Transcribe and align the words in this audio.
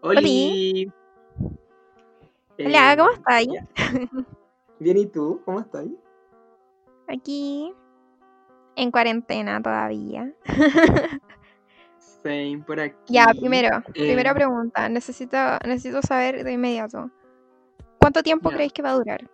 Oli. 0.00 0.90
Hola, 2.58 2.96
¿cómo 2.96 3.10
estás? 3.10 3.46
Bien, 4.78 4.96
¿y 4.98 5.06
tú? 5.06 5.40
¿Cómo 5.44 5.60
estás? 5.60 5.86
Aquí 7.08 7.72
en 8.76 8.90
cuarentena 8.90 9.60
todavía. 9.62 10.32
Same, 12.22 12.62
por 12.66 12.80
aquí. 12.80 12.96
Ya, 13.08 13.26
primero, 13.38 13.78
Eh, 13.94 14.06
primera 14.06 14.34
pregunta. 14.34 14.88
Necesito, 14.88 15.36
necesito 15.64 16.02
saber 16.02 16.44
de 16.44 16.52
inmediato. 16.52 17.10
¿Cuánto 17.98 18.22
tiempo 18.22 18.50
Ya. 18.50 18.56
creéis 18.56 18.72
que 18.72 18.82
va 18.82 18.90
a 18.90 18.94
durar? 18.94 19.28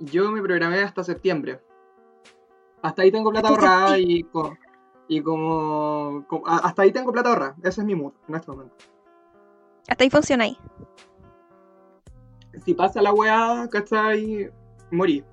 Yo 0.00 0.30
me 0.30 0.40
programé 0.42 0.80
hasta 0.80 1.02
septiembre. 1.02 1.60
Hasta 2.82 3.02
ahí 3.02 3.10
tengo 3.10 3.30
plata 3.30 3.48
ahorrada 3.48 3.98
y, 3.98 4.22
co- 4.24 4.56
y 5.08 5.22
como, 5.22 6.24
a- 6.46 6.58
Hasta 6.58 6.82
ahí 6.82 6.92
tengo 6.92 7.12
plata 7.12 7.30
ahorrada. 7.30 7.56
Ese 7.62 7.80
es 7.80 7.86
mi 7.86 7.94
mood 7.94 8.12
en 8.28 8.34
este 8.34 8.50
momento. 8.50 8.74
Hasta 9.88 10.04
ahí 10.04 10.10
funciona 10.10 10.44
ahí. 10.44 10.58
Si 12.64 12.74
pasa 12.74 13.00
la 13.02 13.12
weá, 13.12 13.68
¿cachai? 13.70 14.50
Morí. 14.90 15.24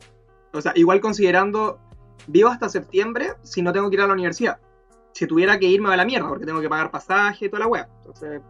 O 0.54 0.62
sea, 0.62 0.72
igual 0.76 1.02
considerando, 1.02 1.80
vivo 2.28 2.50
hasta 2.50 2.70
septiembre 2.70 3.34
si 3.42 3.62
no 3.62 3.74
tengo 3.74 3.90
que 3.90 3.96
ir 3.96 4.02
a 4.02 4.08
la 4.08 4.14
universidad. 4.14 4.60
Si 5.14 5.28
tuviera 5.28 5.58
que 5.60 5.66
irme 5.68 5.94
a 5.94 5.98
la 5.98 6.06
mierda, 6.06 6.28
porque 6.28 6.46
tengo 6.46 6.62
que 6.62 6.70
pagar 6.70 6.92
pasaje 6.92 7.46
y 7.46 7.50
toda 7.50 7.62
la 7.62 7.68
weá. 7.68 7.90
Entonces, 7.98 8.42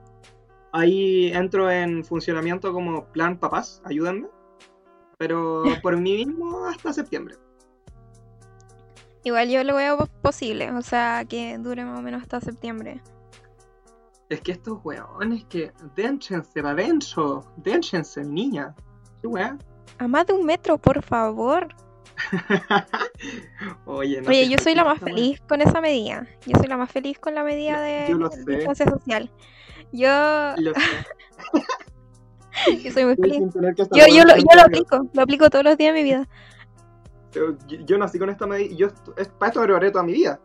ahí 0.72 1.32
entro 1.34 1.70
en 1.72 2.04
funcionamiento 2.04 2.74
como 2.74 3.06
plan 3.06 3.38
papás, 3.38 3.82
ayúdenme. 3.86 4.28
Pero 5.18 5.64
por 5.82 5.96
mí 5.98 6.26
mismo 6.26 6.66
hasta 6.66 6.92
septiembre. 6.92 7.36
Igual 9.26 9.50
yo 9.50 9.64
lo 9.66 9.76
veo 9.76 9.98
pos- 9.98 10.10
posible, 10.22 10.72
o 10.72 10.82
sea, 10.82 11.26
que 11.28 11.58
dure 11.58 11.84
más 11.84 12.00
o 12.00 12.02
menos 12.02 12.22
hasta 12.22 12.40
septiembre. 12.40 13.02
Es 14.30 14.40
que 14.42 14.54
estos 14.54 14.80
weones 14.84 15.44
que. 15.46 15.72
Dénchense, 15.96 16.62
va 16.62 16.74
denso. 16.74 17.52
Dénchense, 17.58 18.24
niña. 18.24 18.74
¿Qué 19.22 19.28
weá? 19.28 19.58
A 19.98 20.08
más 20.08 20.26
de 20.28 20.34
un 20.34 20.46
metro, 20.46 20.78
por 20.78 21.02
favor. 21.04 21.68
Oye, 23.86 24.22
no 24.22 24.30
Oye, 24.30 24.48
yo 24.50 24.58
soy 24.58 24.74
la 24.76 24.84
más 24.84 25.00
feliz 25.00 25.42
con 25.42 25.62
esa 25.62 25.82
medida. 25.82 26.28
Yo 26.46 26.58
soy 26.58 26.68
la 26.68 26.78
más 26.78 26.92
feliz 26.92 27.20
con 27.20 27.36
la 27.36 27.44
medida 27.44 27.82
de 27.82 28.08
yo 28.10 28.18
lo 28.18 28.30
de 28.30 28.36
sé. 28.44 28.52
distancia 28.52 28.86
social. 28.90 29.30
Yo, 29.92 30.08
Lo 30.58 30.74
sé. 30.74 30.82
yo 32.84 32.92
soy 32.92 33.06
muy 33.06 33.16
feliz. 33.16 33.40
Yo, 33.54 33.62
yo, 34.08 34.14
weón 34.14 34.28
lo, 34.28 34.36
yo 34.38 34.46
lo 34.56 34.62
aplico, 34.62 35.08
lo 35.14 35.22
aplico 35.22 35.50
todos 35.50 35.66
los 35.66 35.78
días 35.78 35.94
de 35.94 36.00
mi 36.02 36.04
vida. 36.04 36.28
Yo, 37.36 37.56
yo 37.68 37.98
nací 37.98 38.18
con 38.18 38.30
esta 38.30 38.48
medida. 38.48 38.76
Yo 38.76 38.88
es, 39.18 39.28
para 39.28 39.50
esto 39.50 39.62
preparé 39.62 39.92
toda 39.92 40.04
mi 40.04 40.14
vida. 40.14 40.40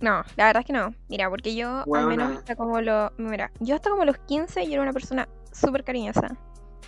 No, 0.00 0.22
la 0.36 0.46
verdad 0.46 0.60
es 0.60 0.66
que 0.66 0.72
no. 0.72 0.94
Mira, 1.08 1.30
porque 1.30 1.54
yo 1.54 1.68
al 1.78 1.84
Huevona. 1.86 2.16
menos 2.16 2.38
hasta 2.38 2.56
como 2.56 2.80
los... 2.80 3.10
Mira, 3.16 3.50
yo 3.60 3.76
hasta 3.76 3.90
como 3.90 4.04
los 4.04 4.18
15 4.18 4.66
yo 4.66 4.72
era 4.72 4.82
una 4.82 4.92
persona 4.92 5.28
súper 5.52 5.84
cariñosa. 5.84 6.36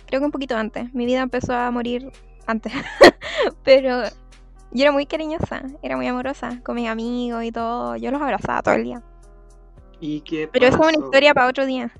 Creo 0.05 0.19
que 0.19 0.25
un 0.25 0.31
poquito 0.31 0.55
antes. 0.55 0.93
Mi 0.93 1.05
vida 1.05 1.21
empezó 1.21 1.53
a 1.53 1.71
morir 1.71 2.11
antes. 2.45 2.73
Pero 3.63 4.03
yo 4.71 4.83
era 4.83 4.91
muy 4.91 5.05
cariñosa, 5.05 5.63
era 5.81 5.95
muy 5.95 6.07
amorosa 6.07 6.61
con 6.63 6.75
mis 6.75 6.89
amigos 6.89 7.43
y 7.43 7.51
todo. 7.51 7.95
Yo 7.95 8.11
los 8.11 8.21
abrazaba 8.21 8.61
todo 8.61 8.75
el 8.75 8.83
día. 8.83 9.01
¿Y 9.99 10.21
qué 10.21 10.47
Pero 10.47 10.67
eso 10.67 10.77
es 10.81 10.95
una 10.95 11.05
historia 11.05 11.33
para 11.33 11.47
otro 11.47 11.65
día. 11.65 11.91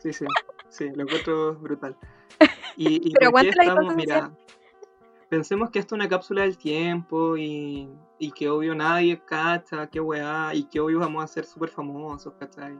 Sí, 0.00 0.12
sí, 0.12 0.24
sí, 0.68 0.90
lo 0.94 1.02
encuentro 1.02 1.54
brutal. 1.56 1.96
Y, 2.76 3.08
y 3.08 3.12
Pero 3.12 3.28
aguanta 3.28 3.52
la 3.56 3.62
estamos, 3.62 3.94
mira, 3.94 4.32
pensemos 5.34 5.68
que 5.68 5.80
esto 5.80 5.96
es 5.96 5.98
una 6.00 6.08
cápsula 6.08 6.42
del 6.42 6.56
tiempo 6.56 7.36
y, 7.36 7.88
y 8.20 8.30
que 8.30 8.48
obvio 8.48 8.72
nadie 8.72 9.20
cacha, 9.26 9.88
qué 9.88 9.98
weá, 9.98 10.54
y 10.54 10.62
que 10.62 10.78
obvio 10.78 11.00
vamos 11.00 11.24
a 11.24 11.26
ser 11.26 11.44
súper 11.44 11.70
famosos, 11.70 12.32
¿cachai? 12.38 12.78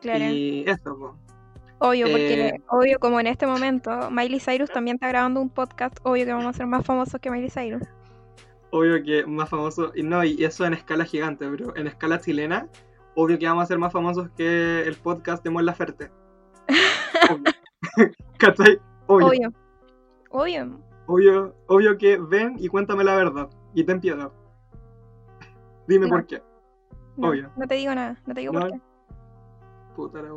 Claro. 0.00 0.24
Y 0.24 0.64
eso, 0.66 0.98
po. 0.98 1.16
Obvio, 1.78 2.06
porque 2.06 2.48
eh, 2.48 2.62
obvio 2.68 2.98
como 2.98 3.20
en 3.20 3.28
este 3.28 3.46
momento 3.46 4.10
Miley 4.10 4.40
Cyrus 4.40 4.70
también 4.70 4.96
está 4.96 5.06
grabando 5.06 5.40
un 5.40 5.50
podcast, 5.50 5.96
obvio 6.02 6.24
que 6.24 6.32
vamos 6.32 6.48
a 6.48 6.52
ser 6.52 6.66
más 6.66 6.84
famosos 6.84 7.20
que 7.20 7.30
Miley 7.30 7.50
Cyrus. 7.50 7.84
obvio 8.72 9.00
que 9.04 9.24
más 9.24 9.48
famoso, 9.48 9.92
y 9.94 10.02
no, 10.02 10.24
y 10.24 10.42
eso 10.42 10.66
en 10.66 10.74
escala 10.74 11.04
gigante, 11.04 11.48
pero 11.48 11.76
en 11.76 11.86
escala 11.86 12.18
chilena, 12.18 12.68
obvio 13.14 13.38
que 13.38 13.46
vamos 13.46 13.62
a 13.62 13.66
ser 13.66 13.78
más 13.78 13.92
famosos 13.92 14.28
que 14.36 14.82
el 14.82 14.96
podcast 14.96 15.44
de 15.44 15.50
Mon 15.50 15.64
Laferte. 15.64 16.10
Obvio. 17.30 17.52
¿Cachai? 18.38 18.80
Obvio. 19.06 19.28
Obvio. 19.28 19.52
Obvio. 20.30 20.87
Obvio, 21.08 21.54
obvio 21.68 21.96
que 21.96 22.18
ven 22.18 22.56
y 22.58 22.68
cuéntame 22.68 23.02
la 23.02 23.16
verdad. 23.16 23.48
Y 23.74 23.82
ten 23.82 24.00
piedad. 24.00 24.30
Dime 25.86 26.06
No. 26.06 26.10
por 26.10 26.26
qué. 26.26 26.42
No, 27.16 27.30
Obvio. 27.30 27.50
no 27.56 27.66
te 27.66 27.74
digo 27.76 27.94
nada, 27.94 28.16
no 28.26 28.34
te 28.34 28.40
digo 28.40 28.52
No. 28.52 28.60
por 28.60 28.70
qué. 28.72 28.80
Puta 29.96 30.22
la. 30.22 30.30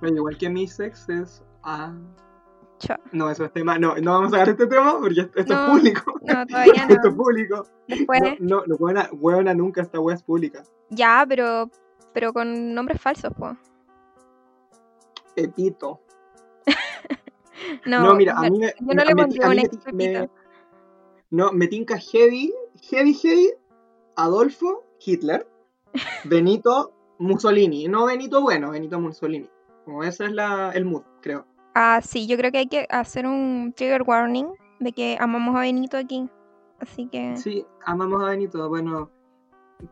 Pero 0.00 0.14
igual 0.16 0.38
que 0.38 0.48
mi 0.48 0.66
sex 0.68 1.08
es. 1.08 1.44
Ah. 1.62 1.92
No, 3.10 3.28
eso 3.30 3.44
es 3.44 3.52
tema. 3.52 3.78
No, 3.78 3.96
no 3.96 4.12
vamos 4.12 4.28
a 4.32 4.38
sacar 4.38 4.50
este 4.50 4.66
tema 4.66 4.98
porque 5.00 5.28
esto 5.34 5.54
No, 5.54 5.64
es 5.64 5.70
público. 5.70 6.20
No, 6.22 6.46
todavía 6.46 6.72
Esto 6.88 7.08
es 7.08 7.14
no. 7.16 7.16
público. 7.16 7.66
Después, 7.88 8.20
No, 8.40 8.62
no, 8.66 8.76
no, 8.92 9.02
huevona 9.12 9.54
nunca 9.54 9.82
esta 9.82 9.98
wea 9.98 10.14
es 10.14 10.22
pública. 10.22 10.62
ya, 10.90 11.24
pero 11.28 11.68
pero 12.12 12.32
con 12.32 12.74
nombres 12.74 13.00
falsos, 13.00 13.32
pues. 13.36 13.56
Pepito. 15.34 16.00
No, 17.86 18.02
No, 18.02 18.14
mira, 18.14 18.34
a 18.36 18.50
mí 18.50 18.58
me. 18.58 18.74
yo 18.80 18.94
no 18.94 19.04
le 19.04 19.16
pondría 19.16 19.48
un 19.48 19.96
me-. 19.96 20.30
No, 21.30 21.52
me 21.52 21.66
tinca 21.66 21.98
heavy, 21.98 22.52
heavy, 22.90 23.14
heavy, 23.14 23.50
Adolfo 24.16 24.84
Hitler, 25.04 25.46
Benito 26.24 26.92
Mussolini. 27.18 27.88
No 27.88 28.06
Benito 28.06 28.42
bueno, 28.42 28.70
Benito 28.70 29.00
Mussolini. 29.00 29.48
Como 29.84 30.02
ese 30.02 30.26
es 30.26 30.32
la, 30.32 30.70
el 30.72 30.84
mood, 30.84 31.02
creo. 31.20 31.46
Ah, 31.74 32.00
sí, 32.02 32.26
yo 32.26 32.36
creo 32.36 32.50
que 32.50 32.58
hay 32.58 32.66
que 32.68 32.86
hacer 32.90 33.26
un 33.26 33.72
trigger 33.76 34.02
warning 34.02 34.46
de 34.80 34.92
que 34.92 35.16
amamos 35.20 35.54
a 35.56 35.60
Benito 35.60 35.96
aquí. 35.96 36.28
Así 36.80 37.06
que 37.08 37.36
Sí, 37.36 37.64
amamos 37.84 38.22
a 38.22 38.30
Benito. 38.30 38.68
Bueno, 38.68 39.10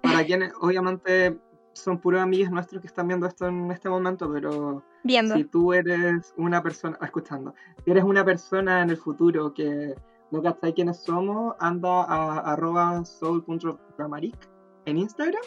para 0.02 0.24
quienes 0.26 0.52
obviamente 0.60 1.38
son 1.72 1.98
puros 1.98 2.20
amigos 2.20 2.50
nuestros 2.50 2.80
que 2.80 2.86
están 2.86 3.08
viendo 3.08 3.26
esto 3.26 3.46
en 3.46 3.70
este 3.70 3.88
momento, 3.88 4.30
pero 4.32 4.82
viendo. 5.04 5.36
si 5.36 5.44
tú 5.44 5.72
eres 5.72 6.34
una 6.36 6.62
persona, 6.62 6.98
escuchando, 7.02 7.54
si 7.84 7.90
eres 7.90 8.04
una 8.04 8.24
persona 8.24 8.82
en 8.82 8.90
el 8.90 8.96
futuro 8.96 9.54
que 9.54 9.94
no 10.30 10.42
cachai 10.42 10.74
quiénes 10.74 11.02
somos, 11.04 11.54
anda 11.60 12.02
a 12.02 12.52
arroba 12.52 13.04
soul.gramaric 13.04 14.36
en 14.86 14.98
Instagram 14.98 15.42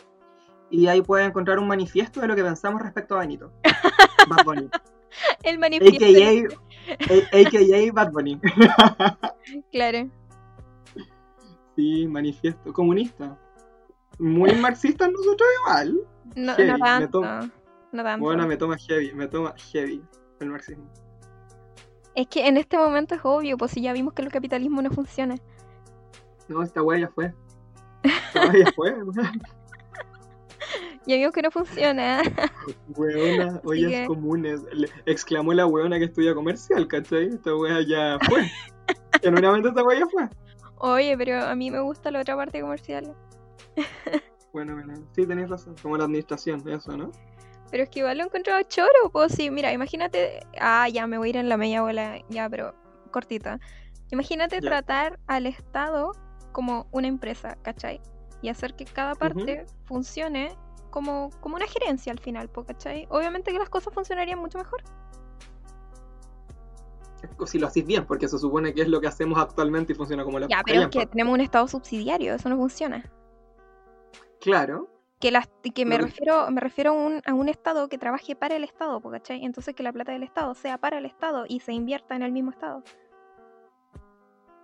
y 0.69 0.87
ahí 0.87 1.01
puedes 1.01 1.27
encontrar 1.27 1.59
un 1.59 1.67
manifiesto 1.67 2.21
de 2.21 2.27
lo 2.27 2.35
que 2.35 2.43
pensamos 2.43 2.81
respecto 2.81 3.15
a 3.15 3.19
Benito. 3.19 3.51
Bad 4.29 4.45
Bunny. 4.45 4.69
El 5.43 5.57
manifiesto. 5.59 6.61
AKA, 7.01 7.47
AKA 7.47 7.93
Bad 7.93 8.11
Bunny. 8.11 8.39
Claro. 9.71 10.09
Sí, 11.77 12.05
manifiesto 12.05 12.73
comunista. 12.73 13.39
Muy 14.19 14.53
marxistas 14.55 15.09
nosotros 15.09 15.47
igual. 15.61 15.99
No, 16.35 16.53
Heavy, 16.55 16.71
no 16.71 16.79
tanto. 16.79 17.23
No 17.91 18.03
tanto. 18.03 18.23
Bueno, 18.25 18.47
me 18.47 18.57
toma 18.57 18.77
heavy, 18.77 19.13
me 19.13 19.27
toma 19.27 19.53
heavy 19.71 20.03
el 20.39 20.49
marxismo. 20.49 20.91
Es 22.15 22.27
que 22.27 22.47
en 22.47 22.57
este 22.57 22.77
momento 22.77 23.15
es 23.15 23.21
obvio, 23.23 23.57
pues 23.57 23.71
si 23.71 23.81
ya 23.81 23.93
vimos 23.93 24.13
que 24.13 24.21
el 24.23 24.31
capitalismo 24.31 24.81
no 24.81 24.89
funciona. 24.91 25.35
No, 26.47 26.63
esta 26.63 26.81
wea 26.81 26.99
ya 26.99 27.09
fue. 27.09 27.33
Esta 28.03 28.41
wea 28.49 28.65
ya 28.65 28.71
fue. 28.73 28.95
Ya 31.05 31.15
vimos 31.15 31.31
que 31.31 31.41
no 31.41 31.51
funciona. 31.51 32.21
Weona, 32.97 33.61
ollas 33.63 33.91
que- 33.91 34.05
comunes. 34.07 34.61
Le- 34.73 34.89
exclamó 35.05 35.53
la 35.53 35.65
weona 35.65 35.97
que 35.99 36.05
estudia 36.05 36.33
comercial, 36.33 36.87
¿cachai? 36.87 37.27
Esta 37.27 37.55
wea 37.55 37.81
ya 37.81 38.17
fue. 38.27 38.49
Genuinamente 39.21 39.69
esta 39.69 39.83
wea 39.83 39.99
ya 39.99 40.07
fue. 40.07 40.27
Oye, 40.79 41.17
pero 41.17 41.39
a 41.43 41.55
mí 41.55 41.71
me 41.71 41.79
gusta 41.79 42.11
la 42.11 42.21
otra 42.21 42.35
parte 42.35 42.59
comercial. 42.61 43.15
Bueno, 44.53 44.73
bueno, 44.73 44.93
sí, 45.15 45.25
tenéis 45.25 45.49
razón. 45.49 45.75
Como 45.81 45.97
la 45.97 46.03
administración, 46.05 46.61
eso, 46.67 46.95
¿no? 46.97 47.11
Pero 47.69 47.83
es 47.83 47.89
que 47.89 47.99
igual 47.99 48.17
lo 48.17 48.23
he 48.23 48.27
encontrado 48.27 48.61
choro, 48.63 49.09
pues 49.11 49.33
sí, 49.33 49.49
mira, 49.51 49.73
imagínate, 49.73 50.39
ah, 50.59 50.87
ya 50.89 51.05
me 51.05 51.17
voy 51.17 51.27
a 51.27 51.31
ir 51.31 51.37
en 51.37 51.49
la 51.49 51.57
media 51.57 51.81
bola, 51.81 52.19
ya, 52.29 52.49
pero 52.49 52.73
cortita. 53.11 53.59
Imagínate 54.11 54.61
Ya. 54.61 54.69
tratar 54.69 55.19
al 55.27 55.45
Estado 55.45 56.13
como 56.53 56.87
una 56.91 57.07
empresa, 57.07 57.57
¿cachai? 57.61 58.01
Y 58.41 58.49
hacer 58.49 58.75
que 58.75 58.85
cada 58.85 59.15
parte 59.15 59.65
funcione 59.83 60.55
como, 60.91 61.29
como 61.41 61.55
una 61.57 61.67
gerencia 61.67 62.11
al 62.11 62.19
final, 62.19 62.49
pues, 62.49 62.67
¿cachai? 62.67 63.05
Obviamente 63.09 63.51
que 63.51 63.59
las 63.59 63.69
cosas 63.69 63.93
funcionarían 63.93 64.39
mucho 64.39 64.57
mejor. 64.57 64.81
Si 67.45 67.59
lo 67.59 67.67
hacéis 67.67 67.85
bien, 67.85 68.05
porque 68.05 68.27
se 68.27 68.37
supone 68.39 68.73
que 68.73 68.81
es 68.83 68.87
lo 68.87 69.01
que 69.01 69.07
hacemos 69.07 69.39
actualmente 69.39 69.91
y 69.93 69.95
funciona 69.95 70.23
como 70.23 70.39
la 70.39 70.47
Ya, 70.47 70.61
pero 70.65 70.81
es 70.83 70.87
que 70.87 71.05
tenemos 71.07 71.33
un 71.33 71.41
Estado 71.41 71.67
subsidiario, 71.67 72.35
eso 72.35 72.47
no 72.47 72.55
funciona. 72.57 73.03
Claro, 74.39 74.87
Que, 75.19 75.31
las, 75.31 75.49
que 75.73 75.85
me 75.85 75.97
refiero, 75.97 76.49
me 76.51 76.61
refiero 76.61 76.91
a 76.91 76.93
un, 76.93 77.21
a 77.25 77.33
un 77.33 77.49
Estado 77.49 77.89
que 77.89 77.97
trabaje 77.97 78.35
para 78.35 78.55
el 78.55 78.63
Estado, 78.63 79.01
¿cachai? 79.01 79.43
Entonces 79.43 79.73
que 79.73 79.81
la 79.81 79.91
plata 79.91 80.11
del 80.11 80.21
Estado 80.23 80.53
sea 80.53 80.77
para 80.77 80.99
el 80.99 81.05
Estado 81.05 81.45
y 81.47 81.59
se 81.59 81.73
invierta 81.73 82.15
en 82.15 82.21
el 82.21 82.31
mismo 82.31 82.51
Estado. 82.51 82.83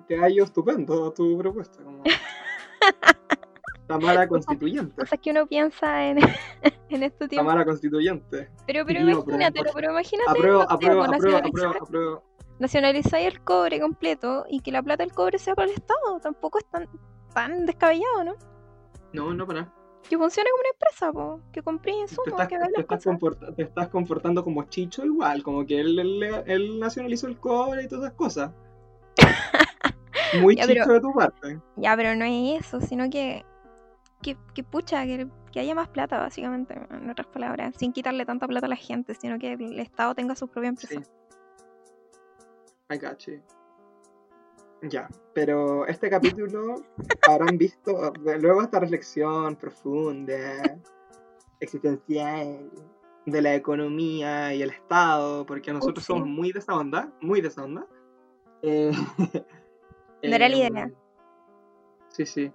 te 0.07 0.21
ha 0.23 0.29
ido 0.29 0.45
estupendo 0.45 1.11
tu 1.11 1.37
propuesta. 1.39 1.83
Como... 1.83 2.03
Tamara 3.87 4.27
constituyente. 4.27 4.95
Cosas 4.95 5.19
que 5.19 5.31
uno 5.31 5.45
piensa 5.47 6.05
en, 6.05 6.17
en 6.89 7.03
este 7.03 7.27
tiempo. 7.27 7.45
Tamara 7.47 7.65
constituyente. 7.65 8.49
Pero, 8.67 8.85
pero 8.85 9.05
Digo, 9.05 9.25
pero- 9.25 9.37
imagínate, 9.37 9.71
pero 9.73 9.91
imagínate. 9.91 10.29
Apruebo, 10.31 10.59
no 10.59 10.67
sé, 10.67 10.73
apruebo, 10.73 11.03
apruebo, 11.03 11.13
nacionalizar- 11.13 11.47
apruebo, 11.47 11.83
apruebo. 11.83 12.23
nacionalizáis 12.59 13.27
el 13.27 13.43
cobre 13.43 13.79
completo 13.79 14.45
y 14.49 14.59
que 14.61 14.71
la 14.71 14.83
plata 14.83 15.03
del 15.03 15.13
cobre 15.13 15.37
sea 15.39 15.55
para 15.55 15.67
el 15.67 15.73
Estado. 15.73 16.19
Tampoco 16.21 16.59
es 16.59 16.65
tan, 16.69 16.87
tan 17.33 17.65
descabellado, 17.65 18.23
¿no? 18.23 18.35
No, 19.13 19.33
no 19.33 19.45
para 19.47 19.61
nada. 19.61 19.73
Que 20.09 20.17
funcione 20.17 20.49
como 20.51 20.61
una 20.61 20.69
empresa, 20.69 21.11
po. 21.13 21.39
que 21.51 21.61
compré 21.63 21.93
Te 21.93 21.99
insumos, 21.99 22.27
estás, 22.27 22.47
que 22.47 22.57
te, 22.57 22.65
estás 22.65 22.85
cosas. 22.85 23.03
comporta- 23.05 23.55
te 23.55 23.61
estás 23.63 23.87
comportando 23.89 24.43
como 24.43 24.63
Chicho 24.63 25.05
igual, 25.05 25.41
como 25.43 25.65
que 25.65 25.79
él, 25.79 25.97
él, 25.97 26.23
él 26.45 26.79
nacionalizó 26.79 27.27
el 27.27 27.39
cobre 27.39 27.83
y 27.83 27.87
todas 27.87 28.05
esas 28.05 28.15
cosas. 28.17 28.51
Muy 30.41 30.55
Ya, 30.55 30.63
chicho 30.67 30.81
pero- 30.83 30.93
de 30.93 30.99
tu 31.01 31.13
parte. 31.13 31.59
Ya, 31.77 31.95
pero 31.95 32.15
no 32.15 32.25
es 32.25 32.65
eso, 32.65 32.81
sino 32.81 33.09
que. 33.09 33.45
Que, 34.21 34.37
que 34.53 34.63
pucha, 34.63 35.03
que, 35.05 35.27
que 35.51 35.59
haya 35.59 35.75
más 35.75 35.89
plata, 35.89 36.17
básicamente, 36.17 36.73
en 36.91 37.09
otras 37.09 37.27
palabras. 37.27 37.75
Sin 37.77 37.91
quitarle 37.91 38.25
tanta 38.25 38.47
plata 38.47 38.67
a 38.67 38.69
la 38.69 38.77
gente, 38.77 39.13
sino 39.15 39.37
que 39.37 39.53
el 39.53 39.79
Estado 39.79 40.15
tenga 40.15 40.33
su 40.35 40.47
propia 40.47 40.73
Sí. 40.77 40.87
empresa. 40.95 41.11
I 42.89 42.97
got 42.97 43.19
you. 43.25 43.41
Ya, 44.89 45.07
pero 45.33 45.87
este 45.87 46.09
capítulo 46.09 46.75
habrán 47.29 47.57
visto, 47.57 48.11
luego 48.21 48.61
esta 48.61 48.79
reflexión 48.79 49.55
profunda, 49.55 50.77
existencial, 51.61 52.69
de 53.25 53.41
la 53.41 53.55
economía 53.55 54.53
y 54.53 54.61
el 54.61 54.71
Estado, 54.71 55.45
porque 55.45 55.71
nosotros 55.71 56.05
somos 56.05 56.27
muy 56.27 56.51
de 56.51 56.59
esa 56.59 56.75
onda, 56.75 57.09
muy 57.21 57.39
de 57.39 57.47
esa 57.47 57.63
onda. 57.63 57.87
Eh, 58.61 58.91
No 60.23 60.35
era 60.35 60.47
la 60.47 60.55
em, 60.55 60.73
idea. 60.73 60.91
Sí, 62.07 62.25
sí. 62.25 62.51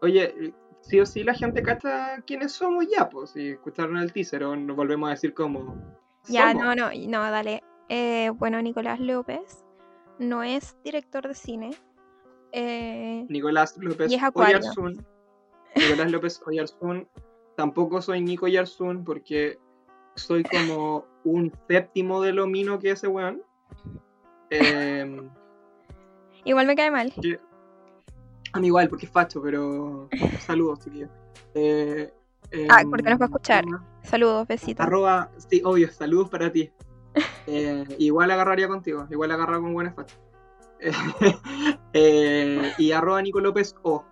Oye, 0.00 0.54
sí 0.80 0.98
o 0.98 1.04
sí 1.04 1.22
la 1.24 1.34
gente 1.34 1.62
cacha 1.62 2.22
quiénes 2.26 2.52
somos 2.52 2.86
ya, 2.88 3.08
pues, 3.08 3.30
si 3.30 3.50
escucharon 3.50 3.98
el 3.98 4.12
teaser 4.12 4.44
o 4.44 4.56
nos 4.56 4.76
volvemos 4.76 5.08
a 5.08 5.12
decir 5.12 5.34
como... 5.34 5.76
Ya, 6.28 6.52
somos. 6.52 6.64
no, 6.64 6.74
no, 6.74 6.90
no, 6.94 7.30
dale. 7.30 7.62
Eh, 7.88 8.30
bueno, 8.30 8.62
Nicolás 8.62 8.98
López 8.98 9.62
no 10.22 10.42
es 10.42 10.76
director 10.84 11.26
de 11.28 11.34
cine. 11.34 11.70
Eh, 12.52 13.26
Nicolás 13.28 13.76
López. 13.78 14.12
Oyarzún. 14.34 15.04
Nicolás 15.76 16.10
López 16.10 16.42
Oyarzún. 16.46 17.08
Tampoco 17.56 18.00
soy 18.02 18.20
Nico 18.20 18.46
Oyarzún 18.46 19.04
porque 19.04 19.58
soy 20.16 20.42
como 20.44 21.06
un 21.24 21.52
séptimo 21.68 22.20
de 22.22 22.32
lo 22.32 22.46
mino 22.46 22.78
que 22.78 22.90
ese 22.90 23.08
weón. 23.08 23.42
Eh, 24.50 25.20
igual 26.44 26.66
me 26.66 26.74
cae 26.76 26.90
mal. 26.90 27.12
que- 27.20 27.40
a 28.54 28.60
mí 28.60 28.66
igual, 28.66 28.88
porque 28.90 29.06
es 29.06 29.12
facho, 29.12 29.40
pero 29.40 30.10
saludos, 30.40 30.80
chiquillos. 30.80 31.10
Eh, 31.54 32.12
Ah, 32.68 32.82
em, 32.82 32.90
porque 32.90 33.08
nos 33.08 33.18
va 33.18 33.24
a 33.24 33.28
escuchar. 33.28 33.64
Saludos, 34.02 34.46
besitos. 34.46 34.84
Arroba, 34.84 35.30
sí, 35.48 35.62
obvio, 35.64 35.90
saludos 35.90 36.28
para 36.28 36.52
ti. 36.52 36.70
Eh, 37.46 37.84
igual 37.98 38.30
agarraría 38.30 38.68
contigo, 38.68 39.06
igual 39.10 39.30
agarra 39.32 39.60
con 39.60 39.74
buenas 39.74 39.94
fachas. 39.96 40.18
Eh, 41.92 42.72
y 42.78 42.92
arroba 42.92 43.22
Nico 43.22 43.40
López 43.40 43.74
O. 43.82 44.04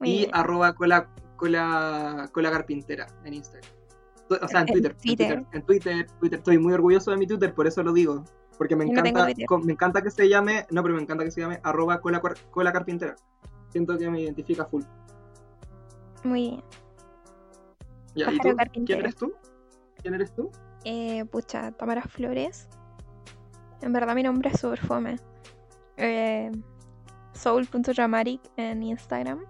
Y 0.00 0.28
arroba 0.32 0.74
cola, 0.74 1.08
cola, 1.36 2.28
cola 2.32 2.50
carpintera 2.50 3.06
en 3.24 3.34
Instagram. 3.34 3.70
O 4.42 4.48
sea, 4.48 4.62
en 4.62 4.68
En 4.68 4.72
Twitter, 4.74 4.90
en 4.92 4.96
Twitter. 4.98 5.26
Twitter. 5.28 5.46
En 5.52 5.62
Twitter, 5.62 6.06
Twitter. 6.18 6.38
Estoy 6.38 6.58
muy 6.58 6.72
orgulloso 6.72 7.10
de 7.10 7.16
mi 7.16 7.26
Twitter, 7.26 7.54
por 7.54 7.66
eso 7.66 7.82
lo 7.82 7.92
digo. 7.92 8.24
Porque 8.58 8.76
me 8.76 8.84
Yo 8.86 8.92
encanta, 8.92 9.24
Twitter. 9.24 9.46
me 9.64 9.72
encanta 9.72 10.02
que 10.02 10.10
se 10.10 10.28
llame, 10.28 10.66
no, 10.70 10.82
pero 10.82 10.94
me 10.94 11.02
encanta 11.02 11.24
que 11.24 11.30
se 11.30 11.40
llame 11.40 11.60
arroba 11.62 12.00
cola, 12.00 12.20
cola 12.50 12.72
carpintera. 12.72 13.16
Siento 13.70 13.98
que 13.98 14.08
me 14.08 14.20
identifica 14.20 14.64
full. 14.64 14.82
Muy 16.22 16.40
bien. 16.40 16.64
Ya, 18.14 18.32
¿y 18.32 18.38
tú? 18.38 18.56
¿Quién 18.86 19.00
eres 19.00 19.16
tú? 19.16 19.32
¿Quién 20.00 20.14
eres 20.14 20.34
tú? 20.34 20.50
Eh, 20.84 21.24
pucha, 21.26 21.72
Tamara 21.72 22.02
Flores. 22.02 22.68
En 23.80 23.92
verdad 23.92 24.14
mi 24.14 24.22
nombre 24.22 24.50
es 24.50 24.60
súper 24.60 24.80
fome. 24.80 25.16
Eh, 25.96 26.50
soul.dramatic 27.32 28.40
en 28.56 28.82
Instagram. 28.82 29.44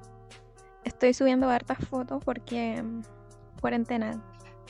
Estoy 0.85 1.15
subiendo 1.15 1.49
hartas 1.49 1.79
fotos 1.89 2.23
porque 2.25 2.83
mm, 2.83 3.03
cuarentena. 3.61 4.23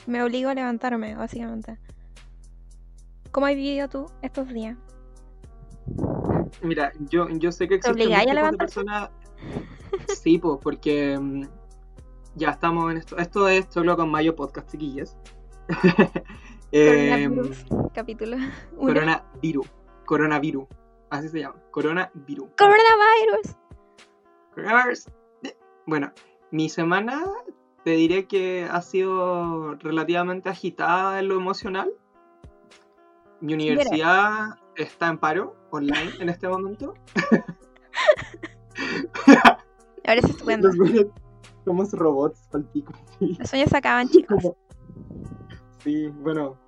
Me 0.07 0.23
obligo 0.23 0.49
a 0.49 0.53
levantarme, 0.53 1.15
básicamente. 1.15 1.77
¿Cómo 3.31 3.47
has 3.47 3.55
vivido 3.55 3.89
tú 3.89 4.05
estos 4.21 4.47
días? 4.49 4.77
Mira, 6.61 6.91
yo, 7.09 7.27
yo 7.29 7.51
sé 7.51 7.67
que 7.67 7.75
existen 7.75 8.09
levantarte? 8.09 8.57
personas. 8.57 9.09
Sí, 10.07 10.37
pues, 10.37 10.59
porque 10.61 11.17
mm, 11.19 11.43
ya 12.35 12.51
estamos 12.51 12.91
en 12.91 12.97
esto. 12.97 13.17
Esto 13.17 13.47
es 13.47 13.69
Choclo 13.69 13.95
con 13.95 14.09
Mayo 14.09 14.35
Podcast, 14.35 14.69
chiquillas. 14.71 15.17
Em, 16.77 17.33
Coronavirus, 17.33 17.65
capítulo 17.93 18.35
1. 18.75 18.93
coronavirus. 18.93 19.67
Coronavirus. 20.05 20.67
Así 21.09 21.29
se 21.29 21.39
llama. 21.39 21.55
Coronavirus. 21.71 22.49
Coronavirus. 22.57 23.55
Coronavirus. 24.53 25.05
Bueno, 25.87 26.11
mi 26.51 26.67
semana 26.67 27.23
te 27.85 27.91
diré 27.91 28.27
que 28.27 28.67
ha 28.69 28.81
sido 28.81 29.75
relativamente 29.75 30.49
agitada 30.49 31.17
en 31.19 31.29
lo 31.29 31.35
emocional. 31.35 31.93
Mi 33.39 33.53
universidad 33.53 34.59
está 34.75 35.07
en 35.07 35.17
paro 35.17 35.55
online 35.71 36.11
en 36.19 36.27
este 36.27 36.49
momento. 36.49 36.93
Ahora 40.05 40.19
es 40.19 40.25
estupendo. 40.25 40.69
Somos 41.63 41.93
robots, 41.93 42.49
palpico. 42.51 42.91
Los 43.21 43.49
sueños 43.49 43.69
se 43.69 43.77
acaban, 43.77 44.09
chicos. 44.09 44.43
sí, 45.77 46.09
bueno. 46.09 46.64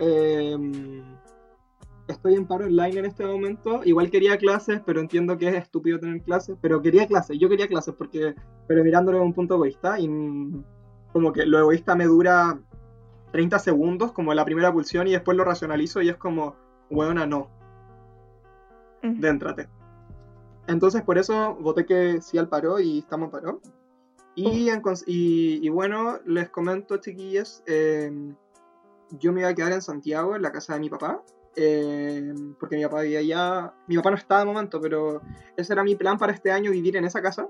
Em, 0.00 1.02
estoy 2.08 2.34
en 2.34 2.46
paro 2.46 2.64
online 2.66 2.98
en 2.98 3.04
este 3.06 3.24
momento. 3.24 3.82
Igual 3.84 4.10
quería 4.10 4.36
clases, 4.38 4.80
pero 4.84 5.00
entiendo 5.00 5.38
que 5.38 5.48
es 5.48 5.54
estúpido 5.54 6.00
tener 6.00 6.22
clases. 6.22 6.56
Pero 6.60 6.82
quería 6.82 7.06
clases, 7.06 7.38
yo 7.38 7.48
quería 7.48 7.68
clases, 7.68 7.94
porque. 7.94 8.34
Pero 8.66 8.82
mirándolo 8.82 9.18
de 9.18 9.24
un 9.24 9.32
punto 9.34 9.54
egoísta, 9.54 9.98
y 10.00 10.08
como 11.12 11.32
que 11.32 11.46
lo 11.46 11.58
egoísta 11.58 11.94
me 11.94 12.06
dura 12.06 12.58
30 13.32 13.58
segundos, 13.58 14.12
como 14.12 14.34
la 14.34 14.44
primera 14.44 14.72
pulsión, 14.72 15.06
y 15.06 15.12
después 15.12 15.36
lo 15.36 15.44
racionalizo 15.44 16.02
y 16.02 16.08
es 16.08 16.16
como, 16.16 16.56
weona, 16.90 17.26
no. 17.26 17.48
Déntrate. 19.02 19.68
Entonces 20.66 21.02
por 21.02 21.18
eso 21.18 21.56
voté 21.60 21.84
que 21.86 22.20
sí 22.20 22.38
al 22.38 22.48
paro 22.48 22.78
y 22.80 22.98
estamos 23.00 23.26
en 23.26 23.30
paro. 23.30 23.60
Y, 24.36 24.68
en 24.68 24.80
cons- 24.82 25.04
y, 25.06 25.58
y 25.66 25.68
bueno, 25.68 26.18
les 26.24 26.48
comento, 26.50 26.98
chiquillas, 26.98 27.62
eh, 27.66 28.32
yo 29.18 29.32
me 29.32 29.40
iba 29.40 29.48
a 29.48 29.54
quedar 29.54 29.72
en 29.72 29.82
Santiago, 29.82 30.36
en 30.36 30.42
la 30.42 30.52
casa 30.52 30.74
de 30.74 30.80
mi 30.80 30.88
papá, 30.90 31.22
eh, 31.56 32.32
porque 32.58 32.76
mi 32.76 32.84
papá 32.84 33.02
vivía 33.02 33.18
allá. 33.20 33.74
Mi 33.86 33.96
papá 33.96 34.10
no 34.10 34.16
está 34.16 34.38
de 34.38 34.44
momento, 34.44 34.80
pero 34.80 35.22
ese 35.56 35.72
era 35.72 35.82
mi 35.82 35.96
plan 35.96 36.18
para 36.18 36.32
este 36.32 36.50
año, 36.52 36.70
vivir 36.70 36.96
en 36.96 37.04
esa 37.04 37.20
casa. 37.22 37.48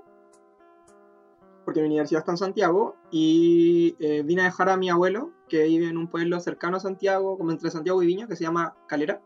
Porque 1.63 1.81
mi 1.81 1.87
universidad 1.87 2.21
está 2.21 2.31
en 2.31 2.37
Santiago 2.37 2.95
y 3.11 3.95
eh, 3.99 4.23
vine 4.23 4.41
a 4.41 4.45
dejar 4.45 4.69
a 4.69 4.77
mi 4.77 4.89
abuelo, 4.89 5.31
que 5.47 5.63
vive 5.65 5.87
en 5.87 5.97
un 5.97 6.07
pueblo 6.07 6.39
cercano 6.39 6.77
a 6.77 6.79
Santiago, 6.79 7.37
como 7.37 7.51
entre 7.51 7.69
Santiago 7.69 8.01
y 8.01 8.07
Viña, 8.07 8.27
que 8.27 8.35
se 8.35 8.43
llama 8.43 8.75
Calera. 8.87 9.21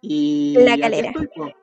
Y 0.00 0.56
La 0.58 0.78
Calera. 0.78 1.08
estoy. 1.08 1.54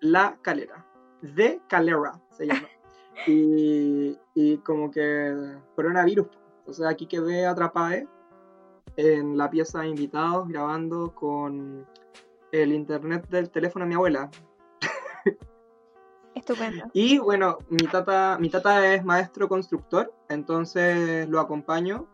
La 0.00 0.38
Calera. 0.42 0.86
De 1.22 1.60
Calera 1.68 2.20
se 2.30 2.46
llama. 2.46 2.62
Y, 3.26 4.16
y 4.36 4.58
como 4.58 4.92
que 4.92 5.34
coronavirus. 5.74 6.28
po. 6.28 6.38
Entonces 6.60 6.86
aquí 6.86 7.06
quedé 7.08 7.46
atrapada 7.46 8.04
en 8.98 9.38
la 9.38 9.48
pieza 9.48 9.82
de 9.82 9.88
invitados 9.88 10.48
grabando 10.48 11.14
con 11.14 11.86
el 12.50 12.72
internet 12.72 13.28
del 13.28 13.48
teléfono 13.48 13.84
de 13.84 13.88
mi 13.90 13.94
abuela. 13.94 14.28
Estupendo. 16.34 16.86
Y 16.92 17.18
bueno, 17.18 17.58
mi 17.70 17.86
tata, 17.86 18.36
mi 18.40 18.50
tata 18.50 18.92
es 18.92 19.04
maestro 19.04 19.48
constructor, 19.48 20.12
entonces 20.28 21.28
lo 21.28 21.38
acompaño 21.38 22.08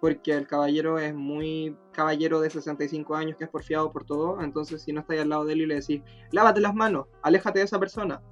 porque 0.00 0.32
el 0.32 0.46
caballero 0.46 0.98
es 0.98 1.14
muy 1.14 1.76
caballero 1.92 2.40
de 2.40 2.48
65 2.48 3.14
años 3.14 3.36
que 3.36 3.44
es 3.44 3.50
porfiado 3.50 3.90
por 3.90 4.04
todo, 4.04 4.40
entonces 4.40 4.82
si 4.82 4.92
no 4.92 5.00
estáis 5.00 5.20
al 5.20 5.28
lado 5.28 5.44
de 5.44 5.52
él 5.52 5.60
y 5.62 5.66
le 5.66 5.74
decís, 5.76 6.02
lávate 6.30 6.60
las 6.60 6.74
manos, 6.74 7.06
aléjate 7.22 7.58
de 7.58 7.66
esa 7.66 7.78
persona, 7.78 8.22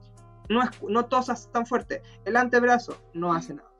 no, 0.49 0.63
es, 0.63 0.71
no 0.83 1.07
tosas 1.07 1.51
tan 1.53 1.67
fuerte, 1.67 2.03
el 2.25 2.37
antebrazo 2.37 2.97
no 3.13 3.35
hace 3.35 3.55
nada. 3.55 3.72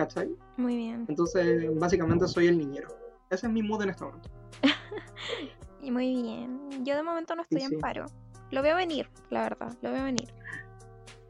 ¿Cachai? 0.00 0.34
Muy 0.56 0.76
bien. 0.76 1.04
Entonces 1.08 1.68
básicamente 1.78 2.26
soy 2.26 2.46
el 2.46 2.56
niñero. 2.56 2.88
Ese 3.28 3.48
es 3.48 3.52
mi 3.52 3.62
mood 3.62 3.82
en 3.82 3.90
este 3.90 4.02
momento. 4.04 4.30
Y 5.82 5.90
muy 5.90 6.22
bien. 6.22 6.84
Yo 6.84 6.96
de 6.96 7.02
momento 7.02 7.34
no 7.34 7.42
estoy 7.42 7.60
Sí, 7.60 7.66
sí. 7.68 7.74
en 7.74 7.80
paro. 7.80 8.06
Lo 8.50 8.62
veo 8.62 8.76
venir, 8.76 9.10
la 9.28 9.42
verdad. 9.42 9.76
Lo 9.82 9.92
veo 9.92 10.04
venir. 10.04 10.32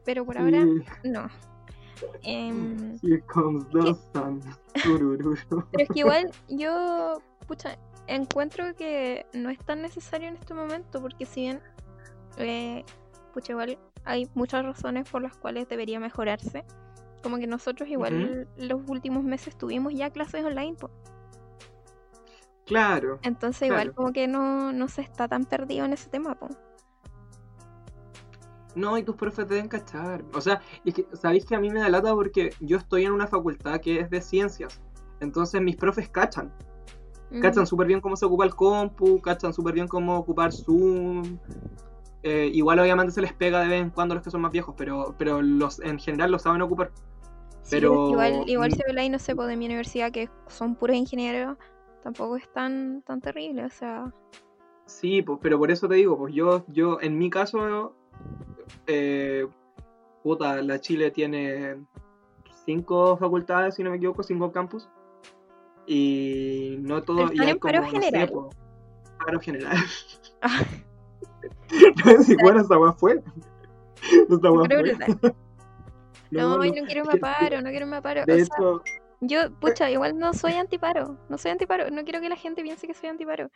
Pero 0.05 0.25
por 0.25 0.37
ahora, 0.37 0.65
no. 1.03 1.29
Em, 2.23 2.97
here 3.01 3.21
comes 3.27 3.65
the 3.71 3.93
sun. 4.13 4.41
Pero 4.83 5.33
es 5.73 5.87
que 5.89 5.99
igual 5.99 6.31
yo, 6.49 7.21
pucha, 7.47 7.77
encuentro 8.07 8.73
que 8.75 9.25
no 9.33 9.49
es 9.49 9.59
tan 9.59 9.81
necesario 9.81 10.29
en 10.29 10.35
este 10.35 10.53
momento 10.53 11.01
porque 11.01 11.25
si 11.25 11.41
bien, 11.41 11.59
eh, 12.37 12.83
pucha, 13.33 13.51
igual 13.51 13.77
hay 14.05 14.29
muchas 14.33 14.65
razones 14.65 15.09
por 15.09 15.21
las 15.21 15.35
cuales 15.37 15.67
debería 15.67 15.99
mejorarse. 15.99 16.63
Como 17.23 17.37
que 17.37 17.47
nosotros 17.47 17.87
igual 17.89 18.47
los 18.57 18.81
últimos 18.87 19.23
meses 19.23 19.57
tuvimos 19.57 19.93
ya 19.93 20.09
clases 20.09 20.43
online, 20.43 20.75
po. 20.75 20.89
Claro. 22.65 23.19
Entonces 23.23 23.63
igual 23.63 23.81
Claro. 23.83 23.95
como 23.95 24.13
que 24.13 24.27
no, 24.27 24.71
no 24.71 24.87
se 24.87 25.01
está 25.01 25.27
tan 25.27 25.45
perdido 25.45 25.85
en 25.85 25.93
ese 25.93 26.09
tema, 26.09 26.35
po. 26.35 26.49
No, 28.75 28.97
y 28.97 29.03
tus 29.03 29.15
profes 29.15 29.47
deben 29.47 29.67
cachar. 29.67 30.23
O 30.33 30.39
sea, 30.39 30.61
es 30.85 30.93
que, 30.93 31.05
¿sabéis 31.13 31.45
que 31.45 31.55
a 31.55 31.59
mí 31.59 31.69
me 31.69 31.81
da 31.81 31.89
lata 31.89 32.13
porque 32.13 32.51
yo 32.61 32.77
estoy 32.77 33.05
en 33.05 33.11
una 33.11 33.27
facultad 33.27 33.81
que 33.81 33.99
es 33.99 34.09
de 34.09 34.21
ciencias? 34.21 34.81
Entonces 35.19 35.61
mis 35.61 35.75
profes 35.75 36.09
cachan. 36.09 36.53
Mm. 37.29 37.41
Cachan 37.41 37.67
súper 37.67 37.87
bien 37.87 37.99
cómo 38.01 38.15
se 38.15 38.25
ocupa 38.25 38.45
el 38.45 38.55
compu, 38.55 39.21
cachan 39.21 39.53
súper 39.53 39.73
bien 39.73 39.87
cómo 39.87 40.17
ocupar 40.17 40.53
Zoom. 40.53 41.37
Eh, 42.23 42.49
igual 42.53 42.79
obviamente 42.79 43.11
se 43.11 43.21
les 43.21 43.33
pega 43.33 43.61
de 43.61 43.67
vez 43.67 43.81
en 43.81 43.89
cuando 43.89 44.13
a 44.13 44.15
los 44.15 44.23
que 44.23 44.31
son 44.31 44.41
más 44.41 44.51
viejos, 44.51 44.75
pero, 44.77 45.15
pero 45.17 45.41
los 45.41 45.79
en 45.81 45.99
general 45.99 46.31
lo 46.31 46.39
saben 46.39 46.61
ocupar. 46.61 46.91
Sí, 47.63 47.75
pero- 47.75 48.09
igual, 48.09 48.43
igual 48.47 48.71
mm. 48.71 48.75
se 48.75 48.83
ve 48.93 49.01
ahí, 49.01 49.09
no 49.09 49.19
sé, 49.19 49.35
po, 49.35 49.45
de 49.45 49.55
mi 49.55 49.65
universidad 49.65 50.11
que 50.11 50.29
son 50.47 50.75
puros 50.75 50.95
ingenieros, 50.95 51.57
tampoco 52.03 52.35
es 52.37 52.51
tan, 52.51 53.01
tan 53.03 53.21
terrible, 53.21 53.65
o 53.65 53.69
sea, 53.69 54.11
Sí, 54.91 55.21
pues, 55.21 55.39
pero 55.41 55.57
por 55.57 55.71
eso 55.71 55.87
te 55.87 55.95
digo, 55.95 56.17
pues 56.17 56.33
yo, 56.33 56.65
yo 56.67 56.99
en 57.01 57.17
mi 57.17 57.29
caso, 57.29 57.95
eh, 58.87 59.47
puta, 60.21 60.61
la 60.61 60.81
Chile 60.81 61.11
tiene 61.11 61.77
cinco 62.65 63.15
facultades, 63.17 63.75
si 63.75 63.83
no 63.83 63.89
me 63.89 63.97
equivoco, 63.97 64.21
cinco 64.21 64.51
campus. 64.51 64.89
Y 65.87 66.77
no 66.81 67.01
todo. 67.03 67.29
Pero 67.29 67.33
y 67.33 67.39
hay 67.39 67.51
en 67.51 67.59
paro 67.59 67.79
como, 67.79 67.91
no 67.93 68.01
sé, 68.01 68.05
general. 68.05 68.29
pues, 68.31 68.57
paro 69.25 69.39
general. 69.39 69.77
Ah. 70.41 70.59
no 72.05 72.11
sé 72.11 72.23
si 72.23 72.33
esa 72.33 72.77
weá 72.77 72.93
fue. 72.93 73.21
Esta 74.29 74.49
fue. 74.49 75.35
No, 76.31 76.57
no, 76.57 76.63
no 76.65 76.71
quiero 76.85 77.03
que- 77.05 77.17
paro, 77.19 77.61
no 77.61 77.69
quiero 77.69 77.85
me 77.87 78.01
paro. 78.01 78.25
De 78.25 78.33
o 78.33 78.35
sea, 78.35 78.43
hecho, 78.45 78.83
yo, 79.21 79.51
pucha, 79.59 79.91
igual 79.91 80.17
no 80.17 80.33
soy 80.33 80.53
antiparo, 80.53 81.17
no 81.29 81.37
soy 81.37 81.51
antiparo, 81.51 81.89
no 81.91 82.03
quiero 82.03 82.21
que 82.21 82.29
la 82.29 82.35
gente 82.35 82.63
piense 82.63 82.87
que 82.87 82.93
soy 82.93 83.09
antiparo. 83.09 83.49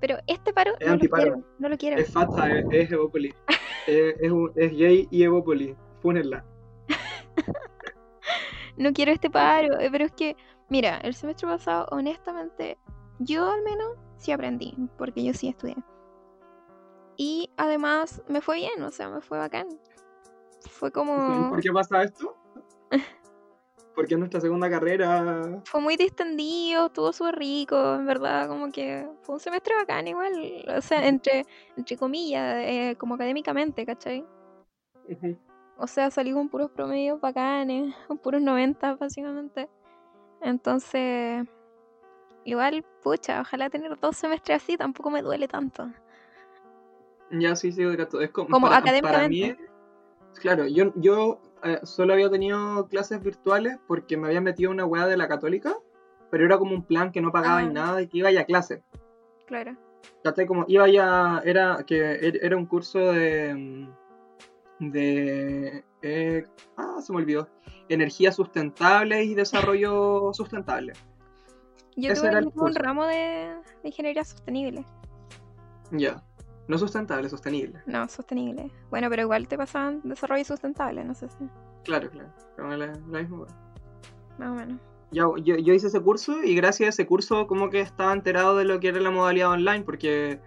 Pero 0.00 0.18
este 0.26 0.52
paro 0.52 0.72
Es 0.80 0.86
no 0.86 0.94
antiparo. 0.94 1.24
lo 1.24 1.32
quiero, 1.34 1.48
no 1.58 1.68
lo 1.68 1.76
quiero. 1.78 1.96
es 2.00 2.10
facha, 2.10 2.50
es, 2.58 2.64
es 2.70 2.90
Evópoli. 2.92 3.34
es, 3.86 4.14
es, 4.20 4.30
un- 4.32 4.52
es 4.56 4.72
gay 4.76 5.06
y 5.10 5.22
Evópoli. 5.22 5.76
Fúnenla. 6.00 6.44
No 8.76 8.92
quiero 8.92 9.12
este 9.12 9.30
paro, 9.30 9.78
eh, 9.78 9.88
pero 9.92 10.04
es 10.06 10.12
que, 10.12 10.36
mira, 10.68 10.96
el 10.98 11.14
semestre 11.14 11.46
pasado, 11.46 11.86
honestamente, 11.90 12.78
yo 13.18 13.50
al 13.50 13.62
menos 13.62 13.96
sí 14.16 14.32
aprendí, 14.32 14.74
porque 14.96 15.22
yo 15.22 15.34
sí 15.34 15.48
estudié. 15.48 15.76
Y 17.16 17.50
además 17.58 18.22
me 18.28 18.40
fue 18.40 18.56
bien, 18.56 18.82
o 18.82 18.90
sea, 18.90 19.10
me 19.10 19.20
fue 19.20 19.38
bacán. 19.38 19.68
Fue 20.70 20.90
como... 20.90 21.50
¿Por 21.50 21.60
qué 21.60 21.72
pasa 21.72 22.02
esto? 22.02 22.36
Porque 23.94 24.14
es 24.14 24.18
nuestra 24.18 24.40
segunda 24.40 24.70
carrera. 24.70 25.62
Fue 25.66 25.80
muy 25.80 25.96
distendido, 25.96 26.86
estuvo 26.86 27.12
súper 27.12 27.36
rico, 27.36 27.94
en 27.94 28.06
verdad, 28.06 28.48
como 28.48 28.72
que 28.72 29.06
fue 29.22 29.34
un 29.34 29.40
semestre 29.40 29.74
bacán 29.74 30.08
igual, 30.08 30.64
o 30.74 30.80
sea, 30.80 31.06
entre, 31.06 31.44
entre 31.76 31.96
comillas, 31.98 32.56
eh, 32.60 32.96
como 32.98 33.16
académicamente, 33.16 33.84
¿cachai? 33.84 34.24
O 35.76 35.86
sea, 35.86 36.10
salí 36.10 36.32
con 36.32 36.48
puros 36.48 36.70
promedios 36.70 37.20
bacanes, 37.20 37.94
con 38.08 38.18
puros 38.18 38.40
90 38.40 38.94
básicamente. 38.94 39.68
Entonces, 40.40 41.46
igual, 42.44 42.84
pucha, 43.02 43.42
ojalá 43.42 43.68
tener 43.68 43.98
dos 44.00 44.16
semestres 44.16 44.62
así, 44.62 44.76
tampoco 44.76 45.10
me 45.10 45.22
duele 45.22 45.48
tanto. 45.48 45.90
Ya, 47.30 47.56
sí, 47.56 47.72
sí. 47.72 47.82
Es 47.82 48.30
como, 48.30 48.48
Como 48.48 48.66
para, 48.66 48.78
académicamente. 48.78 49.02
para 49.02 49.28
mí, 49.28 49.71
claro, 50.40 50.66
yo, 50.66 50.92
yo 50.96 51.40
eh, 51.64 51.80
solo 51.84 52.12
había 52.14 52.30
tenido 52.30 52.86
clases 52.88 53.22
virtuales 53.22 53.78
porque 53.86 54.16
me 54.16 54.26
había 54.28 54.40
metido 54.40 54.70
una 54.70 54.84
weá 54.84 55.06
de 55.06 55.16
la 55.16 55.28
católica, 55.28 55.76
pero 56.30 56.44
era 56.44 56.58
como 56.58 56.74
un 56.74 56.82
plan 56.84 57.12
que 57.12 57.20
no 57.20 57.30
pagaba 57.32 57.58
Ah. 57.58 57.62
en 57.62 57.72
nada 57.72 58.02
y 58.02 58.08
que 58.08 58.18
iba 58.18 58.30
ya 58.30 58.40
a 58.40 58.44
clase. 58.44 58.82
Claro. 59.46 59.76
¿Cachai? 60.24 60.46
Como 60.46 60.64
iba 60.68 60.88
ya, 60.88 61.40
era 61.44 61.84
que 61.86 62.00
er- 62.20 62.38
era 62.42 62.56
un 62.56 62.66
curso 62.66 62.98
de, 62.98 63.86
de, 64.78 65.84
eh, 66.02 66.44
ah, 66.76 66.98
se 67.00 67.12
me 67.12 67.18
olvidó, 67.18 67.48
energía 67.88 68.32
sustentable 68.32 69.22
y 69.24 69.34
desarrollo 69.34 70.30
sustentable. 70.32 70.92
Yo 71.94 72.10
Ese 72.10 72.20
tuve, 72.22 72.30
era 72.30 72.38
el 72.38 72.46
un 72.46 72.52
curso. 72.52 72.78
ramo 72.80 73.04
de, 73.06 73.14
de 73.82 73.88
ingeniería 73.88 74.24
sostenible. 74.24 74.84
Ya, 75.90 76.22
no 76.68 76.78
sustentable, 76.78 77.28
sostenible. 77.28 77.80
No, 77.86 78.08
sostenible. 78.08 78.70
Bueno, 78.90 79.08
pero 79.10 79.22
igual 79.22 79.48
te 79.48 79.56
pasaban 79.56 80.00
desarrollo 80.04 80.44
sustentable, 80.44 81.04
no 81.04 81.14
sé 81.14 81.28
si, 81.28 81.48
Claro, 81.84 82.10
claro, 82.10 82.28
como 82.56 82.70
la, 82.70 82.86
la 82.86 83.18
misma 83.20 83.38
weá. 83.40 83.48
más 84.38 84.48
o 84.50 84.54
menos. 84.54 84.80
Yo, 85.10 85.36
yo 85.36 85.74
hice 85.74 85.88
ese 85.88 86.00
curso 86.00 86.42
y 86.42 86.54
gracias 86.54 86.86
a 86.86 86.90
ese 86.90 87.06
curso 87.06 87.46
como 87.46 87.68
que 87.68 87.80
estaba 87.80 88.12
enterado 88.14 88.56
de 88.56 88.64
lo 88.64 88.80
que 88.80 88.88
era 88.88 89.00
la 89.00 89.10
modalidad 89.10 89.50
online 89.50 89.84
porque 89.84 90.40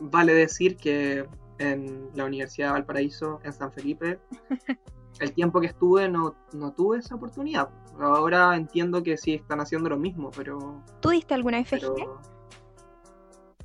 vale 0.00 0.34
decir 0.34 0.76
que 0.76 1.26
en 1.58 2.10
la 2.14 2.26
Universidad 2.26 2.66
de 2.68 2.72
Valparaíso, 2.72 3.40
en 3.42 3.52
San 3.54 3.72
Felipe, 3.72 4.18
el 5.20 5.32
tiempo 5.32 5.62
que 5.62 5.68
estuve 5.68 6.10
no, 6.10 6.34
no 6.52 6.72
tuve 6.74 6.98
esa 6.98 7.14
oportunidad. 7.14 7.70
Ahora 7.98 8.54
entiendo 8.54 9.02
que 9.02 9.16
sí 9.16 9.32
están 9.34 9.60
haciendo 9.60 9.88
lo 9.88 9.96
mismo, 9.96 10.30
pero, 10.36 10.82
¿Tú 11.00 11.08
diste 11.10 11.32
alguna 11.32 11.64
FG 11.64 11.80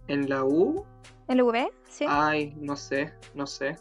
en 0.08 0.30
la 0.30 0.46
U, 0.46 0.86
en 1.28 1.38
la 1.38 1.44
UV? 1.44 1.56
Sí. 1.90 2.06
ay, 2.08 2.54
no 2.60 2.76
sé, 2.76 3.14
no 3.34 3.46
sé. 3.48 3.76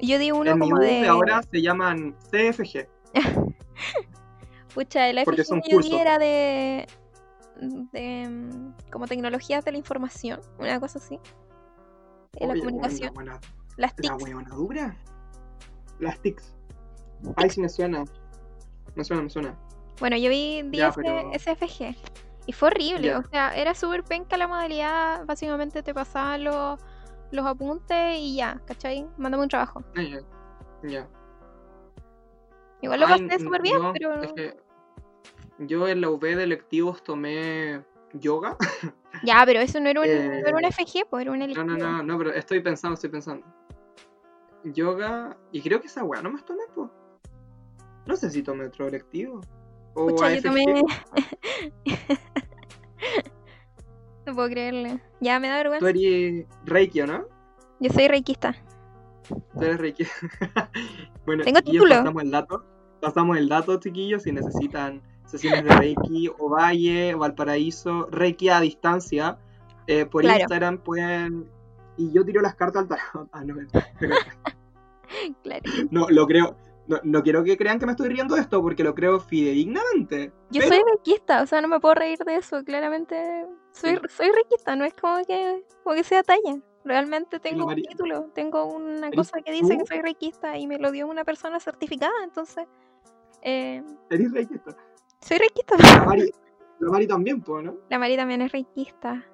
Yo 0.00 0.18
di 0.18 0.32
uno 0.32 0.50
en 0.50 0.58
mi 0.58 0.68
como 0.68 0.80
U 0.80 0.84
de... 0.84 1.06
ahora 1.06 1.42
se 1.42 1.62
llaman 1.62 2.14
CFG. 2.30 2.88
Pucha, 4.74 5.08
el 5.08 5.18
FG 5.24 5.44
son 5.44 5.62
yo 5.68 5.78
di 5.78 5.94
era 5.94 6.18
de... 6.18 6.86
de 7.60 8.28
mm, 8.28 8.90
como 8.90 9.06
tecnologías 9.06 9.64
de 9.64 9.72
la 9.72 9.78
información, 9.78 10.40
una 10.58 10.80
cosa 10.80 10.98
así. 10.98 11.18
De 12.32 12.46
la 12.46 12.54
comunicación. 12.54 13.14
buena, 13.14 13.32
buena. 13.38 13.54
Las 13.76 13.92
La 13.96 14.02
TICs. 14.16 14.22
huevona 14.22 14.54
dura. 14.54 14.96
Las 16.00 16.20
TICs. 16.20 16.54
Ay, 17.36 17.50
sí 17.50 17.60
me 17.60 17.68
suena. 17.68 18.04
Me 18.96 19.04
suena, 19.04 19.22
me 19.22 19.30
suena. 19.30 19.56
Bueno, 20.00 20.16
yo 20.16 20.28
vi, 20.28 20.62
vi 20.64 20.78
Ya, 20.78 20.88
ese, 20.88 21.00
pero- 21.02 21.32
ese 21.32 21.54
FG. 21.54 21.96
Y 22.46 22.52
fue 22.52 22.68
horrible, 22.68 23.16
o 23.16 23.22
sea, 23.24 23.54
era 23.56 23.74
súper 23.74 24.04
penca 24.04 24.36
la 24.36 24.46
modalidad. 24.46 25.24
Básicamente 25.24 25.82
te 25.82 25.94
pasaban 25.94 26.44
los, 26.44 26.78
los 27.30 27.46
apuntes 27.46 28.18
y 28.18 28.36
ya, 28.36 28.60
¿cachai? 28.66 29.06
Mándame 29.16 29.44
un 29.44 29.48
trabajo. 29.48 29.82
Ah, 29.96 30.02
ya. 30.02 30.20
Ya. 30.82 31.08
Igual 32.82 33.00
lo 33.00 33.06
Ay, 33.06 33.26
pasé 33.26 33.42
súper 33.42 33.62
bien, 33.62 33.80
no, 33.80 33.92
pero. 33.94 34.22
es 34.22 34.32
que 34.34 34.56
yo 35.60 35.88
en 35.88 36.02
la 36.02 36.10
UV 36.10 36.36
de 36.36 36.42
electivos 36.44 37.02
tomé 37.02 37.82
yoga. 38.14 38.56
Ya, 39.22 39.44
pero 39.46 39.60
eso 39.60 39.78
no 39.78 39.88
era 39.88 40.00
un, 40.00 40.06
no 40.08 40.12
era 40.12 40.56
un 40.56 40.64
Eh, 40.64 40.72
FG, 40.72 41.06
pues 41.08 41.22
era 41.22 41.30
un 41.30 41.38
No, 41.38 41.44
electivo. 41.44 41.64
no, 41.64 41.76
no, 41.78 42.02
no, 42.02 42.18
pero 42.18 42.32
estoy 42.32 42.60
pensando, 42.60 42.94
estoy 42.94 43.10
pensando. 43.10 43.46
Yoga. 44.64 45.36
Y 45.52 45.62
creo 45.62 45.80
que 45.80 45.86
esa 45.86 46.02
weá 46.02 46.20
no 46.20 46.32
me 46.32 46.42
tomé, 46.42 46.64
po. 46.74 46.90
No 48.06 48.16
sé 48.16 48.28
si 48.28 48.42
tomé 48.42 48.66
otro 48.66 48.88
electivo. 48.88 49.40
O 49.94 50.06
Pucha, 50.08 50.34
yo 50.34 50.42
tomé. 50.42 50.64
no 54.26 54.34
puedo 54.34 54.48
creerle. 54.48 55.00
Ya 55.20 55.38
me 55.40 55.48
da 55.48 55.62
Tú 55.62 55.70
vergüenza. 55.70 55.90
eres 55.90 56.46
Reiki, 56.64 57.00
¿o 57.02 57.06
¿no? 57.06 57.24
Yo 57.80 57.90
soy 57.92 58.08
reikista. 58.08 58.54
Tú 59.28 59.62
eres 59.62 59.78
Reiki. 59.78 60.04
bueno, 61.26 61.44
Tengo 61.44 61.62
título. 61.62 61.94
pasamos 61.96 62.22
el 62.22 62.30
dato. 62.30 62.64
Pasamos 63.00 63.36
el 63.36 63.48
dato, 63.48 63.78
chiquillos, 63.80 64.22
si 64.22 64.32
necesitan 64.32 65.02
sesiones 65.26 65.64
de 65.64 65.70
Reiki, 65.76 66.30
Ovalle, 66.38 67.14
Valparaíso, 67.14 68.06
Reiki 68.10 68.48
a 68.48 68.60
distancia. 68.60 69.38
eh, 69.86 70.06
por 70.06 70.22
Claro. 70.22 70.40
Instagram 70.40 70.78
pueden. 70.78 71.46
Y 71.98 72.10
yo 72.12 72.24
tiro 72.24 72.40
las 72.40 72.54
cartas 72.54 72.82
al 72.82 72.88
tarot. 72.88 73.28
Ah, 73.32 73.44
no, 73.44 73.54
pero- 73.98 74.14
Claro. 75.42 75.62
no, 75.90 76.08
lo 76.08 76.26
creo. 76.26 76.56
No, 76.86 76.98
no 77.02 77.22
quiero 77.22 77.42
que 77.44 77.56
crean 77.56 77.78
que 77.78 77.86
me 77.86 77.92
estoy 77.92 78.08
riendo 78.10 78.34
de 78.34 78.42
esto 78.42 78.60
porque 78.60 78.84
lo 78.84 78.94
creo 78.94 79.18
fidedignamente. 79.20 80.32
Yo 80.50 80.60
pero- 80.60 80.68
soy 80.74 80.82
reikista, 80.84 81.42
o 81.42 81.46
sea, 81.46 81.60
no 81.62 81.68
me 81.68 81.80
puedo 81.80 81.94
reír 81.94 82.18
de 82.18 82.36
eso. 82.36 82.62
Claramente 82.64 83.46
soy, 83.72 83.98
soy 84.10 84.30
reikista, 84.30 84.76
no 84.76 84.84
es 84.84 84.92
como 84.94 85.24
que, 85.24 85.64
como 85.82 85.96
que 85.96 86.04
sea 86.04 86.22
talla. 86.22 86.60
Realmente 86.84 87.40
tengo 87.40 87.64
un 87.66 87.74
título, 87.76 88.24
tengo 88.34 88.66
una 88.66 89.06
¿Eres 89.06 89.16
cosa 89.16 89.40
que 89.40 89.52
dice 89.52 89.78
que 89.78 89.86
soy 89.86 90.02
reikista 90.02 90.58
y 90.58 90.66
me 90.66 90.78
lo 90.78 90.90
dio 90.92 91.06
una 91.06 91.24
persona 91.24 91.58
certificada, 91.58 92.12
entonces 92.22 92.66
eh, 93.40 93.82
Eres 94.10 94.32
reikista. 94.32 94.76
soy 95.22 95.38
reikista. 95.38 95.76
La 95.78 96.04
Mari, 96.06 96.30
la 96.80 96.90
Mari 96.90 97.06
también, 97.06 97.40
po, 97.40 97.62
¿no? 97.62 97.76
La 97.88 97.98
Mari 97.98 98.16
también 98.16 98.42
es 98.42 98.52
reikista. 98.52 99.24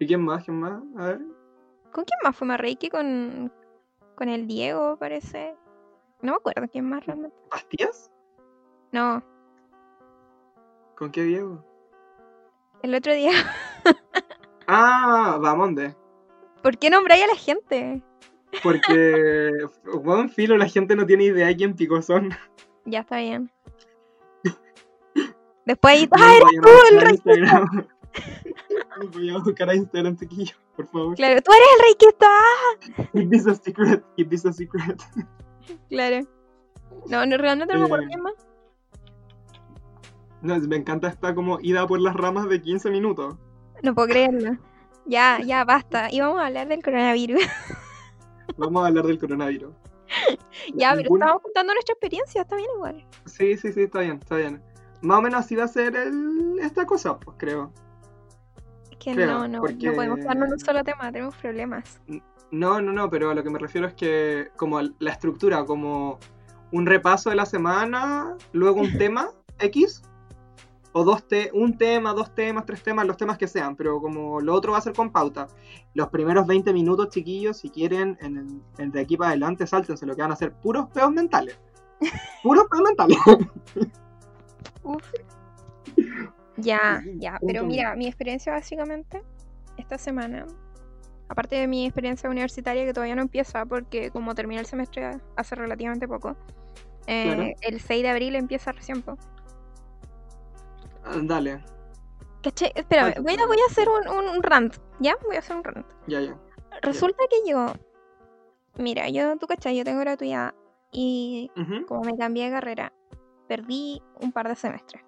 ¿Y 0.00 0.06
quién 0.08 0.22
más? 0.22 0.44
¿Quién 0.44 0.58
más? 0.58 0.82
A 0.96 1.06
ver. 1.06 1.20
¿Con 1.92 2.04
quién 2.04 2.18
más 2.24 2.36
fue 2.36 2.48
más 2.48 2.58
reiki? 2.58 2.90
Con, 2.90 3.52
con 4.16 4.28
el 4.28 4.48
Diego, 4.48 4.96
parece. 4.98 5.54
No 6.26 6.32
me 6.32 6.38
acuerdo 6.38 6.68
quién 6.72 6.88
más 6.88 7.06
realmente. 7.06 7.36
¿Pastillas? 7.48 8.10
No, 8.90 9.22
¿Con 10.96 11.12
qué 11.12 11.22
Diego? 11.22 11.64
el 12.82 12.94
otro 12.94 13.14
día. 13.14 13.30
Ah, 14.68 15.38
Bamonde. 15.40 15.94
¿Por 16.60 16.76
qué 16.76 16.90
nombráis 16.90 17.22
a 17.22 17.26
la 17.28 17.36
gente? 17.36 18.02
Porque, 18.64 19.52
buen 20.02 20.28
filo, 20.28 20.56
la 20.56 20.66
gente 20.66 20.96
no 20.96 21.06
tiene 21.06 21.22
idea 21.26 21.46
de 21.46 21.54
quién 21.54 21.76
picó 21.76 22.02
son. 22.02 22.30
Ya 22.84 23.02
está 23.02 23.18
bien. 23.18 23.48
Después 25.64 25.94
ahí. 25.94 26.08
No, 26.10 26.16
¡Ah, 26.20 26.34
eres 26.34 27.22
tú 27.22 27.30
el 27.36 27.48
rey! 27.48 27.88
Voy 29.12 29.30
a 29.30 29.38
buscar 29.38 29.70
a 29.70 29.76
Instagram, 29.76 30.16
chiquillo, 30.16 30.56
por 30.74 30.88
favor. 30.88 31.14
Claro, 31.14 31.40
tú 31.42 31.52
eres 31.52 31.68
el 31.76 31.82
rey 31.84 31.94
que 31.96 32.08
está. 32.08 33.10
Keep 33.12 33.30
this 33.30 33.46
a 33.46 33.54
secret, 33.54 34.04
keep 34.16 34.28
this 34.28 34.46
a 34.46 34.52
secret. 34.52 35.00
Claro. 35.88 36.26
No, 37.08 37.26
no, 37.26 37.36
realmente 37.36 37.74
no 37.74 37.80
me 37.80 37.86
acuerdo 37.86 38.06
Eh, 38.10 38.16
más. 38.18 38.34
No, 40.42 40.58
me 40.60 40.76
encanta 40.76 41.08
esta 41.08 41.34
como 41.34 41.58
ida 41.60 41.86
por 41.86 42.00
las 42.00 42.14
ramas 42.14 42.48
de 42.48 42.60
15 42.60 42.90
minutos. 42.90 43.36
No 43.82 43.94
puedo 43.94 44.08
creerlo. 44.08 44.56
Ya, 45.06 45.38
ya, 45.44 45.64
basta. 45.64 46.08
Y 46.12 46.20
vamos 46.20 46.40
a 46.40 46.46
hablar 46.46 46.68
del 46.68 46.82
coronavirus. 46.82 47.40
Vamos 48.58 48.84
a 48.84 48.86
hablar 48.86 49.04
del 49.06 49.18
coronavirus. 49.18 49.74
ya, 50.74 50.94
pero 50.94 51.12
estamos 51.14 51.42
contando 51.42 51.74
nuestra 51.74 51.92
experiencia, 51.92 52.42
está 52.42 52.56
bien 52.56 52.70
igual. 52.76 53.06
Sí, 53.26 53.56
sí, 53.58 53.72
sí, 53.72 53.82
está 53.82 54.00
bien, 54.00 54.18
está 54.22 54.36
bien. 54.36 54.62
Más 55.02 55.18
o 55.18 55.22
menos 55.22 55.40
así 55.40 55.56
va 55.56 55.64
a 55.64 55.68
ser 55.68 55.94
el- 55.96 56.58
esta 56.62 56.86
cosa, 56.86 57.18
pues 57.18 57.36
creo. 57.38 57.72
Es 58.90 58.96
que 58.98 59.12
Creo, 59.14 59.26
no, 59.26 59.48
no, 59.48 59.60
porque- 59.60 59.86
no 59.88 59.94
podemos 59.94 60.18
quedarnos 60.20 60.46
en 60.46 60.52
un 60.54 60.58
solo 60.60 60.84
tema, 60.84 61.12
tenemos 61.12 61.36
problemas. 61.36 62.00
No, 62.50 62.80
no, 62.80 62.92
no, 62.92 63.10
pero 63.10 63.30
a 63.30 63.34
lo 63.34 63.42
que 63.42 63.50
me 63.50 63.58
refiero 63.58 63.86
es 63.86 63.94
que 63.94 64.48
como 64.56 64.80
la 64.80 65.10
estructura, 65.10 65.64
como 65.64 66.18
un 66.72 66.86
repaso 66.86 67.30
de 67.30 67.36
la 67.36 67.46
semana, 67.46 68.36
luego 68.52 68.80
un 68.80 68.96
tema 68.98 69.30
X, 69.58 70.02
o 70.92 71.04
dos 71.04 71.26
te 71.28 71.50
un 71.52 71.76
tema, 71.76 72.14
dos 72.14 72.34
temas, 72.34 72.64
tres 72.64 72.82
temas, 72.82 73.06
los 73.06 73.16
temas 73.18 73.36
que 73.36 73.46
sean, 73.46 73.76
pero 73.76 74.00
como 74.00 74.40
lo 74.40 74.54
otro 74.54 74.72
va 74.72 74.78
a 74.78 74.80
ser 74.80 74.94
con 74.94 75.10
pauta. 75.10 75.46
Los 75.94 76.08
primeros 76.08 76.46
20 76.46 76.72
minutos, 76.72 77.10
chiquillos, 77.10 77.58
si 77.58 77.68
quieren, 77.70 78.16
en, 78.20 78.36
el- 78.38 78.62
en 78.78 78.90
de 78.92 79.00
aquí 79.00 79.16
para 79.16 79.30
adelante, 79.30 79.66
sáltense 79.66 80.06
lo 80.06 80.14
que 80.16 80.22
van 80.22 80.30
a 80.30 80.34
hacer 80.34 80.52
puros 80.52 80.86
peos 80.94 81.10
mentales. 81.12 81.58
Puros 82.42 82.66
peos 82.70 82.82
mentales. 82.82 83.18
Uf. 84.82 85.02
Ya, 86.58 87.02
ya, 87.18 87.38
pero 87.46 87.64
mira, 87.64 87.94
mi 87.96 88.06
experiencia 88.06 88.50
básicamente 88.50 89.22
esta 89.76 89.98
semana, 89.98 90.46
aparte 91.28 91.56
de 91.56 91.66
mi 91.66 91.86
experiencia 91.86 92.28
universitaria 92.30 92.84
que 92.84 92.92
todavía 92.92 93.14
no 93.16 93.22
empieza 93.22 93.64
porque 93.66 94.10
como 94.10 94.34
terminé 94.34 94.60
el 94.60 94.66
semestre 94.66 95.18
hace 95.36 95.54
relativamente 95.54 96.06
poco, 96.08 96.36
eh, 97.06 97.24
Claro. 97.34 97.42
el 97.60 97.80
6 97.80 98.02
de 98.02 98.08
abril 98.10 98.34
empieza 98.36 98.72
recién. 98.72 99.02
po. 99.02 99.16
Ah, 101.04 101.18
Dale, 101.22 101.60
¿Cachai? 102.42 102.72
Espérame, 102.74 103.14
voy 103.22 103.32
a, 103.34 103.36
dale. 103.36 103.46
voy 103.46 103.58
a 103.58 103.70
hacer 103.70 103.88
un, 103.88 104.08
un- 104.08 104.28
un 104.36 104.42
rant, 104.42 104.76
¿ya? 105.00 105.16
Voy 105.24 105.36
a 105.36 105.40
hacer 105.40 105.56
un 105.56 105.64
rant. 105.64 105.86
ya, 106.06 106.20
ya. 106.20 106.36
Resulta 106.82 107.24
que 107.30 107.48
yo, 107.50 107.72
mira, 108.78 109.08
yo, 109.08 109.36
tú 109.38 109.46
cachai, 109.46 109.76
yo 109.76 109.84
tengo 109.84 110.00
gratuidad 110.00 110.54
y 110.92 111.50
como 111.88 112.02
me 112.02 112.16
cambié 112.16 112.44
de 112.44 112.50
carrera, 112.52 112.92
perdí 113.48 114.02
un 114.20 114.30
par 114.32 114.48
de 114.48 114.54
semestres. 114.56 115.02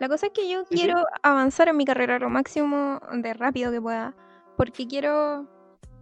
La 0.00 0.08
cosa 0.08 0.26
es 0.26 0.32
que 0.32 0.48
yo 0.50 0.64
quiero 0.66 1.04
avanzar 1.22 1.68
en 1.68 1.76
mi 1.76 1.84
carrera 1.84 2.18
lo 2.18 2.28
máximo 2.28 2.98
de 3.12 3.32
rápido 3.34 3.70
que 3.70 3.80
pueda, 3.80 4.14
porque 4.56 4.86
quiero, 4.86 5.46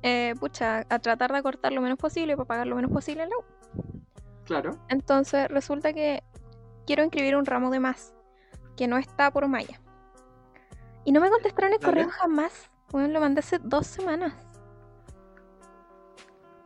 eh, 0.03 0.35
pucha, 0.39 0.85
a 0.89 0.99
tratar 0.99 1.33
de 1.33 1.39
acortar 1.39 1.73
lo 1.73 1.81
menos 1.81 1.99
posible 1.99 2.37
para 2.37 2.47
pagar 2.47 2.67
lo 2.67 2.77
menos 2.77 2.91
posible 2.91 3.25
en 3.25 3.31
la 3.31 3.37
U. 3.37 3.45
Claro. 4.45 4.79
Entonces 4.89 5.49
resulta 5.49 5.93
que 5.93 6.23
quiero 6.87 7.05
inscribir 7.05 7.37
un 7.37 7.47
ramo 7.47 7.71
de 7.71 7.81
más, 7.81 8.15
que 8.77 8.87
no 8.89 8.99
está 8.99 9.31
por 9.31 9.49
malla. 9.49 9.81
Y 11.05 11.13
no 11.13 11.21
me 11.21 11.31
contestaron 11.31 11.73
el 11.73 11.79
Dale. 11.79 11.93
correo 11.93 12.11
jamás. 12.11 12.71
Bueno, 12.91 13.09
lo 13.09 13.21
mandé 13.21 13.41
hace 13.41 13.59
dos 13.59 13.87
semanas. 13.87 14.35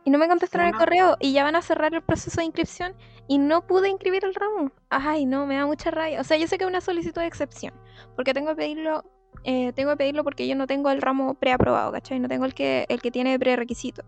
Y 0.03 0.09
no 0.09 0.17
me 0.19 0.27
contestaron 0.27 0.67
el 0.67 0.75
correo 0.75 1.17
y 1.19 1.33
ya 1.33 1.43
van 1.43 1.57
a 1.57 1.61
cerrar 1.61 1.93
el 1.93 2.01
proceso 2.01 2.39
de 2.39 2.45
inscripción 2.45 2.95
y 3.27 3.39
no 3.39 3.67
pude 3.67 3.89
inscribir 3.89 4.23
el 4.23 4.35
ramo. 4.35 4.71
Ay, 4.89 5.25
no, 5.25 5.45
me 5.45 5.57
da 5.57 5.65
mucha 5.65 5.91
rabia. 5.91 6.21
O 6.21 6.23
sea, 6.23 6.37
yo 6.37 6.47
sé 6.47 6.57
que 6.57 6.63
es 6.63 6.69
una 6.69 6.79
solicitud 6.79 7.19
de 7.19 7.27
excepción, 7.27 7.73
porque 8.15 8.33
tengo 8.33 8.49
que 8.51 8.55
pedirlo, 8.55 9.03
eh, 9.43 9.73
tengo 9.73 9.91
que 9.91 9.97
pedirlo 9.97 10.23
porque 10.23 10.47
yo 10.47 10.55
no 10.55 10.67
tengo 10.67 10.89
el 10.89 11.01
ramo 11.01 11.35
preaprobado, 11.35 11.91
¿cachai? 11.91 12.19
No 12.19 12.27
tengo 12.27 12.45
el 12.45 12.53
que, 12.53 12.85
el 12.89 13.01
que 13.01 13.11
tiene 13.11 13.37
prerequisito. 13.39 14.03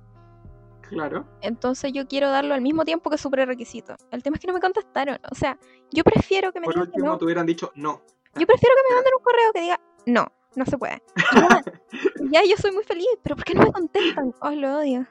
Claro. 0.82 1.28
Entonces 1.42 1.94
yo 1.94 2.08
quiero 2.08 2.30
darlo 2.30 2.56
al 2.56 2.62
mismo 2.62 2.84
tiempo 2.84 3.10
que 3.10 3.18
su 3.18 3.30
prerequisito. 3.30 3.96
El 4.12 4.24
tema 4.24 4.36
es 4.36 4.42
que 4.42 4.48
no 4.48 4.54
me 4.54 4.60
contestaron. 4.60 5.20
O 5.32 5.36
sea, 5.36 5.58
yo 5.92 6.04
prefiero 6.04 6.52
que 6.52 6.60
me 6.60 6.66
Por 6.66 6.74
digan 6.74 6.88
que 6.88 6.92
último, 6.92 7.12
no. 7.12 7.18
te 7.18 7.26
hubieran 7.26 7.46
dicho 7.46 7.72
no. 7.76 8.02
Yo 8.36 8.48
prefiero 8.48 8.76
que 8.76 8.90
me 8.90 8.96
manden 8.96 9.14
un 9.18 9.24
correo 9.24 9.54
que 9.54 9.62
diga 9.62 9.80
no, 10.08 10.26
no 10.56 10.66
se 10.66 10.78
puede. 10.78 11.02
Ya, 11.34 11.64
ya, 12.32 12.42
yo 12.44 12.58
soy 12.58 12.72
muy 12.72 12.84
feliz, 12.84 13.08
pero 13.22 13.36
¿por 13.36 13.46
qué 13.46 13.54
no 13.54 13.64
me 13.64 13.72
contestan? 13.72 14.34
Oh, 14.42 14.52
lo 14.52 14.80
odio. 14.80 15.06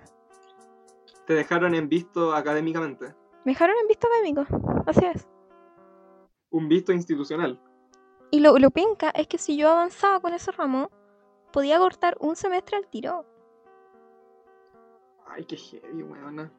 Te 1.26 1.35
dejaron 1.35 1.74
en 1.74 1.88
visto 1.88 2.35
académicamente. 2.35 3.14
Me 3.44 3.52
dejaron 3.52 3.76
en 3.81 3.87
visto 3.87 4.09
académico. 4.09 4.46
Así 4.87 5.04
es. 5.04 5.28
Un 6.50 6.68
visto 6.68 6.92
institucional. 6.92 7.61
Y 8.31 8.41
lo, 8.41 8.59
lo 8.59 8.71
penca 8.71 9.11
es 9.11 9.27
que 9.27 9.38
si 9.38 9.57
yo 9.57 9.71
avanzaba 9.71 10.21
con 10.21 10.35
ese 10.35 10.51
ramo, 10.53 10.91
podía 11.53 11.79
cortar 11.79 12.17
un 12.21 12.37
semestre 12.37 12.77
al 12.77 12.87
tiro. 12.87 13.25
Ay, 15.27 15.45
qué 15.45 15.57
heavy, 15.57 16.03
weona. 16.03 16.53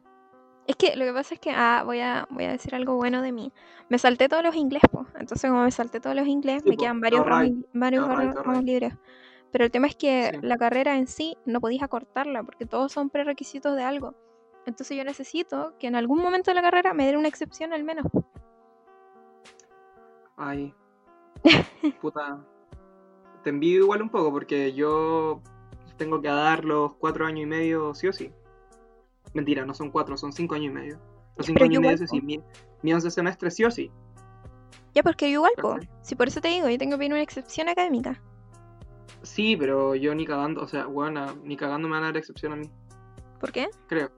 Es 0.66 0.76
que 0.76 0.94
lo 0.96 1.04
que 1.04 1.12
pasa 1.12 1.34
es 1.34 1.40
que, 1.40 1.50
ah, 1.50 1.82
voy 1.84 2.00
a, 2.00 2.26
voy 2.30 2.44
a 2.44 2.50
decir 2.52 2.74
algo 2.74 2.94
bueno 2.96 3.22
de 3.22 3.32
mí. 3.32 3.52
Me 3.88 3.98
salté 3.98 4.28
todos 4.28 4.42
los 4.44 4.54
inglés, 4.54 4.82
po. 4.90 5.06
Entonces, 5.18 5.50
como 5.50 5.64
me 5.64 5.70
salté 5.70 6.00
todos 6.00 6.14
los 6.14 6.26
inglés, 6.26 6.62
Sí, 6.62 6.70
me 6.70 6.76
po, 6.76 6.82
quedan 6.82 7.00
varios, 7.00 7.26
ramos, 7.26 7.50
varios 7.72 8.06
ramos- 8.06 8.34
te 8.34 8.42
ramos 8.42 8.64
libres. 8.64 8.94
Pero 9.50 9.64
el 9.64 9.70
tema 9.72 9.88
es 9.88 9.96
que 9.96 10.30
Sí. 10.32 10.38
la 10.46 10.56
carrera 10.58 10.96
en 10.96 11.08
sí 11.08 11.36
no 11.44 11.60
podéis 11.60 11.82
acortarla, 11.82 12.44
porque 12.44 12.66
todos 12.66 12.92
son 12.92 13.10
prerequisitos 13.10 13.74
de 13.74 13.82
algo. 13.82 14.14
Entonces 14.66 14.96
yo 14.96 15.02
necesito 15.04 15.74
que 15.78 15.88
en 15.88 15.96
algún 15.96 16.22
momento 16.22 16.50
de 16.52 16.54
la 16.54 16.62
carrera 16.62 16.94
me 16.94 17.06
den 17.06 17.16
una 17.16 17.26
excepción 17.28 17.72
al 17.72 17.82
menos. 17.82 18.06
Ay. 20.36 20.72
Puta. 22.00 22.44
Te 23.42 23.50
envidio 23.50 23.84
igual 23.84 24.02
un 24.02 24.10
poco 24.10 24.30
porque 24.30 24.72
yo 24.72 25.40
tengo 25.96 26.20
que 26.20 26.28
dar 26.28 26.64
los 26.64 26.94
cuatro 26.94 27.26
años 27.26 27.42
y 27.42 27.46
medio 27.46 27.94
sí 27.94 28.08
o 28.08 28.12
sí. 28.12 28.32
Mentira, 29.34 29.64
no 29.64 29.74
son 29.74 29.90
cuatro, 29.90 30.16
son 30.16 30.32
cinco 30.32 30.54
años 30.54 30.72
y 30.72 30.74
medio. 30.74 30.98
Los 31.36 31.46
cinco 31.46 31.58
Pero 31.60 31.64
años 31.66 31.78
y 31.78 31.82
medio 31.82 31.98
decir, 31.98 32.22
mi, 32.22 32.40
mi 32.82 32.92
once 32.92 33.10
semestre 33.10 33.50
sí 33.50 33.64
o 33.64 33.70
sí. 33.70 33.90
Ya, 34.94 35.02
porque 35.02 35.26
yo 35.26 35.34
igual, 35.34 35.52
po. 35.60 35.76
Si 36.02 36.14
por 36.14 36.28
eso 36.28 36.40
te 36.40 36.48
digo, 36.48 36.68
yo 36.68 36.76
tengo 36.76 36.92
que 36.92 36.98
pedir 36.98 37.12
una 37.12 37.22
excepción 37.22 37.68
académica. 37.68 38.20
Sí, 39.22 39.56
pero 39.56 39.94
yo 39.94 40.14
ni 40.14 40.26
cagando, 40.26 40.62
o 40.62 40.66
sea, 40.68 40.86
bueno, 40.86 41.26
ni 41.44 41.56
cagando 41.56 41.86
me 41.88 41.94
van 41.94 42.04
a 42.04 42.06
dar 42.06 42.16
excepción 42.16 42.52
a 42.52 42.56
mí, 42.56 42.70
¿Por 43.38 43.52
qué? 43.52 43.68
creo. 43.86 44.10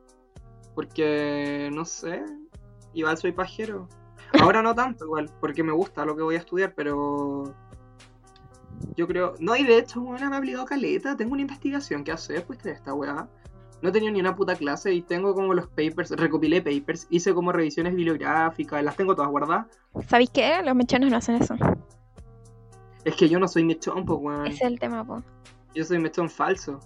Porque, 0.75 1.71
no 1.73 1.85
sé, 1.85 2.25
igual 2.95 3.19
soy 3.19 3.33
pajero. 3.33 3.89
Ahora 4.41 4.63
no 4.63 4.75
tanto, 4.75 5.05
igual, 5.05 5.31
porque 5.41 5.63
me 5.63 5.73
gusta 5.73 6.05
lo 6.05 6.17
que 6.17 6.23
voy 6.23 6.37
a 6.37 6.39
estudiar, 6.39 6.73
pero 6.75 7.55
yo 8.97 9.07
creo. 9.07 9.35
No, 9.39 9.57
y 9.57 9.65
de 9.65 9.79
hecho, 9.79 10.01
bueno, 10.01 10.29
me 10.29 10.37
ha 10.37 10.39
obligado 10.39 10.65
caleta. 10.65 11.17
Tengo 11.17 11.33
una 11.33 11.43
investigación 11.43 12.05
que 12.05 12.13
hacer, 12.13 12.45
pues, 12.45 12.63
de 12.63 12.73
esta 12.73 12.95
weá. 12.95 13.29
No 13.81 13.89
he 13.89 13.93
tenido 13.93 14.13
ni 14.13 14.21
una 14.21 14.37
puta 14.37 14.55
clase 14.55 14.93
y 14.95 15.03
tengo 15.03 15.35
como 15.35 15.55
los 15.55 15.67
papers, 15.67 16.11
recopilé 16.13 16.63
papers, 16.63 17.09
hice 17.11 17.35
como 17.35 17.51
revisiones 17.51 17.95
bibliográficas, 17.95 18.83
las 18.85 18.97
tengo 18.97 19.17
todas 19.17 19.31
guardadas. 19.31 19.67
¿Sabéis 20.07 20.31
qué? 20.31 20.63
Los 20.65 20.77
mechones 20.77 21.11
no 21.11 21.17
hacen 21.17 21.35
eso. 21.35 21.57
Es 23.05 23.17
que 23.17 23.29
yo 23.29 23.41
no 23.41 23.49
soy 23.49 23.65
mechón, 23.65 24.05
pues, 24.05 24.19
weón. 24.23 24.47
Ese 24.47 24.55
es 24.57 24.71
el 24.71 24.79
tema, 24.79 25.05
po. 25.05 25.23
Yo 25.75 25.85
soy 25.85 25.99
mechón 25.99 26.31
falso. 26.31 26.79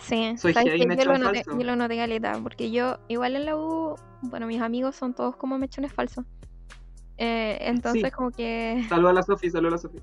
Sí, 0.00 0.36
Soy 0.36 0.52
yo, 0.54 0.86
mechón 0.88 1.06
lo 1.06 1.18
noté, 1.18 1.44
falso. 1.44 1.60
yo 1.60 1.66
lo 1.66 1.76
noté 1.76 1.96
caleta, 1.96 2.36
porque 2.42 2.72
yo, 2.72 2.98
igual 3.06 3.36
en 3.36 3.44
la 3.44 3.56
U, 3.56 3.94
bueno, 4.22 4.48
mis 4.48 4.60
amigos 4.60 4.96
son 4.96 5.14
todos 5.14 5.36
como 5.36 5.56
mechones 5.56 5.92
falsos. 5.92 6.24
Eh, 7.18 7.58
entonces, 7.60 8.02
Sí. 8.02 8.10
como 8.10 8.30
que 8.30 8.84
Saludos 8.88 9.10
a 9.10 9.14
la 9.14 9.22
Sofi, 9.22 9.50
saludos 9.50 9.72
a 9.72 9.76
la 9.76 9.78
Sofi. 9.78 9.98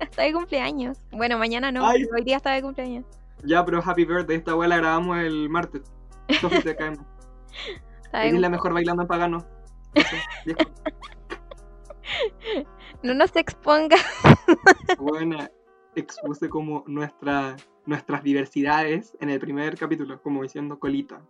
está 0.00 0.22
de 0.22 0.32
cumpleaños. 0.32 0.98
Bueno, 1.12 1.38
mañana 1.38 1.72
no, 1.72 1.86
Ay. 1.86 2.04
hoy 2.14 2.22
día 2.22 2.36
está 2.36 2.50
de 2.52 2.62
cumpleaños. 2.62 3.04
Ya, 3.44 3.64
pero 3.64 3.80
happy 3.84 4.04
birthday, 4.04 4.36
esta 4.36 4.54
weá 4.54 4.68
la 4.68 4.76
grabamos 4.76 5.18
el 5.18 5.48
martes. 5.48 5.82
Sofi, 6.40 6.60
te 6.62 6.76
caemos. 6.76 7.06
Eres 8.12 8.40
la 8.40 8.50
mejor 8.50 8.72
bailando 8.74 9.02
en 9.02 9.08
pagano. 9.08 9.38
Eso. 9.94 10.16
No 13.02 13.14
nos 13.14 13.34
exponga. 13.36 13.96
Buena, 14.98 15.50
expuse 15.94 16.48
como 16.48 16.84
nuestra, 16.86 17.56
nuestras 17.86 18.22
diversidades 18.22 19.16
en 19.20 19.30
el 19.30 19.38
primer 19.40 19.78
capítulo, 19.78 20.20
como 20.20 20.42
diciendo 20.42 20.78
colita. 20.78 21.22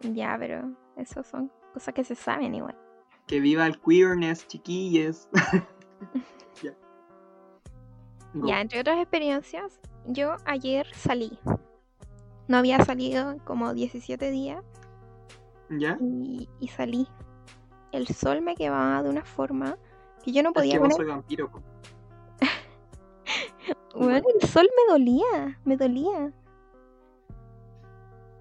ya, 0.00 0.36
pero 0.38 0.70
eso 0.96 1.22
son 1.22 1.50
cosas 1.72 1.94
que 1.94 2.04
se 2.04 2.14
saben 2.14 2.54
igual. 2.54 2.76
Que 3.28 3.38
viva 3.40 3.66
el 3.66 3.78
queerness, 3.80 4.46
chiquilles. 4.48 5.28
ya. 6.62 6.74
Go. 8.34 8.48
Ya, 8.48 8.60
entre 8.60 8.80
otras 8.80 8.98
experiencias, 8.98 9.78
yo 10.06 10.36
ayer 10.46 10.86
salí. 10.94 11.38
No 12.48 12.56
había 12.56 12.82
salido 12.84 13.36
como 13.44 13.74
17 13.74 14.30
días 14.30 14.64
¿Ya? 15.70 15.96
y, 16.00 16.48
y 16.58 16.68
salí. 16.68 17.06
El 17.92 18.06
sol 18.08 18.40
me 18.40 18.54
quemaba 18.56 19.02
de 19.02 19.10
una 19.10 19.24
forma 19.24 19.78
que 20.24 20.32
yo 20.32 20.42
no 20.42 20.48
Es 20.50 20.54
podía 20.54 20.72
que 20.74 20.78
vos 20.78 20.88
poner. 20.88 20.96
soy 20.96 21.06
vampiro. 21.06 21.50
Bueno, 23.94 24.26
el 24.40 24.48
sol 24.48 24.66
me 24.76 24.92
dolía, 24.92 25.60
me 25.64 25.76
dolía. 25.76 26.32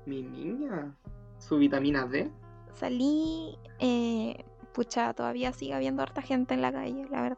Mi 0.05 0.23
niña. 0.23 0.95
Su 1.39 1.57
vitamina 1.57 2.05
D. 2.05 2.31
Salí, 2.73 3.57
eh, 3.79 4.43
pucha, 4.77 5.11
todavía 5.15 5.51
sigue 5.53 5.73
habiendo 5.73 6.03
harta 6.03 6.21
gente 6.21 6.53
en 6.53 6.61
la 6.61 6.71
calle, 6.71 7.07
la 7.09 7.21
verdad. 7.23 7.37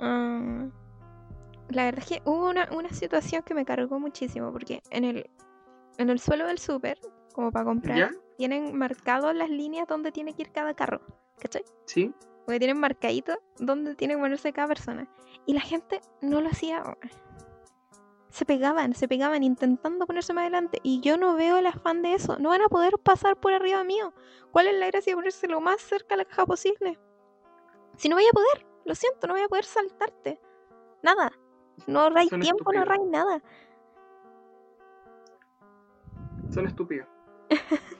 Ah, 0.00 0.68
la 1.68 1.84
verdad 1.84 2.00
es 2.02 2.08
que 2.08 2.22
hubo 2.28 2.50
una, 2.50 2.68
una 2.72 2.90
situación 2.90 3.44
que 3.44 3.54
me 3.54 3.64
cargó 3.64 4.00
muchísimo, 4.00 4.50
porque 4.50 4.82
en 4.90 5.04
el, 5.04 5.30
en 5.98 6.10
el 6.10 6.18
suelo 6.18 6.48
del 6.48 6.58
súper, 6.58 6.98
como 7.32 7.52
para 7.52 7.64
comprar, 7.64 7.96
¿Ya? 7.96 8.10
tienen 8.36 8.76
marcado 8.76 9.32
las 9.32 9.48
líneas 9.48 9.86
donde 9.86 10.10
tiene 10.10 10.34
que 10.34 10.42
ir 10.42 10.50
cada 10.50 10.74
carro, 10.74 11.00
¿cachai? 11.38 11.62
Sí. 11.84 12.12
Porque 12.44 12.58
tienen 12.58 12.80
marcadito 12.80 13.38
donde 13.60 13.94
tiene 13.94 14.14
que 14.14 14.20
ponerse 14.20 14.52
cada 14.52 14.66
persona. 14.66 15.08
Y 15.46 15.54
la 15.54 15.60
gente 15.60 16.00
no 16.22 16.40
lo 16.40 16.48
hacía. 16.48 16.82
Se 18.36 18.44
pegaban, 18.44 18.92
se 18.92 19.08
pegaban 19.08 19.42
intentando 19.42 20.06
ponerse 20.06 20.34
más 20.34 20.42
adelante. 20.42 20.78
Y 20.82 21.00
yo 21.00 21.16
no 21.16 21.36
veo 21.36 21.56
el 21.56 21.64
afán 21.64 22.02
de 22.02 22.12
eso. 22.12 22.38
No 22.38 22.50
van 22.50 22.60
a 22.60 22.68
poder 22.68 22.98
pasar 23.02 23.40
por 23.40 23.54
arriba 23.54 23.82
mío. 23.82 24.12
¿Cuál 24.50 24.66
es 24.66 24.78
la 24.78 24.88
gracia 24.88 25.12
de 25.12 25.16
ponerse 25.16 25.48
lo 25.48 25.62
más 25.62 25.80
cerca 25.80 26.16
a 26.16 26.18
la 26.18 26.26
caja 26.26 26.44
posible? 26.44 26.98
Si 27.96 28.10
no 28.10 28.16
voy 28.16 28.26
a 28.26 28.32
poder, 28.32 28.66
lo 28.84 28.94
siento, 28.94 29.26
no 29.26 29.32
voy 29.32 29.42
a 29.42 29.48
poder 29.48 29.64
saltarte. 29.64 30.38
Nada. 31.02 31.32
No 31.86 32.00
ahorráis 32.00 32.28
tiempo, 32.28 32.74
no 32.74 32.80
ahorráis 32.80 33.06
nada. 33.06 33.42
Son 36.50 36.66
estúpidos. 36.66 37.08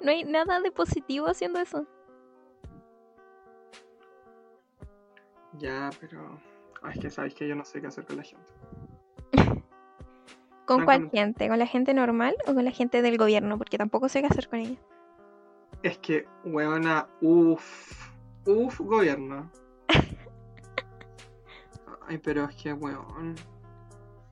No 0.00 0.10
hay 0.10 0.24
nada 0.24 0.60
de 0.60 0.72
positivo 0.72 1.26
haciendo 1.28 1.60
eso. 1.60 1.86
Ya, 5.58 5.90
pero. 6.00 6.40
Ay, 6.82 6.94
es 6.96 7.00
que 7.00 7.10
sabéis 7.10 7.34
que 7.34 7.48
yo 7.48 7.54
no 7.54 7.64
sé 7.64 7.80
qué 7.80 7.86
hacer 7.86 8.04
con 8.04 8.16
la 8.16 8.24
gente. 8.24 8.51
¿Con 10.66 10.84
cuál 10.84 11.00
Francamente. 11.00 11.18
gente? 11.18 11.48
¿Con 11.48 11.58
la 11.58 11.66
gente 11.66 11.94
normal 11.94 12.34
o 12.46 12.54
con 12.54 12.64
la 12.64 12.70
gente 12.70 13.02
del 13.02 13.18
gobierno? 13.18 13.58
Porque 13.58 13.78
tampoco 13.78 14.08
sé 14.08 14.20
qué 14.20 14.28
hacer 14.28 14.48
con 14.48 14.60
ella. 14.60 14.76
Es 15.82 15.98
que, 15.98 16.26
weona, 16.44 17.08
uff. 17.20 18.12
Uff, 18.46 18.80
gobierno. 18.80 19.50
Ay, 22.08 22.18
pero 22.18 22.44
es 22.44 22.56
que, 22.56 22.72
weón. 22.72 23.34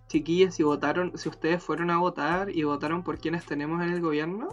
Chiquillas, 0.09 0.55
si 0.55 0.65
votaron, 0.65 1.17
si 1.17 1.29
ustedes 1.29 1.63
fueron 1.63 1.91
a 1.91 1.99
votar 1.99 2.51
y 2.51 2.65
votaron 2.65 3.05
por 3.05 3.19
quienes 3.19 3.47
tenemos 3.47 3.81
en 3.83 3.91
el 3.91 4.01
gobierno, 4.01 4.49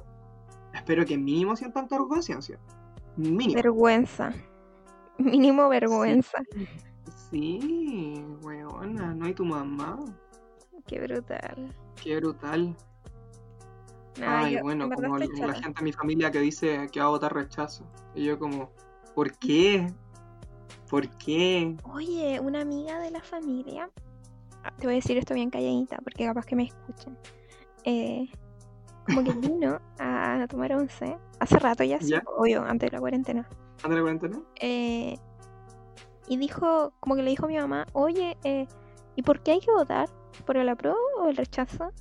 espero 0.73 1.05
que 1.05 1.17
mínimo 1.17 1.55
sientan 1.55 1.87
tu 1.87 2.07
conciencia. 2.07 2.59
Mínimo. 3.15 3.55
Vergüenza. 3.55 4.33
Mínimo 5.17 5.67
vergüenza. 5.69 6.37
Sí, 7.31 8.23
weona, 8.43 9.15
no 9.15 9.25
hay 9.25 9.33
tu 9.33 9.45
mamá. 9.45 9.97
Qué 10.87 10.99
brutal. 10.99 11.73
Qué 12.01 12.15
brutal. 12.15 12.75
Ay, 14.25 14.55
yo, 14.55 14.61
bueno, 14.61 14.89
como 14.89 15.17
la 15.17 15.27
chata. 15.27 15.53
gente 15.61 15.79
de 15.79 15.83
mi 15.83 15.93
familia 15.93 16.31
que 16.31 16.39
dice 16.39 16.89
que 16.91 16.99
va 16.99 17.07
a 17.07 17.09
votar 17.09 17.33
rechazo. 17.33 17.85
Y 18.15 18.25
yo 18.25 18.39
como, 18.39 18.71
¿por 19.13 19.31
qué? 19.37 19.93
¿Por 20.89 21.07
qué? 21.17 21.75
Oye, 21.93 22.39
una 22.39 22.61
amiga 22.61 22.99
de 22.99 23.11
la 23.11 23.21
familia. 23.21 23.89
ah, 24.63 24.73
Te 24.77 24.87
voy 24.87 24.93
a 24.93 24.95
decir 24.95 25.17
esto 25.17 25.33
bien 25.33 25.49
calladita 25.49 25.97
porque 25.97 26.25
capaz 26.25 26.45
que 26.45 26.55
me 26.55 26.63
escuchen. 26.63 27.17
Eh, 27.83 28.27
como 29.05 29.23
que 29.23 29.31
vino 29.53 29.79
a, 29.99 30.45
tomar 30.49 30.73
once 30.73 31.17
hace 31.39 31.59
rato 31.59 31.83
ya, 31.83 31.99
sí, 31.99 32.11
¿Ya? 32.11 32.23
obvio, 32.25 32.63
antes 32.63 32.89
de 32.89 32.95
la 32.95 33.01
cuarentena. 33.01 33.47
¿Anda 33.83 33.97
la 33.97 34.01
cuarentena? 34.01 34.39
Eh, 34.59 35.17
y 36.27 36.37
dijo, 36.37 36.93
como 36.99 37.15
que 37.15 37.23
le 37.23 37.29
dijo 37.29 37.45
a 37.45 37.49
mi 37.49 37.57
mamá, 37.57 37.85
oye, 37.93 38.37
eh, 38.43 38.67
¿y 39.15 39.21
por 39.21 39.41
qué 39.41 39.51
hay 39.51 39.59
que 39.59 39.71
votar? 39.71 40.09
¿Por 40.45 40.57
el 40.57 40.69
apruebo 40.69 40.97
o 41.19 41.29
el 41.29 41.37
rechazo? 41.37 41.91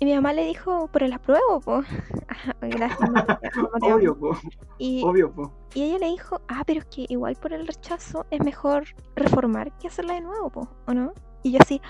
Y 0.00 0.04
mi 0.04 0.14
mamá 0.14 0.32
le 0.32 0.44
dijo, 0.44 0.88
por 0.88 1.02
el 1.04 1.12
apruebo, 1.12 1.60
po. 1.60 1.82
Gracias. 2.60 3.10
Obvio, 3.82 4.18
po. 4.18 4.36
Y, 4.78 5.02
Obvio, 5.04 5.32
po. 5.32 5.52
y 5.74 5.82
ella 5.84 5.98
le 5.98 6.06
dijo, 6.06 6.40
ah, 6.48 6.64
pero 6.66 6.80
es 6.80 6.86
que 6.86 7.06
igual 7.08 7.36
por 7.36 7.52
el 7.52 7.66
rechazo 7.66 8.26
es 8.30 8.42
mejor 8.42 8.84
reformar 9.14 9.76
que 9.78 9.86
hacerla 9.86 10.14
de 10.14 10.22
nuevo, 10.22 10.50
po, 10.50 10.68
¿o 10.86 10.92
no? 10.94 11.12
Y 11.44 11.52
yo 11.52 11.58
así, 11.60 11.80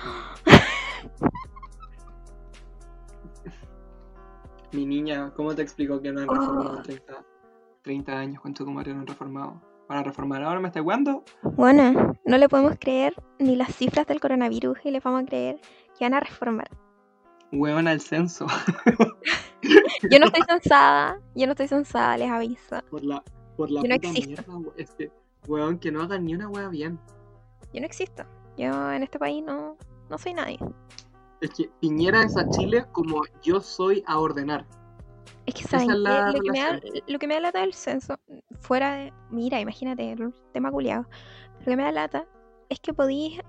Mi 4.73 4.87
niña, 4.87 5.33
¿cómo 5.37 5.55
te 5.55 5.63
explicó 5.63 6.01
que 6.01 6.13
no 6.13 6.21
han 6.23 6.29
Oh. 6.31 6.35
reformado 6.35 6.77
en 6.79 6.83
30, 6.83 7.25
30 7.83 8.13
años? 8.19 8.41
¿Cuánto 8.41 8.65
como 8.65 8.83
no 8.83 8.91
han 8.91 9.07
reformado? 9.07 9.61
¿Van 9.93 9.99
a 10.01 10.05
reformar 10.05 10.43
ahora? 10.43 10.59
¿Me 10.59 10.69
está 10.69 10.81
jugando? 10.81 11.23
bueno, 11.43 12.15
no 12.25 12.39
le 12.39 12.49
podemos 12.49 12.77
creer 12.81 13.13
ni 13.39 13.57
las 13.57 13.77
cifras 13.77 14.07
del 14.07 14.21
coronavirus 14.21 14.79
y 14.85 14.91
le 14.91 15.01
vamos 15.01 15.23
a 15.25 15.27
creer 15.27 15.61
que 15.99 16.07
van 16.07 16.15
a 16.15 16.21
reformar. 16.21 16.71
Huevan 17.53 17.87
al 17.87 18.01
censo. 18.01 18.47
Yo 20.11 20.19
no 20.19 20.25
estoy 20.25 20.43
censada, 20.49 21.21
yo 21.35 21.45
no 21.45 21.53
estoy 21.53 21.69
censada, 21.69 22.17
les 22.17 22.31
aviso. 22.31 22.81
por 22.91 23.05
la, 23.05 23.23
por 23.59 23.71
la 23.71 23.83
Yo 23.83 23.89
no 23.89 23.95
puta 23.97 24.09
existo. 24.09 24.59
mierda, 24.61 24.73
Es 24.79 24.91
que, 24.93 25.13
weón, 25.47 25.79
que 25.79 25.93
no 25.93 26.01
hagan 26.01 26.25
ni 26.25 26.35
una 26.35 26.49
wea 26.49 26.69
bien. 26.69 26.99
Yo 27.75 27.81
no 27.81 27.87
existo. 27.87 28.25
Yo 28.57 28.91
en 28.93 29.03
este 29.03 29.19
país 29.19 29.45
no, 29.45 29.77
no 30.09 30.17
soy 30.17 30.33
nadie. 30.33 30.59
Es 31.43 31.51
que 31.51 31.71
Piñera 31.81 32.23
es 32.23 32.35
a 32.39 32.49
Chile 32.49 32.87
como 32.93 33.21
yo 33.43 33.61
soy 33.61 34.03
a 34.07 34.19
ordenar. 34.19 34.65
Es 35.47 35.55
que 35.55 35.65
saben 35.65 35.91
es 35.91 35.97
la 35.97 36.31
qué? 36.33 36.39
lo, 36.39 36.43
que 36.43 36.51
me 36.51 36.61
da, 36.61 36.81
lo 37.07 37.19
que 37.19 37.27
me 37.27 37.35
da 37.35 37.41
lata 37.41 37.61
del 37.61 37.75
censo, 37.75 38.17
fuera 38.61 38.95
de. 38.95 39.13
Mira, 39.31 39.61
imagínate 39.61 40.13
el 40.13 40.33
tema 40.53 40.71
culiado. 40.71 41.07
Lo 41.61 41.65
que 41.65 41.77
me 41.77 41.83
da 41.83 41.93
lata 41.93 42.27
es 42.69 42.81
que 42.81 42.95
podéis. 42.95 43.41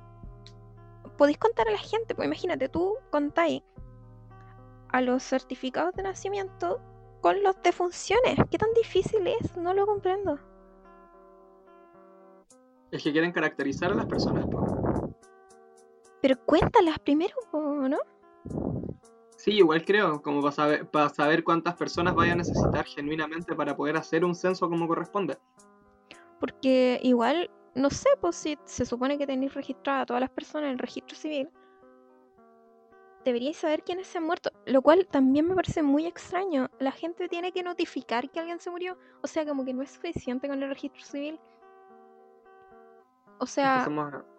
Podéis 1.17 1.37
contar 1.37 1.67
a 1.67 1.71
la 1.71 1.77
gente. 1.77 2.15
Pues 2.15 2.25
imagínate, 2.25 2.69
tú 2.69 2.95
contáis 3.11 3.61
a 4.89 5.01
los 5.01 5.23
certificados 5.23 5.93
de 5.95 6.03
nacimiento 6.03 6.81
con 7.21 7.41
los 7.43 7.61
de 7.63 7.71
funciones. 7.71 8.37
¿Qué 8.49 8.57
tan 8.57 8.73
difícil 8.73 9.25
es? 9.27 9.55
No 9.57 9.73
lo 9.73 9.85
comprendo. 9.85 10.39
Es 12.91 13.01
que 13.01 13.11
quieren 13.11 13.31
caracterizar 13.31 13.91
a 13.91 13.95
las 13.95 14.05
personas, 14.05 14.45
po. 14.45 15.13
Pero 16.21 16.37
cuéntalas 16.45 16.99
primero, 16.99 17.35
¿no? 17.51 17.97
Sí, 19.43 19.57
igual 19.57 19.83
creo, 19.83 20.21
como 20.21 20.41
para 20.41 20.53
saber, 20.53 20.89
para 20.89 21.09
saber 21.09 21.43
cuántas 21.43 21.75
personas 21.75 22.15
vaya 22.15 22.31
a 22.31 22.37
necesitar 22.37 22.85
genuinamente 22.85 23.53
para 23.53 23.75
poder 23.75 23.97
hacer 23.97 24.23
un 24.23 24.35
censo 24.35 24.69
como 24.69 24.87
corresponde. 24.87 25.37
Porque 26.39 26.97
igual, 27.03 27.51
no 27.75 27.89
sé, 27.89 28.07
pues 28.21 28.37
si 28.37 28.57
se 28.63 28.85
supone 28.85 29.17
que 29.17 29.27
tenéis 29.27 29.53
registrada 29.53 29.99
a 29.99 30.05
todas 30.05 30.21
las 30.21 30.29
personas 30.29 30.67
en 30.67 30.71
el 30.71 30.79
registro 30.79 31.17
civil, 31.17 31.49
deberíais 33.25 33.57
saber 33.57 33.83
quiénes 33.83 34.07
se 34.07 34.19
han 34.19 34.23
muerto. 34.23 34.49
Lo 34.65 34.81
cual 34.81 35.05
también 35.07 35.45
me 35.45 35.55
parece 35.55 35.83
muy 35.83 36.05
extraño. 36.05 36.69
La 36.79 36.93
gente 36.93 37.27
tiene 37.27 37.51
que 37.51 37.63
notificar 37.63 38.29
que 38.31 38.39
alguien 38.39 38.61
se 38.61 38.71
murió. 38.71 38.97
O 39.23 39.27
sea, 39.27 39.45
como 39.45 39.65
que 39.65 39.73
no 39.73 39.81
es 39.81 39.91
suficiente 39.91 40.47
con 40.47 40.63
el 40.63 40.69
registro 40.69 41.03
civil. 41.03 41.37
O 43.39 43.45
sea, 43.45 43.83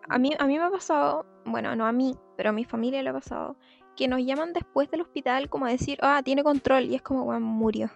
a 0.08 0.18
mí, 0.18 0.30
a 0.38 0.46
mí 0.46 0.58
me 0.58 0.64
ha 0.64 0.70
pasado, 0.70 1.26
bueno, 1.44 1.76
no 1.76 1.84
a 1.84 1.92
mí, 1.92 2.16
pero 2.38 2.48
a 2.48 2.52
mi 2.52 2.64
familia 2.64 3.02
le 3.02 3.10
ha 3.10 3.12
pasado, 3.12 3.58
que 3.96 4.09
nos 4.09 4.20
llaman 4.24 4.52
después 4.52 4.90
del 4.90 5.00
hospital 5.02 5.48
como 5.48 5.66
a 5.66 5.70
decir, 5.70 5.98
ah, 6.02 6.22
tiene 6.24 6.42
control, 6.42 6.85
y 6.85 6.94
es 6.94 7.02
como, 7.02 7.24
bueno, 7.24 7.40
murió. 7.46 7.90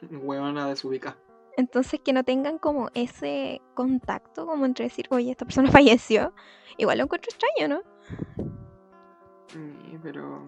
huevona 0.10 0.68
desubicar. 0.68 1.16
Entonces 1.56 2.00
que 2.00 2.12
no 2.12 2.24
tengan 2.24 2.58
como 2.58 2.90
ese 2.94 3.60
contacto, 3.74 4.46
como 4.46 4.64
entre 4.64 4.84
decir, 4.86 5.06
oye, 5.10 5.30
esta 5.30 5.44
persona 5.44 5.70
falleció, 5.72 6.32
igual 6.76 6.98
lo 6.98 7.04
encuentro 7.04 7.30
extraño, 7.30 7.76
¿no? 7.76 7.82
Sí, 9.48 9.98
pero 10.02 10.44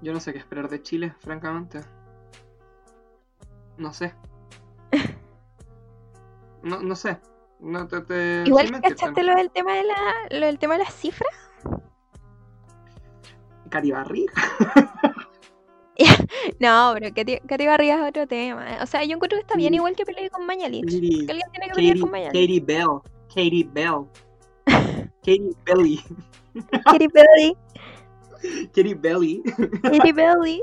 yo 0.00 0.12
no 0.12 0.20
sé 0.20 0.32
qué 0.32 0.38
esperar 0.38 0.68
de 0.68 0.80
Chile, 0.82 1.14
francamente. 1.18 1.80
No 3.76 3.92
sé. 3.92 4.14
No, 6.60 6.80
no 6.82 6.96
sé. 6.96 7.20
No 7.60 7.86
te, 7.86 8.00
te- 8.00 8.42
Igual 8.44 8.80
cachaste 8.80 9.22
lo 9.22 9.32
del 9.36 9.48
tema 9.52 9.74
de 9.74 9.84
la, 9.84 9.94
lo 10.30 10.46
del 10.46 10.58
tema 10.58 10.76
de 10.76 10.82
las 10.82 10.92
cifras. 10.92 11.47
Caribarri. 13.68 14.26
No, 16.60 16.92
pero 16.94 17.12
Katy, 17.12 17.38
Katy 17.48 17.66
Barriga 17.66 17.96
es 17.96 18.08
otro 18.10 18.26
tema. 18.28 18.78
O 18.80 18.86
sea, 18.86 19.02
yo 19.04 19.14
encuentro 19.14 19.36
que 19.36 19.40
está 19.42 19.56
bien 19.56 19.74
igual 19.74 19.96
que 19.96 20.04
pelear 20.04 20.30
con 20.30 20.46
Mañalich. 20.46 20.86
Que 20.88 20.96
alguien 21.32 21.50
tiene 21.50 21.66
que 21.68 21.74
pelear 21.74 21.94
Katy, 21.94 22.00
con 22.00 22.10
Mañalich. 22.12 22.32
Katy 22.32 22.60
Bell. 22.60 23.00
Katy 23.34 23.64
Bell. 23.64 24.06
Katy 25.24 25.54
Belly. 25.64 26.00
Katy 26.84 27.06
Belly, 27.08 27.56
Katy 28.74 28.94
Belly. 28.94 29.42
Katy 29.82 30.12
Belly. 30.12 30.62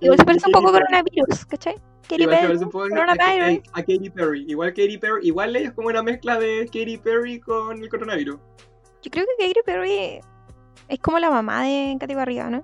Igual 0.00 0.18
se 0.18 0.24
parece 0.24 0.46
un 0.46 0.52
poco 0.52 0.72
Perry. 0.72 0.84
coronavirus, 0.84 1.46
¿cachai? 1.46 1.74
Katy 2.08 2.24
a, 2.24 2.26
a- 2.26 2.70
coronavirus. 2.70 3.62
a 3.72 3.80
Katy 3.82 4.10
Perry. 4.10 4.44
Igual 4.48 4.70
Katy 4.70 4.98
Perry. 4.98 5.26
Igual 5.26 5.56
es 5.56 5.72
como 5.72 5.88
una 5.88 6.02
mezcla 6.02 6.38
de 6.38 6.64
Katy 6.66 6.98
Perry 6.98 7.40
con 7.40 7.82
el 7.82 7.88
coronavirus. 7.88 8.38
Yo 9.02 9.10
creo 9.10 9.26
que 9.26 9.46
Katy 9.48 9.60
Perry 9.64 10.20
es 10.88 10.98
como 11.00 11.18
la 11.18 11.30
mamá 11.30 11.62
de 11.64 11.96
Katy 11.98 12.14
Barriga, 12.14 12.50
¿no? 12.50 12.62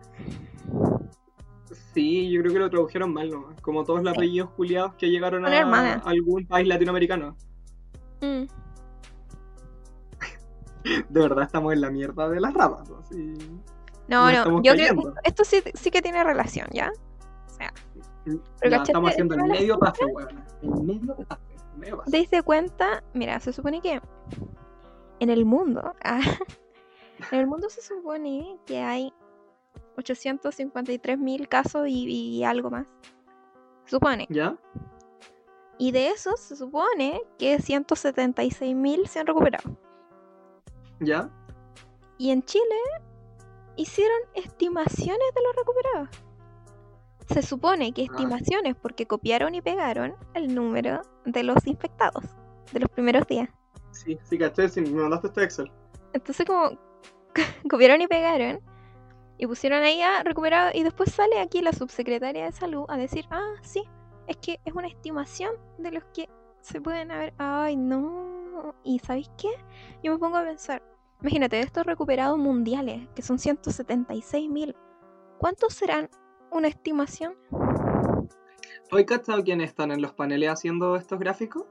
Sí, 1.95 2.31
yo 2.31 2.41
creo 2.41 2.53
que 2.55 2.59
lo 2.59 2.71
tradujeron 2.71 3.13
mal, 3.13 3.31
¿no? 3.31 3.55
Como 3.61 3.85
todos 3.85 4.03
los 4.03 4.13
Sí. 4.13 4.19
apellidos 4.19 4.51
culiados 4.51 4.95
que 4.95 5.11
llegaron 5.11 5.45
a 5.45 5.95
algún 6.05 6.47
país 6.47 6.67
latinoamericano. 6.67 7.37
Mm. 8.21 8.45
De 11.09 11.21
verdad 11.21 11.45
estamos 11.45 11.73
en 11.73 11.81
la 11.81 11.91
mierda 11.91 12.29
de 12.29 12.41
las 12.41 12.55
ramas. 12.55 12.89
No, 12.91 12.97
no, 14.09 14.31
estamos 14.31 14.63
yo 14.65 14.73
creo 14.73 14.97
que 14.97 15.03
esto, 15.25 15.45
sí, 15.45 15.63
sí 15.75 15.91
que 15.91 16.03
tiene 16.03 16.25
relación, 16.25 16.67
¿ya? 16.73 16.91
O 17.47 17.51
sea, 17.51 17.73
Ya, 18.27 18.33
¿cachaste 18.61 18.93
estamos 18.93 19.11
haciendo 19.11 19.35
el 19.35 19.43
medio 19.45 19.79
pase, 19.79 20.05
weón. 20.07 20.45
El 20.63 20.71
medio 20.83 21.17
pase. 21.29 21.43
el 21.75 21.79
medio 21.79 21.99
pase. 21.99 22.11
¿te 22.11 22.17
diste 22.17 22.43
cuenta? 22.43 23.03
Mira, 23.15 23.39
se 23.41 23.53
supone 23.53 23.81
que 23.81 24.01
en 25.21 25.31
el 25.31 25.45
mundo, 25.45 25.95
ah, 26.05 26.21
en 27.31 27.39
el 27.41 27.47
mundo 27.47 27.69
se 27.71 27.83
supone 27.83 28.59
que 28.67 28.79
hay 28.81 29.13
853 29.97 31.19
mil 31.19 31.49
casos 31.49 31.87
y, 31.89 32.05
y 32.39 32.45
algo 32.45 32.71
más. 32.71 32.87
Se 33.85 33.91
supone. 33.97 34.27
¿Ya? 34.31 34.57
Y 35.79 35.91
de 35.93 36.09
esos 36.09 36.39
se 36.41 36.57
supone 36.57 37.21
que 37.39 37.59
176 37.61 38.75
mil 38.75 39.07
se 39.09 39.19
han 39.21 39.27
recuperado. 39.27 39.77
¿Ya? 41.01 41.31
Y 42.19 42.31
en 42.31 42.43
Chile 42.45 42.77
hicieron 43.77 44.19
estimaciones 44.35 45.29
de 45.35 45.43
los 45.43 45.57
recuperados. 45.57 46.09
Se 47.29 47.43
supone 47.43 47.93
que 47.93 48.03
Ah. 48.03 48.07
estimaciones 48.11 48.77
porque 48.77 49.07
copiaron 49.07 49.55
y 49.55 49.63
pegaron 49.63 50.15
el 50.35 50.55
número 50.55 51.03
de 51.25 51.43
los 51.43 51.67
infectados 51.67 52.25
de 52.73 52.81
los 52.81 52.91
primeros 52.91 53.27
días. 53.27 53.49
Sí, 53.91 54.19
sí, 54.25 54.39
caché, 54.39 54.69
sí, 54.69 54.81
me 54.83 54.91
mandaste 55.03 55.29
este 55.29 55.45
Excel. 55.45 55.73
Entonces 56.13 56.47
como 56.47 56.71
copiaron 57.69 58.01
y 58.01 58.07
pegaron 58.07 58.61
y 59.39 59.47
pusieron 59.47 59.83
ahí 59.83 60.01
a 60.01 60.23
recuperado 60.23 60.71
y 60.73 60.85
después 60.85 61.13
sale 61.13 61.41
aquí 61.41 61.63
la 61.63 61.73
subsecretaria 61.73 62.45
de 62.45 62.53
salud 62.53 62.85
a 62.89 62.97
decir, 62.97 63.27
ah, 63.31 63.55
sí, 63.63 63.83
es 64.27 64.37
que 64.37 64.61
es 64.65 64.73
una 64.73 64.87
estimación 64.87 65.53
de 65.79 65.91
los 65.93 66.05
que 66.15 66.29
se 66.61 66.81
pueden 66.81 67.11
haber... 67.11 67.35
Ay, 67.39 67.77
no. 67.77 68.75
¿Y 68.85 69.01
sabéis 69.01 69.31
qué? 69.37 69.49
Yo 70.03 70.13
me 70.13 70.19
pongo 70.19 70.37
a 70.37 70.45
pensar, 70.45 70.83
imagínate, 71.21 71.57
de 71.57 71.63
estos 71.63 71.85
recuperados 71.85 72.39
mundiales, 72.39 73.09
que 73.17 73.23
son 73.23 73.39
176 73.39 74.49
mil, 74.49 74.77
¿cuántos 75.39 75.75
serán 75.75 76.09
una 76.53 76.69
estimación? 76.69 77.35
¿Hoy 78.93 79.05
cachado 79.07 79.43
quiénes 79.43 79.71
están 79.71 79.91
en 79.91 80.03
los 80.03 80.13
paneles 80.13 80.51
haciendo 80.51 80.97
estos 80.97 81.19
gráficos? 81.19 81.65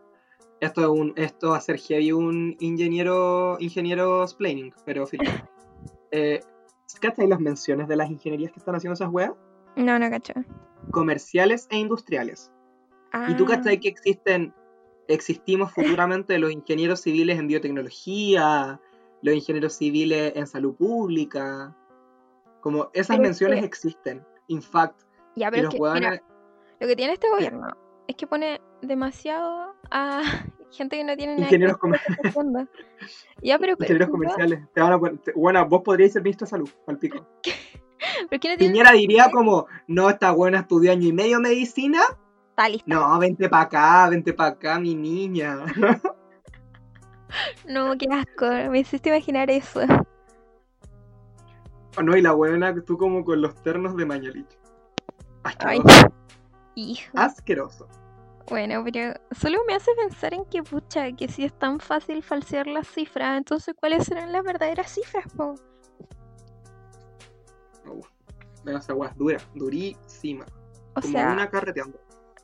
Esto 0.60 0.82
es 0.82 0.88
un, 0.88 1.14
esto 1.16 1.52
va 1.52 1.58
a 1.58 1.62
ser 1.62 1.78
heavy 1.78 2.12
un 2.12 2.58
ingeniero, 2.60 3.58
ingeniero 3.60 4.24
explaining, 4.24 4.74
pero 4.86 5.08
filo. 5.08 5.24
Eh, 6.12 6.40
¿Cachai 7.00 7.28
las 7.28 7.40
menciones 7.40 7.88
de 7.88 7.96
las 7.96 8.10
ingenierías 8.10 8.52
que 8.52 8.60
están 8.60 8.76
haciendo 8.76 8.94
esas 8.96 9.10
weas? 9.10 9.32
No, 9.76 9.98
no 9.98 10.10
cacho. 10.10 10.34
Comerciales 10.92 11.68
e 11.72 11.78
industriales. 11.78 12.52
Y 13.30 13.34
tú 13.36 13.46
Ah, 13.46 13.56
cachai 13.56 13.80
que 13.80 13.88
existen, 13.90 14.54
existimos 15.08 15.72
futuramente 16.06 16.38
los 16.40 16.52
ingenieros 16.52 17.02
civiles 17.02 17.40
en 17.40 17.48
biotecnología, 17.48 18.80
los 19.22 19.36
ingenieros 19.36 19.74
civiles 19.74 20.34
en 20.36 20.48
salud 20.48 20.76
pública. 20.76 21.76
Como 22.62 22.90
esas 22.94 23.16
Pero 23.18 23.24
es 23.24 23.30
menciones 23.30 23.60
que- 23.60 23.66
existen. 23.66 24.26
In 24.48 24.62
fact, 24.62 25.02
Ya, 25.36 25.48
y 25.48 25.52
pero 25.52 25.70
es 25.70 25.80
los 25.80 25.94
que, 25.94 26.22
lo 26.82 26.88
que 26.88 26.96
tiene 26.96 27.14
este 27.14 27.30
gobierno 27.30 27.68
es 28.08 28.16
que 28.18 28.28
pone 28.28 28.60
demasiado 28.82 29.76
a 29.90 30.22
gente 30.72 30.98
que 30.98 31.04
no 31.04 31.16
tiene 31.16 31.34
nada 31.34 31.46
Ingenieros 31.46 31.78
lo 31.82 31.92
que 31.92 31.98
está 31.98 32.30
haciendo. 32.30 32.68
Ya, 33.42 33.60
pero, 33.60 33.78
pero, 33.78 33.94
ingenieros 33.94 34.10
comerciales. 34.10 34.60
Te 34.74 34.82
van 34.82 34.94
a 34.94 35.00
poner- 35.00 35.20
bueno, 35.36 35.68
vos 35.68 35.82
podríais 35.84 36.14
ser 36.14 36.24
ministro 36.24 36.46
de 36.46 36.50
salud, 36.50 36.70
al 36.88 36.98
pico. 36.98 37.26
pero 38.30 38.40
¿quién 38.40 38.54
no 38.54 38.58
Piñera 38.58 38.92
diría 38.92 39.30
como, 39.32 39.68
no, 39.88 40.10
esta 40.10 40.32
buena 40.32 40.60
estudió 40.60 40.92
año 40.92 41.08
y 41.08 41.14
medio 41.14 41.40
medicina. 41.40 42.02
Está 42.50 42.70
lista. 42.70 42.86
No, 42.88 43.18
vente 43.20 43.50
para 43.50 43.64
acá, 43.64 44.10
vente 44.10 44.34
para 44.34 44.52
acá, 44.52 44.80
mi 44.80 44.96
niña. 44.96 45.60
No, 47.68 47.98
qué 47.98 48.08
asco. 48.12 48.46
Me 48.70 48.80
hiciste 48.80 49.10
imaginar 49.10 49.50
eso. 49.50 49.82
no, 52.04 52.18
y 52.18 52.22
la 52.22 52.34
buena, 52.34 52.74
tú 52.84 52.98
como 52.98 53.24
con 53.24 53.42
los 53.42 53.56
ternos 53.64 53.96
de 53.96 54.06
Mañalich. 54.06 54.60
Ay, 55.60 55.82
hijo. 56.76 57.12
Asqueroso. 57.16 57.88
Bueno, 58.50 58.84
pero 58.84 59.14
solo 59.32 59.60
me 59.68 59.76
hace 59.76 59.92
pensar 59.96 60.34
en 60.34 60.46
que, 60.46 60.64
pucha, 60.64 61.12
que 61.14 61.28
si 61.28 61.46
es 61.46 61.54
tan 61.58 61.80
fácil 61.80 62.22
falsear 62.24 62.68
las 62.68 62.88
cifras, 62.88 63.38
entonces 63.38 63.76
¿cuáles 63.80 64.06
serán 64.06 64.32
las 64.32 64.44
verdaderas 64.44 64.92
cifras, 64.94 65.26
po? 65.36 65.56
Uf, 67.90 68.08
Pero 68.64 68.78
esa 68.78 68.94
weá 68.94 69.10
es 69.10 69.18
dura, 69.18 69.40
durísima. 69.56 70.46
O 70.96 71.02
como 71.02 71.14
sea, 71.14 71.32
una 71.32 71.50
carreteando. 71.50 72.00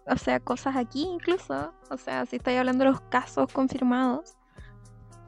o 0.08 0.18
sea, 0.18 0.40
cosas 0.40 0.76
aquí 0.76 1.04
incluso. 1.04 1.74
O 1.90 1.98
sea, 1.98 2.26
si 2.26 2.38
estoy 2.38 2.56
hablando 2.56 2.86
de 2.86 2.92
los 2.92 3.02
casos 3.02 3.52
confirmados. 3.52 4.36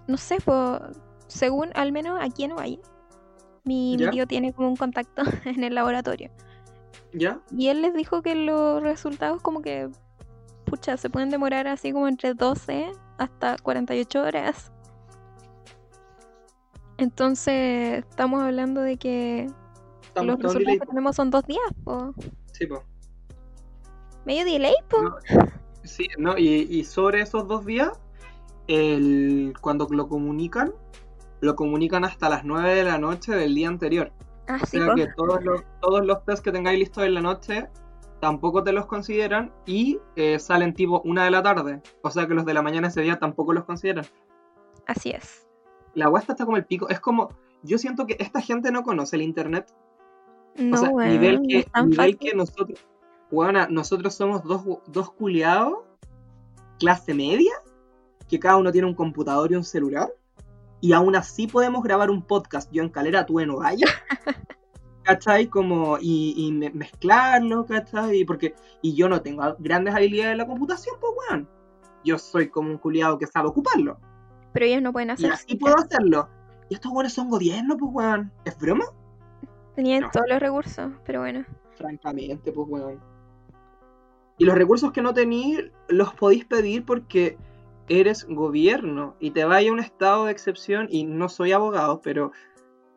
No 0.08 0.18
sé, 0.18 0.38
pues, 0.44 0.82
según 1.28 1.70
al 1.76 1.92
menos 1.92 2.20
aquí 2.22 2.44
en 2.44 2.56
Valle, 2.56 2.80
mi, 3.64 3.98
mi 3.98 4.10
tío 4.10 4.26
tiene 4.26 4.54
como 4.54 4.70
un 4.70 4.76
contacto 4.76 5.22
en 5.46 5.64
el 5.64 5.76
laboratorio. 5.76 6.32
¿Ya? 7.14 7.40
Y 7.52 7.68
él 7.68 7.82
les 7.82 7.94
dijo 7.94 8.22
que 8.22 8.36
los 8.36 8.82
resultados 8.82 9.42
como 9.42 9.62
que, 9.62 9.90
pucha, 10.70 10.98
se 10.98 11.10
pueden 11.10 11.30
demorar 11.30 11.68
así 11.68 11.92
como 11.92 12.08
entre 12.08 12.34
12 12.34 12.92
hasta 13.18 13.58
48 13.58 14.22
horas. 14.22 14.72
Entonces, 16.98 18.00
estamos 18.10 18.42
hablando 18.42 18.82
de 18.82 18.98
que 18.98 19.48
Estamos 20.02 20.28
los 20.28 20.38
resultados 20.38 20.54
delay. 20.60 20.80
que 20.80 20.86
tenemos 20.86 21.16
son 21.16 21.30
dos 21.30 21.46
días, 21.46 21.62
po. 21.84 22.14
Sí, 22.52 22.68
po. 22.68 22.84
Medio 24.26 24.46
delay, 24.46 24.76
po. 24.90 25.02
No, 25.02 25.16
Sí, 25.84 26.08
no, 26.18 26.38
y, 26.38 26.68
y 26.70 26.84
sobre 26.84 27.22
esos 27.22 27.48
dos 27.48 27.66
días, 27.66 27.92
el, 28.68 29.54
cuando 29.62 29.88
lo 29.90 30.08
comunican, 30.08 30.74
lo 31.40 31.56
comunican 31.56 32.04
hasta 32.04 32.30
las 32.30 32.44
9 32.44 32.76
de 32.76 32.84
la 32.84 32.98
noche 32.98 33.34
del 33.34 33.56
día 33.56 33.70
anterior. 33.70 34.12
Ah, 34.48 34.60
O 34.62 34.66
sea 34.66 34.94
que 34.96 35.08
todos 35.16 35.44
los, 35.44 35.64
todos 35.82 36.06
los 36.06 36.24
test 36.26 36.44
que 36.44 36.52
tengáis 36.52 36.80
listos 36.80 37.06
en 37.06 37.14
la 37.14 37.22
noche 37.22 37.70
tampoco 38.20 38.64
te 38.64 38.72
los 38.72 38.86
consideran 38.86 39.54
y 39.66 40.00
eh, 40.16 40.40
salen 40.40 40.74
tipo 40.74 41.02
una 41.06 41.26
de 41.26 41.32
la 41.32 41.42
tarde. 41.44 41.82
O 42.02 42.12
sea 42.12 42.28
que 42.28 42.34
los 42.34 42.46
de 42.46 42.54
la 42.54 42.62
mañana 42.62 42.88
ese 42.88 43.02
día 43.02 43.20
tampoco 43.20 43.54
los 43.54 43.66
consideran. 43.66 44.06
Así 44.86 45.12
es. 45.12 45.48
La 45.94 46.10
web 46.10 46.24
está 46.28 46.46
como 46.46 46.58
el 46.58 46.66
pico. 46.66 46.90
Es 46.90 47.00
como, 47.00 47.30
yo 47.64 47.78
siento 47.78 48.06
que 48.06 48.18
esta 48.20 48.42
gente 48.42 48.72
no 48.72 48.84
conoce 48.84 49.16
el 49.16 49.22
internet. 49.22 49.74
No, 50.56 50.76
o 50.76 50.80
sea, 50.80 50.90
weón, 50.90 51.10
nivel, 51.10 51.42
que, 51.48 51.66
nivel 51.86 52.18
nosotros, 53.70 54.16
somos 54.16 54.44
dos, 54.44 54.64
dos 54.88 55.12
culiados, 55.12 55.78
clase 56.80 57.14
media, 57.14 57.54
que 58.28 58.40
cada 58.40 58.58
uno 58.58 58.72
tiene 58.72 58.88
un 58.88 58.96
computador 58.96 59.52
y 59.52 59.56
un 59.56 59.64
celular, 59.64 60.12
y 60.82 60.94
aún 60.94 61.16
así 61.16 61.48
podemos 61.48 61.84
grabar 61.84 62.10
un 62.10 62.24
podcast, 62.24 62.72
yo 62.72 62.84
en 62.84 62.90
Calera, 62.90 63.26
tú 63.26 63.40
en 63.40 63.52
Ovalle, 63.52 63.86
¿cachai? 65.10 65.48
Como, 65.48 65.98
y, 66.00 66.34
y 66.38 66.52
me- 66.52 66.70
mezclarlo, 66.72 67.66
¿cachai? 67.66 68.24
Porque, 68.26 68.54
y 68.82 68.96
yo 68.96 69.10
no 69.10 69.22
tengo 69.22 69.44
grandes 69.60 69.96
habilidades 69.96 70.34
en 70.34 70.38
la 70.38 70.48
computación, 70.48 70.96
pues 71.00 71.14
weón. 71.30 71.50
Yo 72.04 72.18
soy 72.18 72.50
como 72.50 72.70
un 72.70 72.78
culiado 72.78 73.18
que 73.18 73.28
sabe 73.28 73.48
ocuparlo. 73.50 74.00
Pero 74.54 74.66
ellos 74.66 74.82
no 74.82 74.94
pueden 74.94 75.10
Y 75.10 75.12
hacer 75.14 75.32
así 75.32 75.46
cita. 75.50 75.60
puedo 75.60 75.78
hacerlo. 75.78 76.30
Y 76.70 76.76
estos 76.76 76.92
weones 76.92 77.14
son 77.14 77.30
gobierno, 77.30 77.76
pues 77.78 77.92
weón. 77.94 78.32
¿Es 78.46 78.58
broma? 78.58 78.86
Tenían 79.76 80.02
No. 80.04 80.10
todos 80.12 80.26
los 80.30 80.40
recursos, 80.40 80.92
pero 81.06 81.22
bueno. 81.22 81.46
Francamente, 81.76 82.52
pues 82.52 82.68
weón. 82.70 83.00
Y 84.38 84.46
los 84.46 84.56
recursos 84.56 84.92
que 84.92 85.02
no 85.02 85.14
tenéis 85.14 85.64
los 85.90 86.14
podéis 86.14 86.46
pedir 86.46 86.86
porque 86.86 87.38
eres 87.90 88.26
gobierno 88.26 89.16
y 89.20 89.32
te 89.32 89.44
vaya 89.46 89.70
a 89.70 89.74
un 89.74 89.80
estado 89.80 90.26
de 90.26 90.32
excepción 90.32 90.88
y 90.90 91.04
no 91.06 91.28
soy 91.28 91.52
abogado, 91.52 92.02
pero 92.02 92.32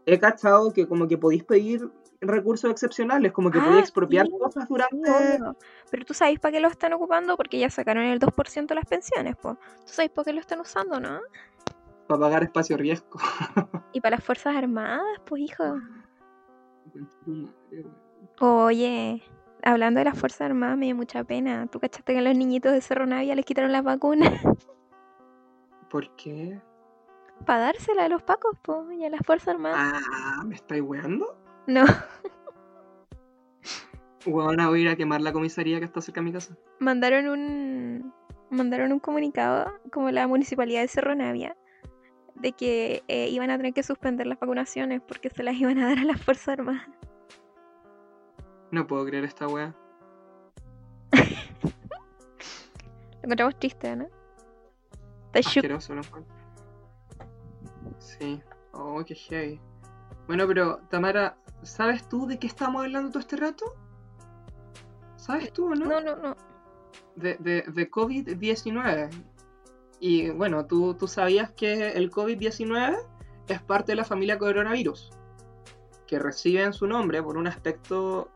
he 0.07 0.18
cachado 0.18 0.72
que 0.72 0.87
como 0.87 1.09
que 1.09 1.16
podéis 1.18 1.44
pedir 1.44 1.90
recursos 2.23 2.71
excepcionales, 2.71 3.33
como 3.33 3.51
que 3.51 3.59
Ah, 3.59 3.65
podéis 3.65 3.83
expropiar 3.83 4.27
sí, 4.27 4.33
cosas 4.39 4.69
durante... 4.69 5.11
obvio. 5.11 5.57
Pero 5.91 6.05
tú 6.05 6.15
sabes 6.15 6.39
para 6.41 6.53
qué 6.53 6.61
lo 6.61 6.69
están 6.69 6.93
ocupando 6.93 7.37
porque 7.37 7.59
ya 7.59 7.71
sacaron 7.71 8.05
el 8.05 8.19
2% 8.19 8.67
de 8.67 8.75
las 8.75 8.87
pensiones, 8.87 9.37
po. 9.37 9.55
Tú 9.55 9.93
sabes 9.93 10.11
para 10.11 10.25
qué 10.25 10.33
lo 10.33 10.41
están 10.41 10.61
usando, 10.61 11.01
¿no? 11.01 11.21
para 12.07 12.21
pagar 12.21 12.43
espacio 12.43 12.77
riesgo. 12.77 13.19
Y 13.93 14.01
para 14.01 14.17
las 14.17 14.25
Fuerzas 14.25 14.57
Armadas, 14.57 15.03
pues 15.25 15.43
hijo. 15.43 15.79
Oye, 18.41 19.23
hablando 19.63 19.99
de 20.01 20.05
las 20.05 20.19
Fuerzas 20.19 20.43
Armadas 20.43 20.77
me 20.77 20.87
dio 20.87 20.97
mucha 20.97 21.25
pena. 21.25 21.67
¿Tú 21.69 21.81
cachaste 21.81 22.13
que 22.13 22.19
a 22.19 22.23
los 22.23 22.37
niñitos 22.37 22.73
de 22.73 22.81
Cerro 22.81 23.07
Navia 23.07 23.35
les 23.35 23.45
quitaron 23.45 23.73
las 23.73 23.85
vacunas? 23.85 24.33
¿Por 25.91 26.15
qué? 26.17 26.61
para 27.45 27.59
dársela 27.65 28.05
a 28.05 28.09
los 28.09 28.23
pacos, 28.23 28.57
po, 28.63 28.91
y 28.93 29.05
a 29.05 29.11
las 29.11 29.21
Fuerzas 29.27 29.55
Armadas. 29.55 30.01
Ah, 30.13 30.43
¿me 30.45 30.55
estáis 30.55 30.83
weando? 30.83 31.37
No, 31.66 31.85
Bueno, 34.27 34.68
voy 34.68 34.81
a 34.81 34.83
ir 34.83 34.88
a 34.88 34.96
quemar 34.96 35.20
la 35.20 35.33
comisaría 35.33 35.79
que 35.81 35.85
está 35.85 36.01
cerca 36.01 36.20
de 36.20 36.25
mi 36.27 36.33
casa. 36.33 36.57
mandaron 36.79 37.29
un 37.29 38.14
mandaron 38.51 38.92
un 38.92 39.01
comunicado 39.01 39.72
como 39.92 40.11
la 40.11 40.27
municipalidad 40.29 40.83
de 40.83 40.88
Cerro 40.88 41.14
Navia 41.14 41.57
de 42.35 42.53
que 42.53 43.03
eh, 43.09 43.29
iban 43.29 43.51
a 43.51 43.57
tener 43.57 43.72
que 43.72 43.83
suspender 43.83 44.27
las 44.27 44.38
vacunaciones 44.38 45.01
porque 45.07 45.31
se 45.31 45.42
las 45.42 45.55
iban 45.57 45.79
a 45.79 45.87
dar 45.88 45.98
a 45.98 46.05
las 46.05 46.20
Fuerzas 46.20 46.48
Armadas. 46.59 46.87
No 48.70 48.87
puedo 48.87 49.05
creer 49.07 49.25
esta 49.25 49.46
wea. 49.48 49.75
Lo 51.12 51.22
encontramos 53.22 53.59
triste, 53.59 53.96
¿no? 53.96 54.09
Está. 55.33 55.48
Asqueroso, 55.48 55.94
¿no? 55.94 56.03
Sí. 57.98 58.40
Oh, 58.72 59.03
qué 59.05 59.14
heavy. 59.14 59.61
Bueno, 60.27 60.46
pero 60.46 60.79
Tamara, 60.90 61.37
¿sabes 61.62 62.09
tú 62.09 62.27
de 62.27 62.38
qué 62.38 62.46
estamos 62.46 62.83
hablando 62.83 63.11
todo 63.11 63.20
este 63.20 63.37
rato? 63.37 63.75
¿Sabes 65.16 65.53
tú 65.53 65.72
o 65.72 65.75
no? 65.75 65.87
No, 65.87 66.01
no, 66.01 66.16
no. 66.16 66.37
De, 67.16 67.37
de, 67.38 67.62
de 67.62 67.90
COVID-19. 67.90 69.11
Y 70.01 70.31
bueno, 70.31 70.66
¿tú, 70.66 70.94
tú 70.94 71.07
sabías 71.07 71.53
que 71.53 71.90
el 71.90 72.11
COVID-19 72.11 72.98
es 73.48 73.62
parte 73.62 73.92
de 73.92 73.96
la 73.96 74.05
familia 74.05 74.38
coronavirus, 74.38 75.11
que 76.07 76.18
reciben 76.18 76.72
su 76.72 76.87
nombre 76.87 77.22
por 77.22 77.37
un 77.37 77.46
aspecto, 77.46 78.31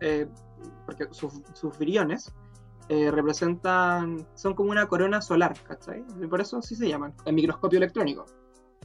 eh, 0.00 0.28
porque 0.86 1.08
sus, 1.10 1.42
sus 1.54 1.76
viriones 1.78 2.32
eh, 2.88 3.10
representan, 3.10 4.26
son 4.34 4.54
como 4.54 4.70
una 4.70 4.86
corona 4.86 5.20
solar, 5.20 5.54
¿cachai? 5.64 6.04
Y 6.20 6.26
por 6.26 6.40
eso 6.40 6.58
así 6.58 6.74
se 6.74 6.88
llaman, 6.88 7.12
el 7.24 7.34
microscopio 7.34 7.78
electrónico. 7.78 8.24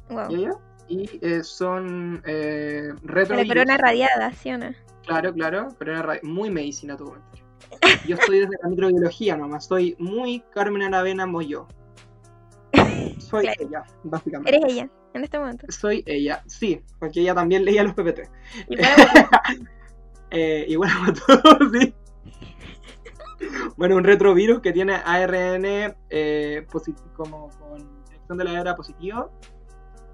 Wow. 0.09 0.29
¿Ya, 0.29 0.37
ya? 0.37 0.51
Y 0.87 1.19
eh, 1.21 1.43
son 1.43 2.21
eh, 2.25 2.89
La 3.03 3.11
retrovirus. 3.13 3.47
corona 3.47 3.77
radiada, 3.77 4.31
¿sí 4.33 4.51
o 4.51 4.57
no? 4.57 4.71
Claro, 5.05 5.33
claro, 5.33 5.69
corona 5.77 6.19
muy 6.23 6.49
medicina 6.51 6.95
tu 6.97 7.05
comentario. 7.05 7.43
Yo 8.07 8.15
estoy 8.15 8.39
desde 8.39 8.55
la 8.61 8.69
microbiología 8.69 9.35
nomás, 9.37 9.65
soy 9.65 9.95
muy 9.99 10.43
Carmen 10.53 10.83
Aravena 10.83 11.25
Moyo. 11.25 11.67
Soy 13.19 13.43
Claro. 13.43 13.61
ella, 13.67 13.83
básicamente. 14.03 14.55
Eres 14.55 14.71
ella, 14.71 14.89
en 15.13 15.23
este 15.23 15.39
momento. 15.39 15.65
Soy 15.69 16.03
ella, 16.05 16.43
sí, 16.47 16.81
porque 16.99 17.21
ella 17.21 17.33
también 17.33 17.65
leía 17.65 17.83
los 17.83 17.93
PPT. 17.93 18.29
Igual 20.67 20.89
a 20.89 21.13
todos, 21.13 21.71
sí. 21.71 21.93
Bueno, 23.77 23.95
un 23.97 24.03
retrovirus 24.03 24.61
que 24.61 24.71
tiene 24.71 24.93
ARN 24.95 25.65
eh, 26.09 26.65
como 27.15 27.49
con 27.59 27.77
dirección 28.05 28.37
de 28.37 28.43
la 28.43 28.59
era 28.61 28.75
positivo, 28.75 29.31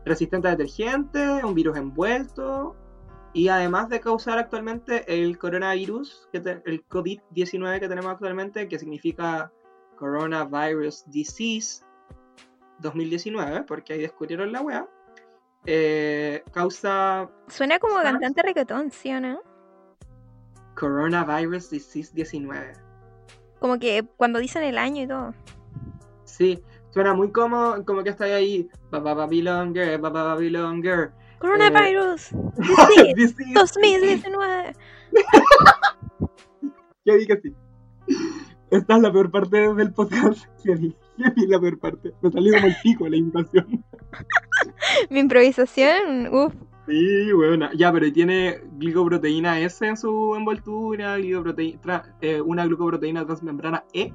resistente 0.09 0.47
a 0.47 0.51
detergente, 0.51 1.43
un 1.45 1.53
virus 1.55 1.77
envuelto, 1.77 2.75
y 3.33 3.47
además 3.47 3.89
de 3.89 3.99
causar 4.01 4.37
actualmente 4.39 5.05
el 5.07 5.37
coronavirus, 5.37 6.27
que 6.31 6.39
te- 6.41 6.61
el 6.65 6.85
COVID-19 6.87 7.79
que 7.79 7.87
tenemos 7.87 8.11
actualmente, 8.11 8.67
que 8.67 8.77
significa 8.79 9.51
Coronavirus 9.97 11.03
Disease 11.11 11.83
2019, 12.79 13.63
porque 13.63 13.93
ahí 13.93 14.01
descubrieron 14.01 14.51
la 14.51 14.61
wea, 14.61 14.87
eh, 15.65 16.43
causa 16.53 17.29
Suena 17.47 17.77
como 17.79 18.01
cantante 18.01 18.41
reggaetón, 18.41 18.91
¿sí 18.91 19.11
o 19.13 19.19
no? 19.19 19.41
Coronavirus 20.75 21.69
Disease 21.69 22.11
19. 22.13 22.73
Como 23.59 23.77
que 23.77 24.05
cuando 24.15 24.39
dicen 24.39 24.63
el 24.63 24.77
año 24.77 25.03
y 25.03 25.07
todo. 25.07 25.33
Sí, 26.23 26.63
suena 26.91 27.13
muy 27.13 27.31
como, 27.31 27.83
como 27.85 28.03
que 28.03 28.09
está 28.09 28.25
ahí. 28.25 28.69
Baba 28.91 29.13
Babylon 29.13 29.73
Girl, 29.73 29.97
Baba 29.99 30.23
Babylon 30.23 30.81
Girl. 30.81 31.11
Coronavirus. 31.39 32.29
Disease 32.57 33.13
Disease. 33.15 33.53
2019. 33.53 34.73
Yo 37.05 37.15
vi 37.15 37.25
que 37.25 37.39
sí. 37.41 37.55
Esta 38.71 38.97
es 38.97 39.01
la 39.01 39.11
peor 39.11 39.31
parte 39.31 39.73
del 39.73 39.93
podcast. 39.93 40.45
Yo 40.63 40.73
vi 40.75 41.47
la 41.47 41.59
peor 41.59 41.79
parte. 41.79 42.13
Me 42.21 42.31
salió 42.31 42.53
como 42.53 42.67
el 42.67 42.75
pico 42.83 43.07
la 43.07 43.17
invitación. 43.17 43.83
Mi 45.09 45.19
improvisación, 45.19 46.27
uff. 46.33 46.53
Sí, 46.87 47.31
buena. 47.33 47.71
Ya, 47.73 47.91
pero 47.91 48.11
tiene 48.11 48.61
glicoproteína 48.77 49.59
S 49.61 49.85
en 49.85 49.95
su 49.95 50.35
envoltura, 50.35 51.17
glicoproteína, 51.17 51.81
tra- 51.81 52.15
eh, 52.21 52.41
una 52.41 52.65
glucoproteína 52.65 53.25
transmembrana 53.25 53.83
E, 53.93 54.11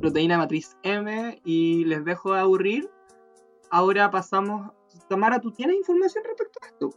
proteína 0.00 0.38
matriz 0.38 0.76
M, 0.82 1.40
y 1.44 1.84
les 1.84 2.04
dejo 2.04 2.32
de 2.34 2.40
aburrir. 2.40 2.90
Ahora 3.70 4.10
pasamos. 4.10 4.70
Tamara, 5.08 5.40
¿tú 5.40 5.50
tienes 5.52 5.76
información 5.76 6.24
respecto 6.24 6.58
a 6.62 6.66
esto? 6.66 6.90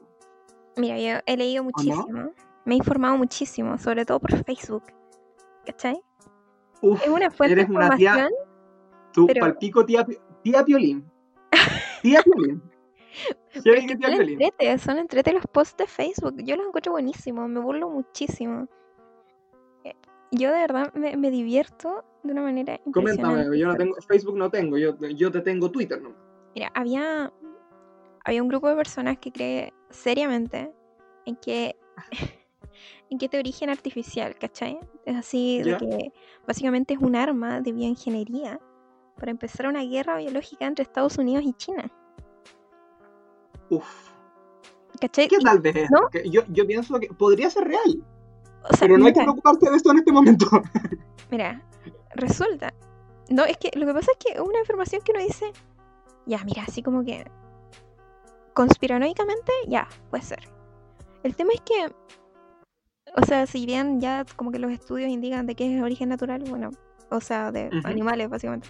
Mira, 0.77 0.97
yo 0.97 1.21
he 1.25 1.37
leído 1.37 1.63
muchísimo. 1.63 2.31
Me 2.65 2.75
he 2.75 2.77
informado 2.77 3.17
muchísimo, 3.17 3.77
sobre 3.77 4.05
todo 4.05 4.19
por 4.19 4.31
Facebook. 4.43 4.83
¿Cachai? 5.65 5.99
Uf, 6.81 7.01
Es 7.03 7.09
una 7.09 7.29
fuente 7.29 7.55
de 7.55 7.61
eres 7.61 7.69
una 7.75 7.89
tía- 7.97 8.29
tú, 9.11 9.27
pero- 9.27 9.41
palpico 9.41 9.85
tía, 9.85 10.05
tía 10.43 10.63
Piolín. 10.63 11.09
Tía 12.01 12.21
Piolín. 12.23 12.61
pero 13.63 13.81
que 13.87 13.95
tía 13.95 14.07
son 14.07 14.21
entrete, 14.21 14.77
son 14.77 14.97
entrete 14.99 15.33
los 15.33 15.45
posts 15.47 15.77
de 15.77 15.87
Facebook. 15.87 16.35
Yo 16.43 16.55
los 16.55 16.67
encuentro 16.67 16.93
buenísimos, 16.93 17.49
me 17.49 17.59
burlo 17.59 17.89
muchísimo. 17.89 18.67
Yo 20.31 20.51
de 20.51 20.59
verdad 20.59 20.93
me, 20.93 21.17
me 21.17 21.31
divierto 21.31 22.03
de 22.23 22.31
una 22.31 22.41
manera 22.41 22.79
impresionante. 22.85 23.21
Coméntame, 23.23 23.57
yo 23.57 23.67
no 23.67 23.75
tengo, 23.75 23.95
Facebook 24.07 24.37
no 24.37 24.49
tengo, 24.49 24.77
yo, 24.77 24.95
yo 24.97 25.31
te 25.31 25.41
tengo 25.41 25.71
Twitter, 25.71 26.01
¿no? 26.01 26.13
Mira, 26.53 26.71
había, 26.73 27.31
había 28.25 28.43
un 28.43 28.49
grupo 28.49 28.67
de 28.69 28.75
personas 28.75 29.17
que 29.17 29.31
cree 29.31 29.73
seriamente 29.89 30.71
en 31.25 31.35
que, 31.37 31.75
en 33.09 33.17
que 33.17 33.25
este 33.25 33.39
origen 33.39 33.69
artificial, 33.69 34.35
¿cachai? 34.35 34.79
Es 35.05 35.15
así 35.15 35.61
de 35.63 35.77
que 35.77 36.13
básicamente 36.47 36.93
es 36.93 36.99
un 36.99 37.15
arma 37.15 37.61
de 37.61 37.71
bioingeniería 37.71 38.59
para 39.17 39.31
empezar 39.31 39.67
una 39.67 39.83
guerra 39.83 40.17
biológica 40.17 40.65
entre 40.65 40.83
Estados 40.83 41.17
Unidos 41.17 41.43
y 41.45 41.53
China. 41.53 41.91
Uf. 43.69 44.09
¿Cachai? 44.99 45.27
¿Qué 45.27 45.37
tal 45.37 45.59
vez? 45.59 45.89
¿No? 45.91 46.09
Yo, 46.25 46.41
yo 46.49 46.67
pienso 46.67 46.99
que 46.99 47.07
podría 47.07 47.49
ser 47.49 47.65
real, 47.65 48.03
o 48.69 48.75
sea, 48.75 48.87
pero 48.87 48.97
no 48.97 49.05
hay 49.05 49.13
que 49.13 49.19
mira, 49.19 49.31
preocuparse 49.31 49.69
de 49.69 49.77
esto 49.77 49.91
en 49.91 49.97
este 49.97 50.11
momento. 50.11 50.45
mira, 51.31 51.61
resulta. 52.15 52.73
No, 53.29 53.45
es 53.45 53.57
que 53.57 53.71
lo 53.75 53.85
que 53.85 53.93
pasa 53.93 54.11
es 54.11 54.17
que 54.17 54.41
una 54.41 54.59
información 54.59 55.01
que 55.03 55.11
uno 55.11 55.21
dice, 55.21 55.51
ya, 56.25 56.43
mira, 56.43 56.63
así 56.67 56.81
como 56.81 57.03
que 57.03 57.25
conspiranoicamente, 58.53 59.51
ya, 59.67 59.87
puede 60.09 60.23
ser. 60.23 60.39
El 61.23 61.35
tema 61.35 61.51
es 61.53 61.61
que, 61.61 61.93
o 63.15 63.25
sea, 63.25 63.45
si 63.45 63.65
bien 63.65 63.99
ya 63.99 64.25
como 64.35 64.51
que 64.51 64.59
los 64.59 64.71
estudios 64.71 65.09
indican 65.09 65.45
de 65.45 65.55
que 65.55 65.75
es 65.75 65.81
origen 65.81 66.09
natural, 66.09 66.43
bueno, 66.47 66.71
o 67.09 67.21
sea, 67.21 67.51
de 67.51 67.69
animales 67.83 68.29
básicamente. 68.29 68.69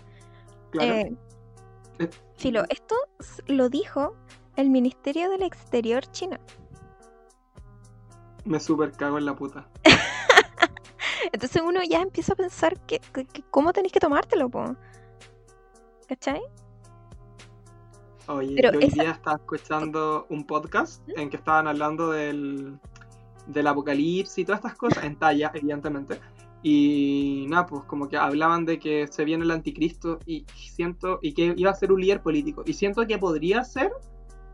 Claro. 0.71 0.93
Eh, 0.93 1.17
Eh, 1.99 2.09
filo, 2.38 2.63
esto 2.69 2.95
lo 3.47 3.69
dijo 3.69 4.15
el 4.55 4.69
Ministerio 4.69 5.29
del 5.29 5.43
Exterior 5.43 6.05
chino. 6.12 6.38
Me 8.49 8.59
super 8.59 8.91
cago 8.91 9.19
en 9.19 9.25
la 9.25 9.35
puta. 9.35 9.67
Entonces 11.31 11.62
uno 11.63 11.81
ya 11.88 12.01
empieza 12.01 12.33
a 12.33 12.35
pensar 12.35 12.79
que, 12.88 12.99
que- 13.13 13.25
que 13.25 13.43
cómo 13.51 13.71
tenéis 13.73 13.93
que 13.93 13.99
tomártelo, 13.99 14.49
po. 14.49 14.75
¿Cachai? 16.07 16.41
Oye, 18.27 18.55
Pero 18.55 18.71
yo 18.73 18.79
hoy 18.79 18.85
esa- 18.85 19.03
día 19.03 19.12
estaba 19.12 19.38
escuchando 19.38 20.25
un 20.29 20.45
podcast 20.45 21.07
en 21.15 21.29
que 21.29 21.38
estaban 21.38 21.67
hablando 21.67 22.09
del, 22.09 22.79
del 23.45 23.67
apocalipsis 23.67 24.39
y 24.39 24.45
todas 24.45 24.59
estas 24.59 24.75
cosas, 24.75 25.03
en 25.03 25.15
talla, 25.15 25.51
evidentemente. 25.53 26.19
Y 26.63 27.45
nada, 27.49 27.67
pues 27.67 27.83
como 27.83 28.09
que 28.09 28.17
hablaban 28.17 28.65
de 28.65 28.79
que 28.79 29.05
se 29.07 29.23
viene 29.25 29.43
el 29.45 29.51
anticristo 29.51 30.17
y 30.25 30.45
siento, 30.55 31.19
y 31.21 31.33
que 31.33 31.53
iba 31.55 31.69
a 31.69 31.75
ser 31.75 31.91
un 31.91 32.01
líder 32.01 32.21
político. 32.23 32.63
Y 32.65 32.73
siento 32.73 33.05
que 33.05 33.19
podría 33.19 33.63
ser 33.63 33.91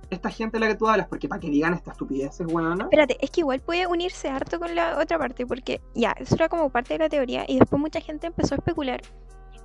esta 0.09 0.29
gente 0.29 0.57
de 0.57 0.65
la 0.65 0.67
que 0.67 0.75
tú 0.75 0.87
hablas, 0.87 1.07
porque 1.07 1.27
para 1.27 1.39
que 1.39 1.49
digan 1.49 1.73
estas 1.73 1.93
estupideces, 1.93 2.45
weón. 2.47 2.81
Espérate, 2.81 3.17
es 3.19 3.31
que 3.31 3.41
igual 3.41 3.61
puede 3.61 3.87
unirse 3.87 4.29
harto 4.29 4.59
con 4.59 4.73
la 4.75 4.99
otra 4.99 5.17
parte, 5.17 5.45
porque 5.45 5.81
ya, 5.93 6.13
eso 6.17 6.35
era 6.35 6.49
como 6.49 6.69
parte 6.69 6.93
de 6.93 6.99
la 6.99 7.09
teoría, 7.09 7.45
y 7.47 7.59
después 7.59 7.81
mucha 7.81 8.01
gente 8.01 8.27
empezó 8.27 8.55
a 8.55 8.57
especular 8.57 9.01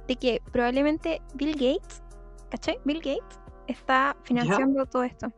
de 0.06 0.16
que 0.16 0.42
probablemente 0.52 1.22
Bill 1.34 1.52
Gates, 1.52 2.02
¿cachai? 2.50 2.78
Bill 2.84 2.98
Gates 2.98 3.38
está 3.66 4.16
financiando 4.24 4.86
todo 4.86 5.04
esto. 5.04 5.32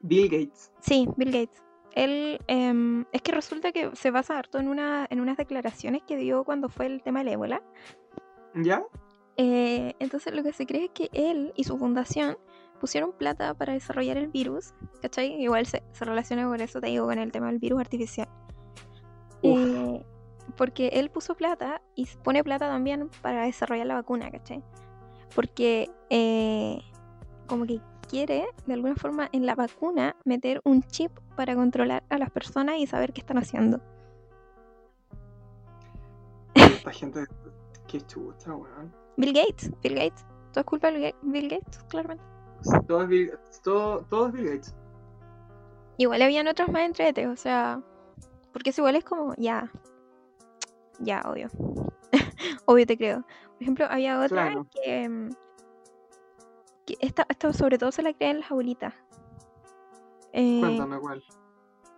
Bill 0.00 0.28
Gates. 0.28 0.72
Sí, 0.80 1.08
Bill 1.16 1.30
Gates. 1.30 1.62
Él, 1.94 2.40
em, 2.46 3.04
es 3.12 3.22
que 3.22 3.32
resulta 3.32 3.72
que 3.72 3.90
se 3.94 4.10
basa 4.10 4.38
harto 4.38 4.58
en, 4.58 4.68
una, 4.68 5.06
en 5.10 5.20
unas 5.20 5.36
declaraciones 5.36 6.02
que 6.06 6.16
dio 6.16 6.44
cuando 6.44 6.68
fue 6.68 6.86
el 6.86 7.02
tema 7.02 7.20
del 7.20 7.28
ébola. 7.34 7.62
¿Ya? 8.54 8.82
Eh, 9.36 9.94
entonces 9.98 10.34
lo 10.34 10.42
que 10.42 10.52
se 10.52 10.66
cree 10.66 10.84
es 10.84 10.90
que 10.90 11.08
él 11.12 11.52
y 11.56 11.64
su 11.64 11.78
fundación 11.78 12.36
pusieron 12.80 13.12
plata 13.12 13.54
para 13.54 13.74
desarrollar 13.74 14.16
el 14.16 14.28
virus, 14.28 14.72
¿cachai? 15.02 15.40
Igual 15.40 15.66
se, 15.66 15.82
se 15.92 16.04
relaciona 16.04 16.44
con 16.46 16.60
eso, 16.60 16.80
te 16.80 16.88
digo, 16.88 17.06
con 17.06 17.18
el 17.18 17.30
tema 17.30 17.46
del 17.46 17.58
virus 17.58 17.80
artificial. 17.80 18.28
Eh, 19.42 20.04
porque 20.56 20.88
él 20.88 21.10
puso 21.10 21.34
plata 21.36 21.80
y 21.94 22.06
pone 22.24 22.42
plata 22.42 22.68
también 22.68 23.08
para 23.22 23.44
desarrollar 23.44 23.86
la 23.86 23.94
vacuna, 23.94 24.30
¿cachai? 24.30 24.62
Porque 25.34 25.90
eh, 26.08 26.78
como 27.46 27.66
que 27.66 27.80
quiere, 28.08 28.48
de 28.66 28.74
alguna 28.74 28.96
forma, 28.96 29.28
en 29.32 29.46
la 29.46 29.54
vacuna 29.54 30.16
meter 30.24 30.60
un 30.64 30.82
chip 30.82 31.12
para 31.36 31.54
controlar 31.54 32.02
a 32.08 32.18
las 32.18 32.30
personas 32.30 32.78
y 32.78 32.86
saber 32.86 33.12
qué 33.12 33.20
están 33.20 33.38
haciendo. 33.38 33.80
Esta 36.54 36.90
gente, 36.90 37.24
qué 37.86 38.00
chucha, 38.00 38.54
weón. 38.54 38.92
Bill 39.16 39.32
Gates, 39.32 39.70
Bill 39.82 39.94
Gates. 39.94 40.26
Todo 40.52 40.60
es 40.60 40.66
culpa 40.66 40.90
de 40.90 41.14
Bill 41.22 41.48
Gates, 41.48 41.84
claramente. 41.88 42.24
Todo 42.86 43.02
es 43.02 43.08
Bill, 43.08 43.32
todo, 43.62 44.04
todo 44.04 44.26
es 44.28 44.32
Bill 44.32 44.44
Gates. 44.46 44.74
Igual 45.98 46.22
habían 46.22 46.48
otros 46.48 46.68
más 46.70 46.82
entretes, 46.82 47.26
o 47.26 47.36
sea, 47.36 47.80
porque 48.52 48.70
es 48.70 48.78
igual 48.78 48.96
es 48.96 49.04
como, 49.04 49.34
ya, 49.36 49.70
ya, 50.98 51.22
obvio, 51.26 51.48
obvio 52.66 52.86
te 52.86 52.96
creo. 52.96 53.22
Por 53.22 53.62
ejemplo, 53.62 53.86
había 53.88 54.18
otra 54.18 54.28
Claro. 54.48 54.66
que, 54.70 55.08
mm, 55.08 55.30
que 56.86 56.96
esta, 57.00 57.26
esta 57.28 57.52
sobre 57.52 57.78
todo 57.78 57.92
se 57.92 58.02
la 58.02 58.14
creen 58.14 58.40
las 58.40 58.50
abuelitas. 58.50 58.94
Eh, 60.32 60.60
Cuéntame 60.60 60.98
cuál. 60.98 61.22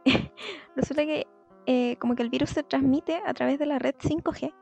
Resulta 0.77 1.05
que 1.05 1.27
eh, 1.67 1.97
como 1.99 2.17
que 2.17 2.23
el 2.23 2.31
virus 2.31 2.51
se 2.51 2.63
transmite 2.63 3.23
a 3.25 3.35
través 3.35 3.59
de 3.59 3.67
la 3.67 3.79
red 3.79 3.95
5G. 3.99 4.53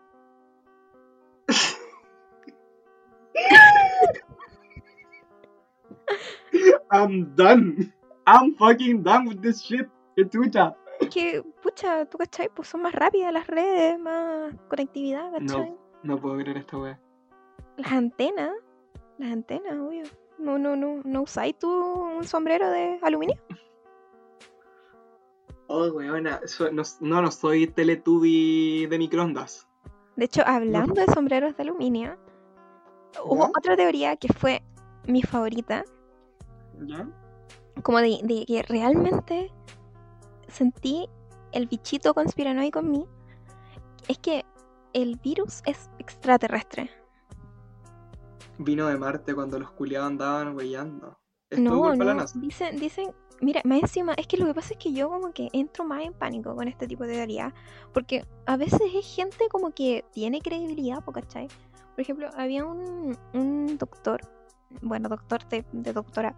I'm 6.90 7.34
done. 7.34 7.92
I'm 8.26 8.54
fucking 8.56 9.02
done 9.02 9.28
with 9.28 9.40
this 9.40 9.62
shit. 9.62 9.88
Qué 10.16 10.28
chucha. 10.28 10.76
Es 11.00 11.08
que, 11.08 11.42
pucha, 11.62 12.04
tú 12.06 12.18
cachai, 12.18 12.48
pues 12.54 12.68
son 12.68 12.82
más 12.82 12.92
rápidas 12.92 13.32
las 13.32 13.46
redes, 13.46 13.98
más 13.98 14.54
conectividad, 14.68 15.32
cachai. 15.32 15.70
No, 15.70 15.78
no 16.02 16.20
puedo 16.20 16.36
creer 16.36 16.58
esta 16.58 16.76
wea. 16.76 17.00
Las 17.76 17.92
antenas, 17.92 18.52
las 19.18 19.32
antenas, 19.32 19.78
obvio. 19.78 20.04
No, 20.38 20.58
no, 20.58 20.76
no, 20.76 21.00
no 21.04 21.22
usáis 21.22 21.58
tú 21.58 21.68
un 21.68 22.24
sombrero 22.24 22.70
de 22.70 22.98
aluminio. 23.02 23.36
Oh, 25.72 25.86
weona. 25.92 26.40
no, 26.72 26.82
no, 27.00 27.22
no 27.22 27.30
soy 27.30 27.68
Teletubby 27.68 28.86
de 28.86 28.98
microondas. 28.98 29.68
De 30.16 30.24
hecho, 30.24 30.42
hablando 30.44 30.94
de 30.94 31.06
sombreros 31.06 31.56
de 31.56 31.62
aluminio, 31.62 32.18
hubo 33.24 33.44
otra 33.56 33.76
teoría 33.76 34.16
que 34.16 34.28
fue 34.32 34.62
mi 35.06 35.22
favorita, 35.22 35.84
¿Ya? 36.86 37.06
como 37.82 37.98
de, 37.98 38.20
de 38.22 38.44
que 38.46 38.62
realmente 38.62 39.50
sentí 40.48 41.08
el 41.52 41.66
bichito 41.66 42.14
conspiranoico 42.14 42.80
en 42.80 42.90
mí, 42.90 43.06
es 44.08 44.18
que 44.18 44.44
el 44.92 45.16
virus 45.16 45.62
es 45.66 45.90
extraterrestre. 45.98 46.90
Vino 48.58 48.86
de 48.86 48.98
Marte 48.98 49.34
cuando 49.34 49.58
los 49.58 49.70
culiados 49.72 50.08
andaban 50.08 50.54
weyando. 50.56 51.18
No, 51.56 51.94
no, 51.94 52.24
dicen, 52.34 52.78
dicen, 52.78 53.12
mira, 53.40 53.60
más 53.64 53.80
encima, 53.80 54.14
es 54.14 54.26
que 54.26 54.36
lo 54.36 54.46
que 54.46 54.54
pasa 54.54 54.74
es 54.74 54.78
que 54.78 54.92
yo 54.92 55.08
como 55.08 55.32
que 55.32 55.48
entro 55.52 55.84
más 55.84 56.02
en 56.04 56.12
pánico 56.12 56.54
con 56.54 56.68
este 56.68 56.86
tipo 56.86 57.04
de 57.04 57.14
teoría, 57.14 57.52
porque 57.92 58.24
a 58.46 58.56
veces 58.56 58.82
es 58.94 59.16
gente 59.16 59.48
como 59.50 59.72
que 59.72 60.04
tiene 60.12 60.40
credibilidad, 60.40 61.04
¿cachai? 61.12 61.48
Por 61.94 62.00
ejemplo, 62.00 62.30
había 62.36 62.64
un, 62.64 63.18
un 63.34 63.78
doctor, 63.78 64.20
bueno, 64.82 65.08
doctor 65.08 65.46
de, 65.48 65.64
de 65.72 65.92
doctora, 65.92 66.34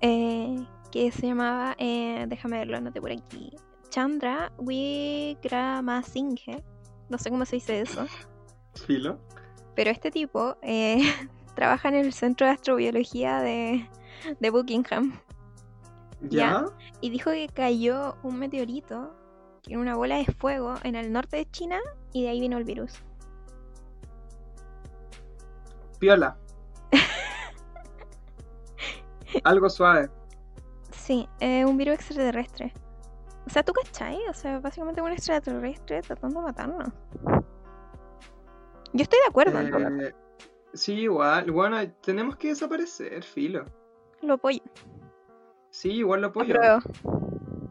eh, 0.00 0.56
que 0.90 1.10
se 1.12 1.26
llamaba, 1.26 1.74
eh, 1.78 2.24
déjame 2.28 2.58
verlo, 2.58 2.76
anoté 2.76 3.00
por 3.00 3.12
aquí, 3.12 3.52
Chandra 3.90 4.52
Wickramasinghe, 4.58 6.62
no 7.08 7.18
sé 7.18 7.30
cómo 7.30 7.44
se 7.44 7.56
dice 7.56 7.80
eso, 7.80 8.06
Filo. 8.74 9.18
pero 9.74 9.90
este 9.90 10.10
tipo 10.10 10.56
eh, 10.62 11.00
trabaja 11.54 11.88
en 11.88 11.94
el 11.96 12.12
Centro 12.12 12.46
de 12.46 12.52
Astrobiología 12.52 13.40
de, 13.40 13.88
de 14.40 14.50
Buckingham. 14.50 15.18
¿Ya? 16.20 16.64
y 17.00 17.10
dijo 17.10 17.30
que 17.30 17.48
cayó 17.48 18.16
un 18.24 18.40
meteorito 18.40 19.14
en 19.68 19.78
una 19.78 19.94
bola 19.94 20.16
de 20.16 20.24
fuego 20.24 20.74
en 20.82 20.96
el 20.96 21.12
norte 21.12 21.36
de 21.36 21.48
China 21.48 21.78
y 22.12 22.24
de 22.24 22.30
ahí 22.30 22.40
vino 22.40 22.58
el 22.58 22.64
virus. 22.64 23.04
Piola. 26.00 26.36
Algo 29.44 29.68
suave. 29.68 30.10
Sí, 30.90 31.28
es 31.40 31.64
un 31.64 31.76
virus 31.76 31.94
extraterrestre. 31.94 32.72
O 33.46 33.50
sea, 33.50 33.62
¿tú 33.62 33.72
cachai? 33.72 34.18
O 34.28 34.34
sea, 34.34 34.60
básicamente 34.60 35.00
un 35.00 35.12
extraterrestre 35.12 36.02
tratando 36.02 36.40
de 36.40 36.46
matarnos. 36.46 36.88
Yo 38.92 39.02
estoy 39.02 39.18
de 39.20 39.28
acuerdo 39.28 39.58
en. 39.58 40.00
Eh, 40.02 40.14
sí, 40.74 40.94
igual. 40.94 41.50
Bueno, 41.50 41.78
tenemos 42.02 42.36
que 42.36 42.48
desaparecer, 42.48 43.22
filo. 43.22 43.64
Lo 44.22 44.34
apoyo. 44.34 44.60
Sí, 45.70 45.90
igual 45.92 46.22
lo 46.22 46.28
apoyo. 46.28 46.54
Apruebo. 46.54 46.80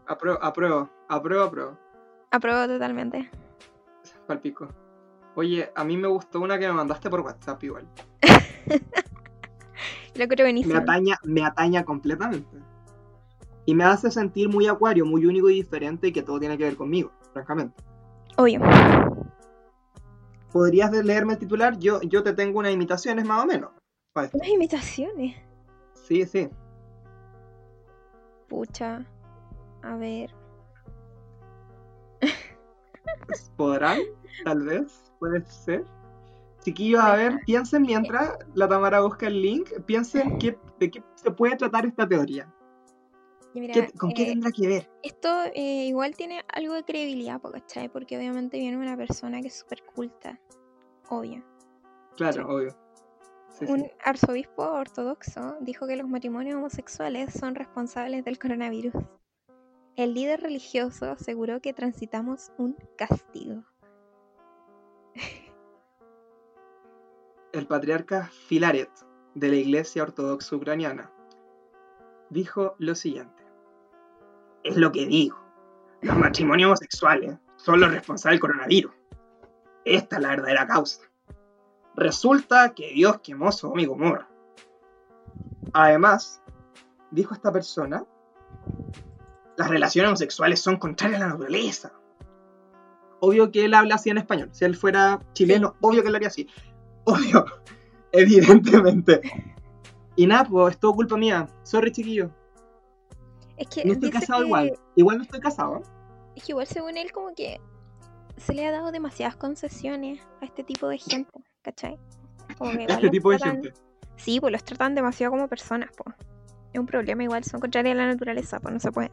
Apruebo, 0.06 0.38
apruebo, 0.42 0.90
apruebo, 1.08 1.44
apruebo. 1.44 1.78
Apruebo 2.30 2.66
totalmente. 2.66 3.30
Palpico. 4.26 4.68
Oye, 5.34 5.70
a 5.74 5.84
mí 5.84 5.96
me 5.96 6.08
gustó 6.08 6.40
una 6.40 6.58
que 6.58 6.66
me 6.66 6.72
mandaste 6.72 7.08
por 7.08 7.20
WhatsApp 7.20 7.62
igual. 7.62 7.88
Lo 10.18 10.26
creo 10.26 10.52
Me 10.52 10.74
ataña, 10.74 11.16
me 11.22 11.44
ataña 11.44 11.84
completamente. 11.84 12.58
Y 13.66 13.74
me 13.74 13.84
hace 13.84 14.10
sentir 14.10 14.48
muy 14.48 14.66
acuario, 14.66 15.06
muy 15.06 15.24
único 15.26 15.48
y 15.48 15.54
diferente 15.54 16.08
y 16.08 16.12
que 16.12 16.22
todo 16.22 16.40
tiene 16.40 16.58
que 16.58 16.64
ver 16.64 16.76
conmigo, 16.76 17.12
francamente. 17.32 17.80
Obvio. 18.36 18.60
¿Podrías 20.52 20.90
leerme 20.90 21.34
el 21.34 21.38
titular? 21.38 21.78
Yo, 21.78 22.00
yo 22.02 22.24
te 22.24 22.32
tengo 22.32 22.58
unas 22.58 22.72
imitaciones 22.72 23.24
más 23.24 23.44
o 23.44 23.46
menos. 23.46 23.70
Unas 24.16 24.48
imitaciones. 24.48 25.36
Sí, 25.94 26.26
sí. 26.26 26.48
Pucha. 28.48 29.06
A 29.82 29.96
ver. 29.96 30.34
¿Podrán? 33.56 34.00
Tal 34.44 34.62
vez. 34.64 35.12
Puede 35.20 35.44
ser. 35.44 35.84
Chiquillos, 36.68 37.00
a 37.00 37.16
ver, 37.16 37.38
piensen 37.46 37.82
mientras 37.82 38.36
la 38.54 38.68
Tamara 38.68 39.00
busca 39.00 39.26
el 39.26 39.40
link, 39.40 39.70
piensen 39.86 40.38
qué, 40.38 40.58
de 40.78 40.90
qué 40.90 41.02
se 41.14 41.30
puede 41.30 41.56
tratar 41.56 41.86
esta 41.86 42.06
teoría. 42.06 42.52
Y 43.54 43.60
mira, 43.60 43.72
¿Qué- 43.74 43.92
¿Con 43.98 44.12
qué 44.12 44.24
eh, 44.24 44.26
tendrá 44.26 44.50
que 44.52 44.68
ver? 44.68 44.90
Esto 45.02 45.28
eh, 45.54 45.86
igual 45.86 46.14
tiene 46.14 46.42
algo 46.52 46.74
de 46.74 46.84
credibilidad, 46.84 47.40
¿cachai? 47.40 47.88
Porque 47.88 48.18
obviamente 48.18 48.58
viene 48.58 48.76
una 48.76 48.96
persona 48.96 49.40
que 49.40 49.48
es 49.48 49.54
súper 49.58 49.82
culta. 49.84 50.38
Obvio. 51.08 51.42
Claro, 52.16 52.46
obvio. 52.54 52.76
Sí, 53.48 53.66
sí. 53.66 53.72
Un 53.72 53.86
arzobispo 54.04 54.62
ortodoxo 54.62 55.56
dijo 55.60 55.86
que 55.86 55.96
los 55.96 56.06
matrimonios 56.06 56.56
homosexuales 56.56 57.32
son 57.32 57.54
responsables 57.54 58.24
del 58.24 58.38
coronavirus. 58.38 58.92
El 59.96 60.12
líder 60.14 60.42
religioso 60.42 61.10
aseguró 61.10 61.60
que 61.60 61.72
transitamos 61.72 62.52
un 62.58 62.76
castigo. 62.98 63.64
El 67.58 67.66
patriarca 67.66 68.30
Filaret 68.46 68.88
de 69.34 69.48
la 69.48 69.56
Iglesia 69.56 70.04
Ortodoxa 70.04 70.54
Ucraniana 70.54 71.10
dijo 72.30 72.76
lo 72.78 72.94
siguiente. 72.94 73.42
Es 74.62 74.76
lo 74.76 74.92
que 74.92 75.06
digo. 75.06 75.36
Los 76.02 76.16
matrimonios 76.16 76.68
homosexuales 76.68 77.36
son 77.56 77.80
los 77.80 77.90
responsables 77.90 78.36
del 78.36 78.40
coronavirus. 78.40 78.92
Esta 79.84 80.16
es 80.16 80.22
la 80.22 80.28
verdadera 80.28 80.68
causa. 80.68 81.02
Resulta 81.96 82.74
que 82.74 82.92
Dios 82.92 83.18
quemó 83.22 83.50
Sodoma 83.50 83.82
y 83.82 83.86
Gomorra. 83.86 84.28
Además, 85.72 86.40
dijo 87.10 87.34
esta 87.34 87.50
persona, 87.50 88.04
las 89.56 89.68
relaciones 89.68 90.10
homosexuales 90.10 90.60
son 90.60 90.76
contrarias 90.76 91.20
a 91.20 91.24
la 91.24 91.32
naturaleza. 91.32 91.92
Obvio 93.18 93.50
que 93.50 93.64
él 93.64 93.74
habla 93.74 93.96
así 93.96 94.10
en 94.10 94.18
español. 94.18 94.48
Si 94.52 94.64
él 94.64 94.76
fuera 94.76 95.20
chileno, 95.32 95.74
obvio 95.80 96.04
que 96.04 96.10
lo 96.10 96.18
haría 96.18 96.28
así. 96.28 96.48
Obvio, 97.12 97.44
evidentemente. 98.12 99.20
Y 100.16 100.26
nada, 100.26 100.44
pues 100.44 100.74
es 100.74 100.80
todo 100.80 100.92
culpa 100.94 101.16
mía. 101.16 101.48
Sorry, 101.62 101.92
chiquillo. 101.92 102.30
Es 103.56 103.68
que, 103.68 103.84
No 103.84 103.92
estoy 103.94 104.10
casado 104.10 104.40
que- 104.40 104.46
igual. 104.46 104.78
Igual 104.96 105.16
no 105.18 105.22
estoy 105.24 105.40
casado. 105.40 105.82
es 106.34 106.44
que 106.44 106.52
igual 106.52 106.66
según 106.66 106.96
él 106.96 107.10
como 107.12 107.34
que 107.34 107.60
se 108.36 108.54
le 108.54 108.66
ha 108.66 108.70
dado 108.70 108.92
demasiadas 108.92 109.36
concesiones 109.36 110.20
a 110.40 110.44
este 110.44 110.62
tipo 110.64 110.86
de 110.88 110.98
gente, 110.98 111.30
¿cachai? 111.62 111.98
Como 112.56 112.72
que 112.72 112.84
Este 112.88 113.10
tipo 113.10 113.30
de 113.30 113.38
tratan- 113.38 113.62
gente. 113.62 113.72
Sí, 114.16 114.40
pues 114.40 114.52
los 114.52 114.64
tratan 114.64 114.94
demasiado 114.94 115.32
como 115.32 115.48
personas, 115.48 115.90
pues. 115.96 116.14
Es 116.72 116.78
un 116.80 116.86
problema 116.86 117.22
igual, 117.24 117.44
son 117.44 117.60
contrarias 117.60 117.94
a 117.94 117.98
la 117.98 118.06
naturaleza, 118.06 118.60
pues 118.60 118.74
no 118.74 118.80
se 118.80 118.92
puede. 118.92 119.10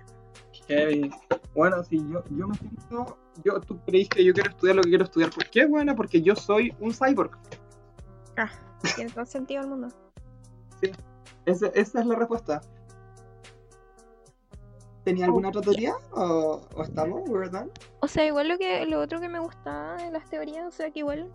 Heavy. 0.68 1.10
Bueno, 1.54 1.84
si 1.84 1.98
yo, 2.10 2.24
yo 2.32 2.48
me 2.48 2.56
siento. 2.56 3.18
Yo, 3.44 3.60
tú 3.62 3.80
creís 3.86 4.10
que 4.10 4.24
yo 4.26 4.34
quiero 4.34 4.50
estudiar 4.52 4.76
lo 4.76 4.82
que 4.82 4.90
quiero 4.90 5.04
estudiar. 5.06 5.30
¿Por 5.30 5.46
qué? 5.50 5.66
Bueno, 5.66 5.96
porque 5.96 6.22
yo 6.22 6.36
soy 6.36 6.74
un 6.80 6.92
cyborg. 6.94 7.38
Ah, 8.38 8.50
tiene 8.96 9.12
todo 9.12 9.26
sentido 9.26 9.62
el 9.64 9.68
mundo. 9.70 9.88
Esa, 11.46 11.68
esa 11.68 12.00
es 12.00 12.06
la 12.06 12.16
respuesta. 12.16 12.62
¿Tenía 15.04 15.26
alguna 15.26 15.50
otra 15.50 15.62
teoría? 15.62 15.94
¿O, 16.14 16.62
o 16.76 16.82
estamos? 16.84 17.22
¿We're 17.30 17.50
done? 17.50 17.70
O 18.02 18.08
sea, 18.08 18.26
igual 18.26 18.48
lo 18.48 18.58
que 18.58 18.86
lo 18.88 19.00
otro 19.00 19.20
que 19.20 19.30
me 19.30 19.40
gustaba 19.40 19.98
de 19.98 20.10
las 20.12 20.28
teorías, 20.30 20.66
o 20.68 20.72
sea, 20.72 20.90
que 20.90 21.00
igual 21.00 21.32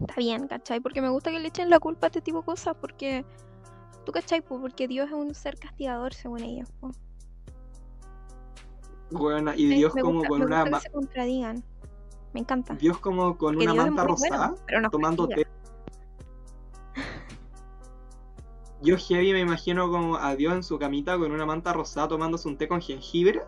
está 0.00 0.14
bien, 0.16 0.48
¿cachai? 0.48 0.80
Porque 0.80 1.02
me 1.02 1.10
gusta 1.10 1.30
que 1.30 1.38
le 1.38 1.48
echen 1.48 1.68
la 1.68 1.78
culpa 1.78 2.06
a 2.06 2.08
este 2.08 2.22
tipo 2.22 2.38
de 2.38 2.44
cosas, 2.46 2.74
porque 2.80 3.26
tú, 4.06 4.12
¿cachai? 4.12 4.40
Pues 4.40 4.58
porque 4.62 4.88
Dios 4.88 5.08
es 5.08 5.12
un 5.12 5.34
ser 5.34 5.58
castigador, 5.58 6.14
según 6.14 6.42
ellos. 6.44 6.72
pues. 6.80 6.96
Bueno, 9.10 9.52
y 9.54 9.66
Dios 9.66 9.94
me 9.94 10.00
como 10.00 10.14
gusta- 10.20 10.28
con 10.30 10.38
me 10.40 10.46
una. 10.46 10.60
gusta 10.62 10.76
que 10.78 10.82
se 10.84 10.90
contradigan. 10.92 11.62
Me 12.32 12.40
encanta. 12.40 12.74
Dios 12.76 12.96
como 12.98 13.36
con 13.36 13.52
Porque 13.54 13.64
una 13.66 13.74
Dios 13.74 13.84
manta 13.84 14.02
bueno, 14.04 14.14
rosada. 14.14 14.54
nos 14.80 14.90
tomando 14.90 15.28
té. 15.28 15.46
Yo 18.82 18.96
heavy 18.96 19.32
me 19.32 19.40
imagino 19.40 19.88
como 19.90 20.16
a 20.16 20.34
Dios 20.34 20.54
en 20.54 20.62
su 20.62 20.78
camita 20.78 21.16
con 21.18 21.30
una 21.30 21.46
manta 21.46 21.72
rosada 21.72 22.08
tomándose 22.08 22.48
un 22.48 22.56
té 22.56 22.66
con 22.66 22.80
jengibre. 22.80 23.42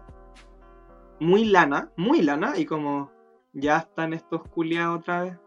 Muy 1.21 1.45
lana, 1.47 1.91
muy 1.97 2.23
lana, 2.23 2.57
y 2.57 2.67
como 2.67 3.11
ya 3.53 3.79
están 3.79 4.13
estos 4.13 4.43
culiados 4.49 5.01
otra 5.01 5.23
vez. 5.23 5.39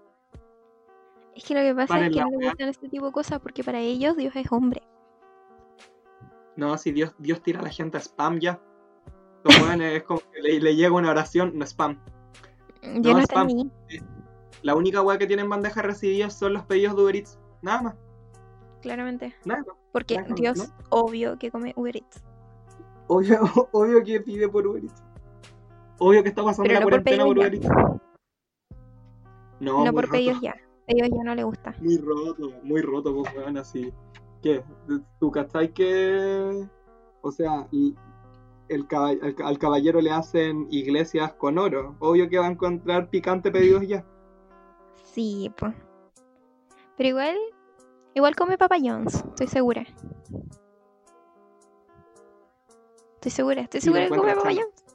Es 1.35 1.43
que 1.45 1.53
lo 1.53 1.61
que 1.61 1.75
pasa 1.75 2.05
es 2.05 2.13
que 2.13 2.19
no 2.21 2.29
le 2.29 2.47
gustan 2.47 2.69
este 2.69 2.89
tipo 2.89 3.05
de 3.05 3.11
cosas 3.11 3.39
porque 3.39 3.63
para 3.63 3.79
ellos 3.79 4.17
Dios 4.17 4.35
es 4.35 4.51
hombre. 4.51 4.81
No, 6.55 6.77
si 6.77 6.91
Dios, 6.91 7.13
Dios 7.19 7.41
tira 7.43 7.59
a 7.59 7.63
la 7.63 7.69
gente 7.69 7.97
a 7.97 8.01
spam 8.01 8.39
ya. 8.39 8.59
Los 9.43 9.55
weones 9.61 9.93
es 9.97 10.03
como 10.03 10.19
que 10.31 10.41
le, 10.41 10.59
le 10.59 10.75
llega 10.75 10.95
una 10.95 11.11
oración, 11.11 11.51
no 11.55 11.65
spam. 11.65 11.99
Yo 12.81 13.13
No, 13.13 13.19
no 13.19 13.19
spam. 13.21 13.49
entendí. 13.49 13.71
La 14.63 14.75
única 14.75 15.01
weá 15.01 15.17
que 15.19 15.27
tienen 15.27 15.47
bandeja 15.47 15.81
recibida 15.83 16.29
son 16.31 16.53
los 16.53 16.65
pedidos 16.65 16.95
de 16.95 17.03
Uber 17.03 17.15
Eats. 17.15 17.39
Nada 17.61 17.81
más, 17.83 17.95
Claramente. 18.87 19.35
Porque 19.91 20.15
Claro, 20.15 20.35
Dios, 20.35 20.57
¿no? 20.57 20.65
obvio 20.89 21.37
que 21.37 21.51
come 21.51 21.73
Uber 21.75 21.95
Eats. 21.97 22.23
Obvio, 23.07 23.39
obvio 23.71 24.03
que 24.03 24.19
pide 24.21 24.47
por 24.49 24.65
Uber 24.67 24.83
Eats. 24.83 25.03
Obvio 25.99 26.23
que 26.23 26.29
está 26.29 26.43
pasando 26.43 26.67
Pero 26.67 26.73
la 26.75 26.79
no 26.79 26.83
por 26.85 27.03
cuarentena 27.03 27.25
por 27.25 27.37
Uber 27.37 27.55
Eats. 27.55 27.67
No, 29.59 29.85
No, 29.85 29.91
por 29.93 30.03
roto, 30.03 30.11
pedidos 30.13 30.41
ya. 30.41 30.55
Pedidos 30.85 31.09
ya 31.09 31.23
no 31.23 31.35
le 31.35 31.43
gusta. 31.43 31.75
Muy 31.81 31.97
roto, 31.97 32.51
muy 32.63 32.81
roto, 32.81 33.13
pues 33.15 33.35
weón, 33.35 33.57
así. 33.57 33.91
¿Qué? 34.41 34.63
¿Tú 35.19 35.31
cachai 35.31 35.73
que.? 35.73 36.67
O 37.21 37.31
sea, 37.31 37.67
y 37.71 37.95
el 38.69 38.87
caba- 38.87 39.09
al, 39.09 39.35
al 39.43 39.57
caballero 39.57 39.99
le 39.99 40.11
hacen 40.11 40.67
iglesias 40.69 41.33
con 41.33 41.57
oro. 41.57 41.95
Obvio 41.99 42.29
que 42.29 42.37
va 42.37 42.45
a 42.47 42.51
encontrar 42.51 43.09
picante 43.09 43.51
pedidos 43.51 43.87
ya. 43.87 44.05
Sí, 45.03 45.51
pues. 45.57 45.73
Pero 46.95 47.09
igual, 47.09 47.35
igual 48.17 48.35
come 48.35 48.57
Papa 48.57 48.77
John's, 48.81 49.15
estoy 49.15 49.47
segura. 49.47 49.85
Estoy 53.15 53.31
segura, 53.31 53.61
estoy 53.61 53.81
Sí, 53.81 53.85
segura 53.85 54.03
que 54.03 54.15
come 54.15 54.35
Papa. 54.35 54.49
John's. 54.53 54.85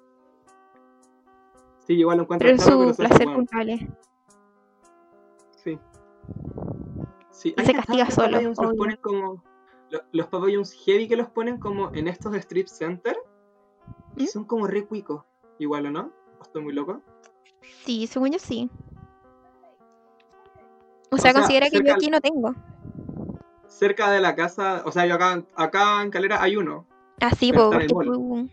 Sí, 1.86 1.94
igual 1.94 2.18
lo 2.18 2.22
encuentro 2.24 2.46
Pero 2.46 2.56
es 2.56 2.64
charo, 2.64 2.90
su 2.90 2.96
pero 2.96 3.08
placer 3.08 3.26
culpable. 3.34 3.90
Sí. 5.64 5.78
Sí, 7.30 7.54
Y 7.56 7.64
se 7.64 7.72
castiga 7.74 8.10
solo, 8.10 8.40
los 8.40 8.58
ponen 8.76 8.96
como. 9.00 9.42
lo- 9.90 10.00
Los 10.12 10.26
Papa 10.28 10.46
John's 10.52 10.72
heavy 10.84 11.08
que 11.08 11.16
los 11.16 11.28
ponen 11.30 11.58
como 11.58 11.90
en 11.94 12.08
estos 12.08 12.34
strip 12.36 12.66
center. 12.68 13.16
Y 14.16 14.24
¿Mm? 14.24 14.26
son 14.28 14.44
como 14.44 14.66
re 14.66 14.86
cuicos. 14.86 15.24
Igual, 15.58 15.86
¿o 15.86 15.90
no? 15.90 16.12
¿O 16.38 16.42
estoy 16.42 16.62
muy 16.62 16.72
loco? 16.72 17.00
Sí, 17.84 18.06
según 18.06 18.30
yo 18.30 18.38
sí. 18.38 18.70
O 21.10 21.16
sea, 21.18 21.32
sea, 21.32 21.40
considera 21.40 21.68
que 21.68 21.76
yo 21.78 21.90
al- 21.90 21.96
aquí 21.96 22.08
no 22.10 22.20
tengo. 22.20 22.54
Cerca 23.78 24.10
de 24.10 24.20
la 24.20 24.34
casa, 24.36 24.82
o 24.84 24.92
sea, 24.92 25.06
yo 25.06 25.14
acá, 25.14 25.42
acá 25.56 26.02
en 26.02 26.10
Calera 26.10 26.42
hay 26.42 26.56
uno. 26.56 26.86
Ah, 27.20 27.30
sí, 27.30 27.50
Pero 27.52 27.70
po, 27.70 27.78
está 27.78 27.94
porque. 27.94 28.48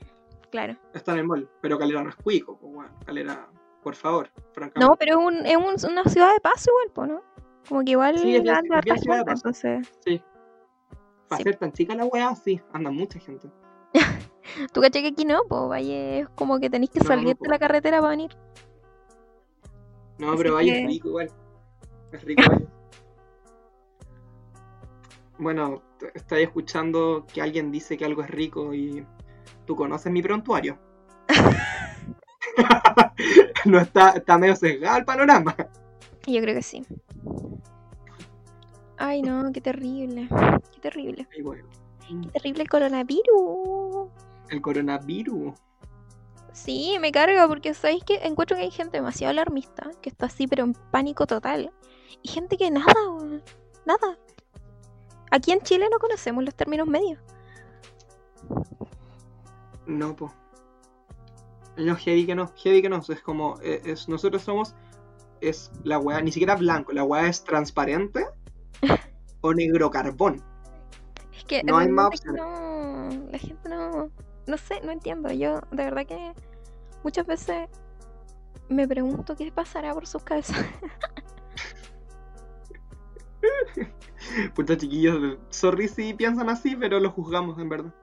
Claro. 0.50 0.76
Está 0.94 1.12
en 1.14 1.20
el 1.20 1.24
mall. 1.28 1.50
Pero 1.62 1.78
Calera 1.78 2.02
no 2.04 2.10
es 2.10 2.16
cuico, 2.16 2.58
pues 2.58 2.74
bueno. 2.74 2.90
Calera, 3.06 3.48
por 3.84 3.96
favor, 3.96 4.30
francamente. 4.54 4.80
No, 4.80 4.96
pero 4.96 5.20
es, 5.20 5.26
un- 5.26 5.46
es 5.46 5.58
un- 5.84 5.92
una 5.92 6.04
ciudad 6.06 6.34
de 6.34 6.40
paso 6.40 6.72
igual, 6.72 6.92
po, 6.94 7.06
¿no? 7.06 7.22
Como 7.68 7.84
que 7.84 7.92
igual 7.92 8.18
Sí, 8.18 8.32
es 8.32 8.38
es 8.38 8.44
bien 8.44 8.56
harta 8.56 8.98
ciudad 8.98 9.18
de 9.20 9.26
paso. 9.26 9.48
entonces. 9.48 9.92
Sí. 10.06 10.24
Para 11.28 11.38
Sí. 11.38 11.44
ser 11.44 11.56
tan 11.58 11.72
chica 11.74 11.94
la 11.96 12.06
weá, 12.06 12.34
sí, 12.36 12.60
anda 12.74 12.90
mucha 12.90 13.20
gente. 13.20 13.50
Tú 14.74 14.82
caché 14.82 15.02
que 15.02 15.10
aquí 15.10 15.26
no, 15.26 15.42
pues 15.48 15.62
vaya, 15.68 16.16
es 16.22 16.30
como 16.30 16.60
que 16.60 16.70
tenéis 16.70 16.90
que 16.90 17.00
No, 17.00 17.06
salir 17.06 17.38
de 17.38 17.50
la 17.50 17.60
carretera 17.60 18.00
para 18.00 18.12
venir. 18.12 18.36
No, 20.18 20.30
Así 20.30 20.38
pero 20.38 20.58
que- 20.58 20.82
es 20.82 20.88
rico 20.88 21.08
igual. 21.10 21.32
Es 22.12 22.24
rico 22.24 22.42
vaya. 22.50 22.66
Bueno, 25.40 25.82
estáis 26.14 26.48
escuchando 26.48 27.26
que 27.34 27.42
alguien 27.42 27.72
dice 27.72 27.98
que 27.98 28.04
algo 28.04 28.22
es 28.22 28.30
rico 28.30 28.74
y 28.74 29.06
tú 29.66 29.76
conoces 29.76 30.12
mi 30.12 30.22
prontuario. 30.22 30.78
no 33.66 33.80
está, 33.80 34.12
está 34.12 34.38
medio 34.38 34.58
sesgado 34.58 34.98
el 34.98 35.06
panorama. 35.06 35.56
Yo 36.28 36.42
creo 36.42 36.56
que 36.56 36.62
sí. 36.62 36.86
Ay, 38.98 39.22
no, 39.22 39.50
qué 39.54 39.62
terrible. 39.62 40.28
Qué 40.74 40.82
terrible. 40.82 41.26
Ay, 41.34 41.42
bueno. 41.42 41.70
Qué 42.06 42.30
terrible 42.34 42.64
el 42.64 42.70
coronavirus. 42.70 44.10
El 44.50 44.62
coronavirus. 44.62 45.54
Sí, 46.52 46.98
me 47.00 47.14
carga 47.14 47.48
porque 47.48 47.74
sabéis 47.74 48.04
que 48.04 48.16
encuentro 48.24 48.58
que 48.58 48.64
hay 48.64 48.72
gente 48.72 48.98
demasiado 48.98 49.32
alarmista, 49.32 49.90
que 50.02 50.10
está 50.10 50.26
así, 50.26 50.48
pero 50.48 50.66
en 50.66 50.74
pánico 50.74 51.26
total. 51.26 51.72
Y 52.22 52.28
gente 52.28 52.58
que 52.58 52.70
nada, 52.70 52.94
nada. 53.86 54.18
Aquí 55.32 55.52
en 55.52 55.62
Chile 55.62 55.88
no 55.92 56.00
conocemos 56.00 56.44
los 56.44 56.56
términos 56.56 56.88
medios. 56.88 57.20
No, 59.86 60.16
po. 60.16 60.34
No, 61.78 61.96
heavy 61.96 62.26
que 62.26 62.36
no, 62.36 62.48
heavy 62.56 62.82
que 62.82 62.90
no. 62.90 63.02
Es 63.08 63.22
como, 63.22 63.58
eh, 63.62 63.82
es, 63.86 64.10
nosotros 64.10 64.42
somos, 64.42 64.76
es 65.42 65.72
la 65.84 65.98
weá, 65.98 66.22
ni 66.22 66.32
siquiera 66.32 66.56
blanco, 66.56 66.92
la 66.92 67.04
weá 67.04 67.28
es 67.28 67.44
transparente 67.44 68.26
o 69.42 69.54
negro 69.54 69.90
carbón. 69.90 70.44
Es 71.36 71.44
que 71.46 71.64
No 71.64 71.78
hay 71.78 71.88
más 71.88 72.24
no, 72.26 73.10
la 73.32 73.38
gente 73.38 73.70
no, 73.70 74.12
no 74.46 74.58
sé, 74.58 74.82
no 74.82 74.92
entiendo. 74.92 75.32
Yo 75.32 75.62
de 75.72 75.86
verdad 75.86 76.06
que 76.06 76.34
muchas 77.04 77.26
veces 77.26 77.70
me 78.68 78.88
pregunto 78.88 79.36
qué 79.36 79.52
pasará 79.52 79.94
por 79.94 80.06
sus 80.06 80.24
cabezas. 80.24 80.58
Puta 84.56 84.78
chiquillos, 84.78 85.38
sorry 85.50 85.88
si 85.88 86.14
piensan 86.14 86.50
así, 86.50 86.76
pero 86.76 87.00
lo 87.00 87.10
juzgamos 87.12 87.58
en 87.60 87.70
verdad. 87.70 87.94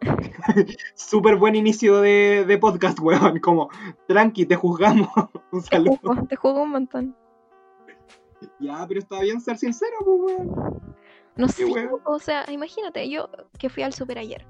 Súper 0.94 1.36
buen 1.36 1.56
inicio 1.56 2.00
de, 2.00 2.44
de 2.46 2.58
podcast, 2.58 2.98
weón. 3.00 3.40
Como, 3.40 3.68
tranqui, 4.06 4.46
te 4.46 4.56
juzgamos. 4.56 5.08
Un 5.52 5.62
Te 5.62 5.68
saludo. 5.68 5.98
juzgo, 6.02 6.26
te 6.26 6.36
juzgo 6.36 6.62
un 6.62 6.70
montón. 6.70 7.16
Ya, 8.60 8.84
pero 8.86 9.00
está 9.00 9.20
bien 9.20 9.40
ser 9.40 9.58
sincero, 9.58 9.96
pues, 10.04 10.38
weón. 10.38 10.96
No 11.36 11.48
sé, 11.48 11.64
o 12.04 12.18
sea, 12.18 12.44
imagínate, 12.50 13.08
yo 13.08 13.28
que 13.58 13.68
fui 13.68 13.84
al 13.84 13.92
super 13.92 14.18
ayer. 14.18 14.44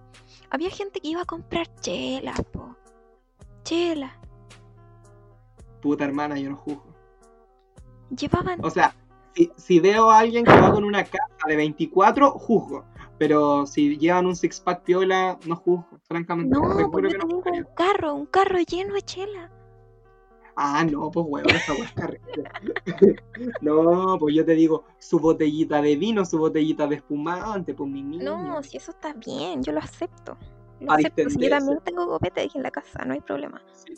Había 0.50 0.70
gente 0.70 1.00
que 1.00 1.08
iba 1.08 1.20
a 1.22 1.26
comprar 1.26 1.66
chela, 1.80 2.32
po. 2.52 2.76
Chela. 3.62 4.18
Puta 5.82 6.04
hermana, 6.04 6.38
yo 6.38 6.50
no 6.50 6.56
juzgo. 6.56 6.86
Llevaban 8.10 8.64
O 8.64 8.70
sea, 8.70 8.94
si, 9.38 9.52
si 9.56 9.80
veo 9.80 10.10
a 10.10 10.18
alguien 10.18 10.44
que 10.44 10.52
va 10.52 10.72
con 10.72 10.84
una 10.84 11.04
caja 11.04 11.46
de 11.46 11.56
24, 11.56 12.30
juzgo. 12.32 12.84
Pero 13.18 13.66
si 13.66 13.96
llevan 13.98 14.26
un 14.26 14.36
six 14.36 14.60
pack 14.60 14.82
piola, 14.82 15.38
no 15.46 15.56
juzgo, 15.56 15.98
francamente. 16.04 16.56
No, 16.56 16.76
que 16.76 16.84
juzgaría. 16.84 17.18
un 17.24 17.64
carro, 17.74 18.14
un 18.14 18.26
carro 18.26 18.58
lleno 18.58 18.94
de 18.94 19.02
chela. 19.02 19.50
Ah, 20.56 20.84
no, 20.84 21.10
pues 21.10 21.24
weón, 21.28 21.50
esa. 21.50 21.72
No, 23.60 24.16
pues 24.18 24.34
yo 24.34 24.44
te 24.44 24.52
digo, 24.52 24.84
su 24.98 25.20
botellita 25.20 25.80
de 25.80 25.94
vino, 25.94 26.24
su 26.24 26.38
botellita 26.38 26.88
de 26.88 26.96
espumante, 26.96 27.74
pues 27.74 27.88
mi 27.88 28.02
niño. 28.02 28.24
No, 28.24 28.62
si 28.64 28.76
eso 28.76 28.90
está 28.90 29.12
bien, 29.12 29.62
yo 29.62 29.72
lo 29.72 29.78
acepto. 29.78 30.36
Lo 30.80 30.92
acepto. 30.92 31.30
Si 31.30 31.38
yo 31.38 31.48
también 31.48 31.78
tengo 31.84 32.08
copete 32.08 32.40
aquí 32.42 32.56
en 32.56 32.64
la 32.64 32.72
casa, 32.72 33.04
no 33.04 33.14
hay 33.14 33.20
problema. 33.20 33.62
Sí. 33.72 33.94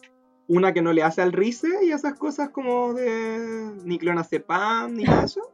Una 0.53 0.73
que 0.75 0.83
no 0.83 0.93
le 0.93 1.05
hace 1.05 1.23
al 1.23 1.33
rice 1.33 1.69
y 1.85 1.93
esas 1.93 2.15
cosas 2.19 2.51
como 2.51 2.93
de 2.93 3.73
ni 3.85 3.99
clonazepam 4.01 4.93
ni 4.93 5.05
nada 5.05 5.23
eso. 5.25 5.49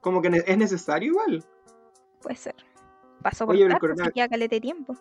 Como 0.00 0.20
que 0.20 0.28
ne- 0.28 0.42
es 0.44 0.58
necesario 0.58 1.12
igual. 1.12 1.44
Puede 2.20 2.34
ser. 2.34 2.56
Paso 3.22 3.44
Oye, 3.44 3.60
pero 3.62 3.66
el 3.74 3.78
por 3.78 3.90
corona- 3.90 4.04
si 4.06 4.10
queda 4.12 4.28
calete 4.28 4.60
tiempo. 4.60 4.96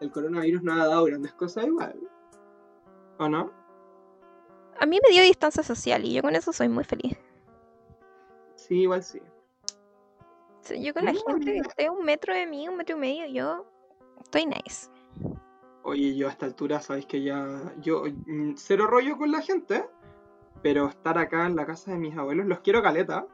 El 0.00 0.10
coronavirus 0.10 0.62
no 0.62 0.74
ha 0.74 0.86
dado 0.86 1.04
grandes 1.06 1.32
cosas 1.32 1.64
igual. 1.64 1.98
¿O 3.18 3.28
no? 3.30 3.50
A 4.78 4.84
mí 4.84 4.98
me 5.02 5.10
dio 5.14 5.22
distancia 5.22 5.62
social 5.62 6.04
y 6.04 6.12
yo 6.12 6.20
con 6.20 6.36
eso 6.36 6.52
soy 6.52 6.68
muy 6.68 6.84
feliz. 6.84 7.16
Sí, 8.56 8.80
igual 8.82 9.02
sí. 9.02 9.22
Yo 10.78 10.92
con 10.92 11.06
la 11.06 11.12
No, 11.12 11.20
gente 11.26 11.52
que 11.52 11.58
esté 11.60 11.88
un 11.88 12.04
metro 12.04 12.34
de 12.34 12.46
mí, 12.46 12.68
un 12.68 12.76
metro 12.76 12.96
y 12.96 13.00
medio, 13.00 13.26
yo 13.26 13.66
estoy 14.22 14.44
nice. 14.44 14.90
Oye, 15.84 16.16
yo 16.16 16.28
a 16.28 16.30
esta 16.30 16.46
altura, 16.46 16.80
sabéis 16.80 17.06
que 17.06 17.22
ya. 17.22 17.72
Yo, 17.80 18.04
mm, 18.26 18.54
cero 18.56 18.86
rollo 18.86 19.16
con 19.18 19.30
la 19.32 19.40
gente, 19.42 19.84
pero 20.62 20.88
estar 20.88 21.18
acá 21.18 21.46
en 21.46 21.56
la 21.56 21.66
casa 21.66 21.90
de 21.92 21.98
mis 21.98 22.16
abuelos, 22.16 22.46
los 22.46 22.60
quiero 22.60 22.82
caleta. 22.82 23.26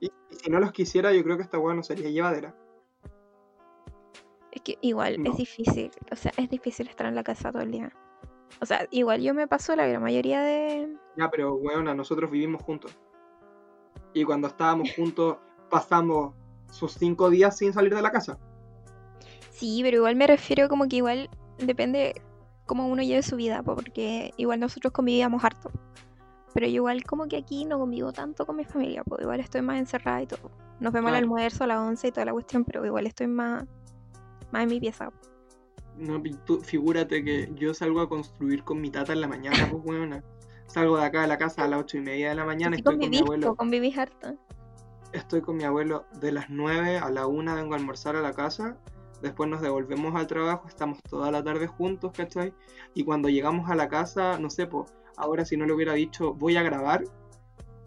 Y, 0.00 0.06
y 0.30 0.34
si 0.36 0.50
no 0.50 0.58
los 0.58 0.72
quisiera, 0.72 1.12
yo 1.12 1.22
creo 1.22 1.36
que 1.36 1.42
esta 1.42 1.58
weá 1.58 1.74
no 1.74 1.82
sería 1.82 2.08
llevadera. 2.10 2.54
Es 4.52 4.62
que 4.62 4.78
igual 4.80 5.22
No. 5.22 5.30
es 5.30 5.36
difícil, 5.36 5.90
o 6.10 6.16
sea, 6.16 6.32
es 6.38 6.48
difícil 6.48 6.88
estar 6.88 7.06
en 7.06 7.14
la 7.14 7.22
casa 7.22 7.52
todo 7.52 7.62
el 7.62 7.70
día. 7.72 7.92
O 8.60 8.64
sea, 8.64 8.86
igual 8.90 9.20
yo 9.20 9.34
me 9.34 9.46
paso 9.46 9.76
la 9.76 9.86
gran 9.86 10.02
mayoría 10.02 10.40
de... 10.42 10.96
Ya, 11.16 11.30
pero 11.30 11.56
weona, 11.56 11.94
nosotros 11.94 12.30
vivimos 12.30 12.62
juntos. 12.62 12.96
Y 14.14 14.24
cuando 14.24 14.48
estábamos 14.48 14.88
juntos, 14.96 15.36
pasamos 15.68 16.34
sus 16.70 16.94
cinco 16.94 17.28
días 17.28 17.58
sin 17.58 17.72
salir 17.74 17.94
de 17.94 18.00
la 18.00 18.10
casa. 18.10 18.38
Sí, 19.50 19.80
pero 19.82 19.98
igual 19.98 20.16
me 20.16 20.26
refiero 20.26 20.68
como 20.68 20.88
que 20.88 20.96
igual 20.96 21.28
depende 21.58 22.20
cómo 22.66 22.88
uno 22.88 23.02
lleve 23.02 23.22
su 23.22 23.36
vida, 23.36 23.62
po, 23.62 23.74
porque 23.74 24.32
igual 24.36 24.60
nosotros 24.60 24.92
convivíamos 24.92 25.42
harto. 25.44 25.70
Pero 26.52 26.66
yo 26.66 26.74
igual 26.74 27.04
como 27.04 27.26
que 27.28 27.36
aquí 27.36 27.64
no 27.64 27.78
convivo 27.78 28.12
tanto 28.12 28.46
con 28.46 28.56
mi 28.56 28.64
familia, 28.64 29.04
pues 29.04 29.22
igual 29.22 29.40
estoy 29.40 29.62
más 29.62 29.78
encerrada 29.78 30.22
y 30.22 30.26
todo. 30.26 30.50
Nos 30.80 30.92
vemos 30.92 31.10
al 31.10 31.16
almuerzo 31.18 31.64
a 31.64 31.66
las 31.66 31.78
11 31.78 32.08
y 32.08 32.12
toda 32.12 32.26
la 32.26 32.32
cuestión, 32.32 32.64
pero 32.64 32.84
igual 32.84 33.06
estoy 33.06 33.26
más, 33.26 33.64
más 34.50 34.62
en 34.62 34.68
mi 34.68 34.80
pieza. 34.80 35.10
No, 35.98 36.22
tú, 36.44 36.60
figúrate 36.60 37.24
que 37.24 37.50
yo 37.54 37.72
salgo 37.72 38.00
a 38.00 38.08
construir 38.08 38.62
con 38.64 38.80
mi 38.80 38.90
tata 38.90 39.12
en 39.12 39.20
la 39.20 39.28
mañana, 39.28 39.68
pues 39.70 39.82
weona. 39.84 40.22
Salgo 40.66 40.96
de 40.96 41.04
acá 41.04 41.22
de 41.22 41.28
la 41.28 41.38
casa 41.38 41.64
a 41.64 41.68
las 41.68 41.80
ocho 41.80 41.98
y 41.98 42.00
media 42.00 42.30
de 42.30 42.34
la 42.34 42.44
mañana, 42.44 42.76
estoy 42.76 42.98
con 42.98 43.10
mi 43.10 43.18
abuelo. 43.18 43.54
convivís 43.54 43.96
harto. 43.96 44.34
Estoy 45.12 45.40
con 45.40 45.56
mi 45.56 45.64
abuelo 45.64 46.06
de 46.20 46.32
las 46.32 46.50
9 46.50 46.98
a 46.98 47.08
la 47.10 47.26
1 47.26 47.54
vengo 47.54 47.74
a 47.74 47.76
almorzar 47.76 48.16
a 48.16 48.20
la 48.20 48.32
casa. 48.32 48.76
Después 49.22 49.48
nos 49.48 49.60
devolvemos 49.60 50.14
al 50.14 50.26
trabajo, 50.26 50.68
estamos 50.68 51.02
toda 51.02 51.30
la 51.30 51.42
tarde 51.42 51.66
juntos, 51.66 52.12
¿cachai? 52.12 52.52
Y 52.94 53.04
cuando 53.04 53.28
llegamos 53.28 53.70
a 53.70 53.74
la 53.74 53.88
casa, 53.88 54.38
no 54.38 54.50
sé, 54.50 54.66
pues 54.66 54.92
ahora 55.16 55.44
si 55.44 55.56
no 55.56 55.66
le 55.66 55.72
hubiera 55.72 55.94
dicho 55.94 56.34
voy 56.34 56.56
a 56.56 56.62
grabar, 56.62 57.04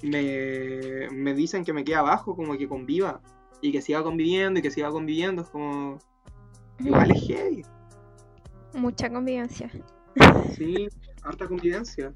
me, 0.01 1.07
me 1.11 1.33
dicen 1.33 1.63
que 1.63 1.73
me 1.73 1.83
quede 1.83 1.95
abajo, 1.95 2.35
como 2.35 2.57
que 2.57 2.67
conviva, 2.67 3.21
y 3.61 3.71
que 3.71 3.81
siga 3.81 4.03
conviviendo 4.03 4.59
y 4.59 4.63
que 4.63 4.71
siga 4.71 4.89
conviviendo, 4.89 5.41
es 5.41 5.49
como... 5.49 5.99
Igual 6.79 7.11
es 7.11 7.27
heavy. 7.27 7.65
Mucha 8.73 9.09
convivencia. 9.09 9.69
Sí, 10.55 10.87
harta 11.23 11.47
convivencia. 11.47 12.13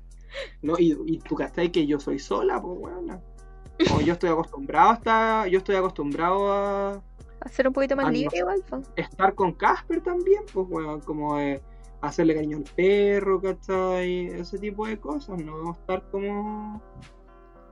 No, 0.61 0.75
y, 0.79 0.97
y 1.05 1.19
tú 1.19 1.35
cachai 1.35 1.71
que 1.71 1.85
yo 1.85 1.99
soy 1.99 2.19
sola, 2.19 2.61
pues 2.61 2.79
bueno. 2.79 3.21
Como 3.87 4.01
yo 4.01 4.13
estoy 4.13 4.29
acostumbrado 4.29 4.91
a 4.91 4.93
estar, 4.93 5.47
yo 5.47 5.57
estoy 5.57 5.75
acostumbrado 5.75 6.51
a 6.51 7.03
A 7.43 7.49
ser 7.49 7.67
un 7.67 7.73
poquito 7.73 7.95
más 7.95 8.05
Ah, 8.07 8.11
libre 8.11 8.37
igual, 8.37 8.63
estar 8.95 9.35
con 9.35 9.51
Casper 9.53 10.01
también, 10.01 10.43
pues 10.53 10.67
bueno, 10.67 10.99
como 11.01 11.37
eh, 11.37 11.61
hacerle 12.01 12.35
cariño 12.35 12.57
al 12.57 12.63
perro, 12.75 13.41
¿cachai? 13.41 14.27
Ese 14.27 14.57
tipo 14.59 14.87
de 14.87 14.97
cosas, 14.99 15.41
no 15.43 15.71
estar 15.73 16.09
como 16.09 16.81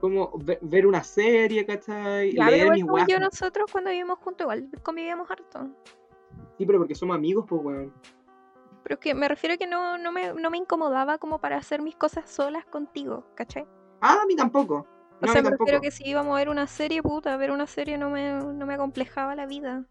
como 0.00 0.32
ve- 0.44 0.58
ver 0.62 0.86
una 0.86 1.02
serie, 1.04 1.64
¿cachai? 1.64 2.32
Ya, 2.32 2.46
pero 2.46 2.50
Leer 2.50 2.62
igual 2.64 2.78
según 2.80 2.94
weas. 2.94 3.08
yo 3.08 3.20
nosotros 3.20 3.70
cuando 3.70 3.90
vivimos 3.90 4.18
juntos 4.18 4.44
igual 4.44 4.68
convivíamos 4.82 5.30
harto. 5.30 5.68
Sí, 6.58 6.66
pero 6.66 6.78
porque 6.80 6.94
somos 6.94 7.16
amigos, 7.16 7.46
pues 7.48 7.62
weón. 7.64 7.92
Pero 8.82 8.94
es 8.94 8.98
que 9.00 9.14
me 9.14 9.28
refiero 9.28 9.54
a 9.54 9.56
que 9.58 9.68
no, 9.68 9.96
no, 9.96 10.10
me, 10.10 10.32
no 10.34 10.50
me 10.50 10.58
incomodaba 10.58 11.18
como 11.18 11.38
para 11.40 11.56
hacer 11.56 11.80
mis 11.80 11.94
cosas 11.94 12.28
solas 12.28 12.64
contigo, 12.66 13.24
¿cachai? 13.36 13.64
Ah, 14.00 14.18
a 14.22 14.26
mí 14.26 14.34
tampoco. 14.34 14.86
O 15.22 15.26
sea, 15.28 15.40
me 15.42 15.50
a 15.76 15.80
que 15.80 15.90
si 15.92 16.08
íbamos 16.08 16.34
a 16.34 16.38
ver 16.38 16.48
una 16.48 16.66
serie, 16.66 17.00
puta, 17.00 17.36
ver 17.36 17.52
una 17.52 17.66
serie 17.68 17.96
no 17.96 18.10
me, 18.10 18.32
no 18.32 18.66
me 18.66 18.74
acomplejaba 18.74 19.36
la 19.36 19.46
vida. 19.46 19.84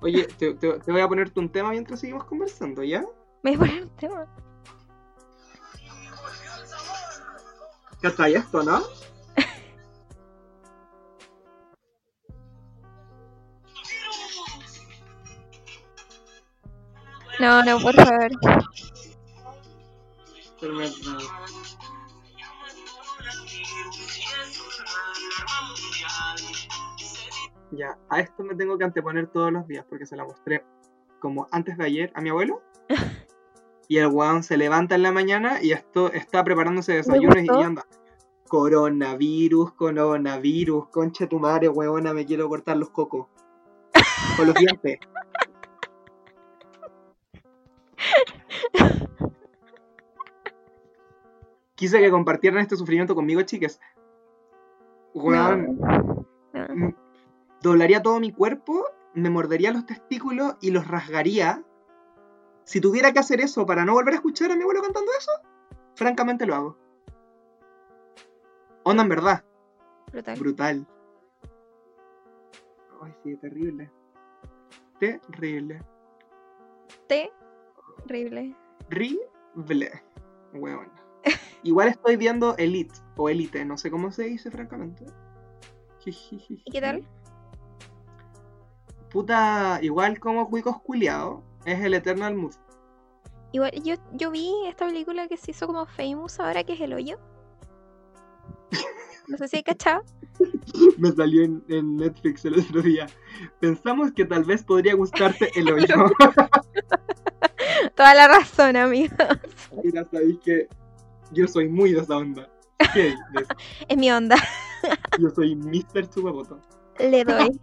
Oye, 0.00 0.28
te, 0.38 0.54
te- 0.54 0.78
te 0.78 0.92
voy 0.92 1.00
a 1.00 1.08
ponerte 1.08 1.40
un 1.40 1.50
tema 1.50 1.70
mientras 1.70 1.98
seguimos 1.98 2.24
conversando, 2.24 2.84
¿ya? 2.84 3.04
Me 3.42 3.56
voy 3.56 3.56
a 3.56 3.58
poner 3.58 3.82
un 3.82 3.96
tema. 3.96 4.26
¿Cachai 8.00 8.34
esto, 8.36 8.62
no? 8.62 8.80
No, 17.40 17.62
no, 17.64 17.78
por 17.80 17.94
favor. 17.94 18.30
Ya, 27.70 27.98
a 28.08 28.20
esto 28.20 28.42
me 28.44 28.54
tengo 28.54 28.78
que 28.78 28.84
anteponer 28.84 29.26
todos 29.28 29.52
los 29.52 29.66
días 29.66 29.84
porque 29.88 30.06
se 30.06 30.16
la 30.16 30.24
mostré 30.24 30.64
como 31.20 31.46
antes 31.50 31.76
de 31.76 31.84
ayer 31.84 32.12
a 32.14 32.20
mi 32.20 32.30
abuelo. 32.30 32.62
Y 33.90 33.96
el 33.96 34.08
weón 34.08 34.42
se 34.42 34.58
levanta 34.58 34.96
en 34.96 35.02
la 35.02 35.12
mañana 35.12 35.62
y 35.62 35.72
esto 35.72 36.12
está 36.12 36.44
preparándose 36.44 36.92
desayuno 36.92 37.40
y 37.40 37.48
anda. 37.48 37.86
Coronavirus, 38.46 39.72
coronavirus, 39.72 40.88
concha 40.88 41.26
tu 41.26 41.38
madre, 41.38 41.70
weona, 41.70 42.12
me 42.12 42.26
quiero 42.26 42.50
cortar 42.50 42.76
los 42.76 42.90
cocos. 42.90 43.28
Con 44.36 44.46
los 44.48 44.54
dientes. 44.56 44.98
Quise 51.74 51.98
que 51.98 52.10
compartieran 52.10 52.60
este 52.60 52.76
sufrimiento 52.76 53.14
conmigo, 53.14 53.40
chicas. 53.40 53.80
Weón, 55.14 55.78
No. 55.78 56.68
No. 56.74 57.07
Doblaría 57.62 58.02
todo 58.02 58.20
mi 58.20 58.32
cuerpo, 58.32 58.84
me 59.14 59.30
mordería 59.30 59.72
los 59.72 59.86
testículos 59.86 60.56
y 60.60 60.70
los 60.70 60.86
rasgaría. 60.86 61.64
Si 62.64 62.80
tuviera 62.80 63.12
que 63.12 63.18
hacer 63.18 63.40
eso 63.40 63.66
para 63.66 63.84
no 63.84 63.94
volver 63.94 64.14
a 64.14 64.16
escuchar 64.16 64.50
a 64.52 64.56
mi 64.56 64.62
abuelo 64.62 64.82
cantando 64.82 65.10
eso, 65.18 65.30
francamente 65.94 66.46
lo 66.46 66.54
hago. 66.54 66.78
Onda 68.84 69.02
en 69.02 69.08
verdad, 69.08 69.44
Brutal. 70.12 70.38
brutal. 70.38 70.86
Ay, 73.02 73.12
sí, 73.22 73.36
terrible. 73.36 73.90
Terrible. 74.98 75.82
Te. 77.06 77.30
Horrible. 78.04 78.56
Horrible. 78.86 80.02
Weón. 80.54 80.90
Igual 81.62 81.88
estoy 81.88 82.16
viendo 82.16 82.56
Elite 82.56 82.94
o 83.16 83.28
Elite, 83.28 83.64
no 83.64 83.76
sé 83.76 83.90
cómo 83.90 84.10
se 84.12 84.24
dice 84.24 84.50
francamente. 84.50 85.06
¿Y 86.04 86.70
qué 86.72 86.80
tal? 86.80 87.04
Puta, 89.10 89.78
igual 89.82 90.18
como 90.18 90.48
cuicos 90.48 90.80
culiados, 90.82 91.42
es 91.64 91.80
el 91.80 91.94
Eternal 91.94 92.34
Mood. 92.34 92.54
Igual, 93.52 93.72
yo, 93.82 93.94
yo 94.12 94.30
vi 94.30 94.52
esta 94.66 94.86
película 94.86 95.28
que 95.28 95.36
se 95.36 95.52
hizo 95.52 95.66
como 95.66 95.86
famous 95.86 96.38
ahora, 96.38 96.64
que 96.64 96.74
es 96.74 96.80
El 96.80 96.92
Hoyo. 96.92 97.18
No 99.28 99.36
sé 99.36 99.48
si 99.48 99.56
hay 99.56 99.62
cachado. 99.62 100.02
Me 100.98 101.12
salió 101.12 101.44
en, 101.44 101.62
en 101.68 101.96
Netflix 101.96 102.44
el 102.46 102.58
otro 102.58 102.80
día. 102.80 103.06
Pensamos 103.60 104.12
que 104.12 104.24
tal 104.24 104.44
vez 104.44 104.64
podría 104.64 104.94
gustarte 104.94 105.50
el 105.54 105.68
hoyo. 105.72 105.94
Toda 107.94 108.14
la 108.14 108.28
razón, 108.28 108.76
amigo. 108.76 109.14
Mira, 109.84 110.04
sabéis 110.06 110.38
que 110.40 110.68
yo 111.32 111.46
soy 111.46 111.68
muy 111.68 111.92
de 111.92 112.00
esa 112.00 112.16
onda. 112.16 112.48
¿Qué 112.94 113.14
dices? 113.32 113.48
Es 113.86 113.96
mi 113.96 114.10
onda. 114.10 114.36
Yo 115.18 115.28
soy 115.30 115.56
Mr. 115.56 116.08
Chupapoto. 116.08 116.60
Le 116.98 117.24
doy. 117.24 117.60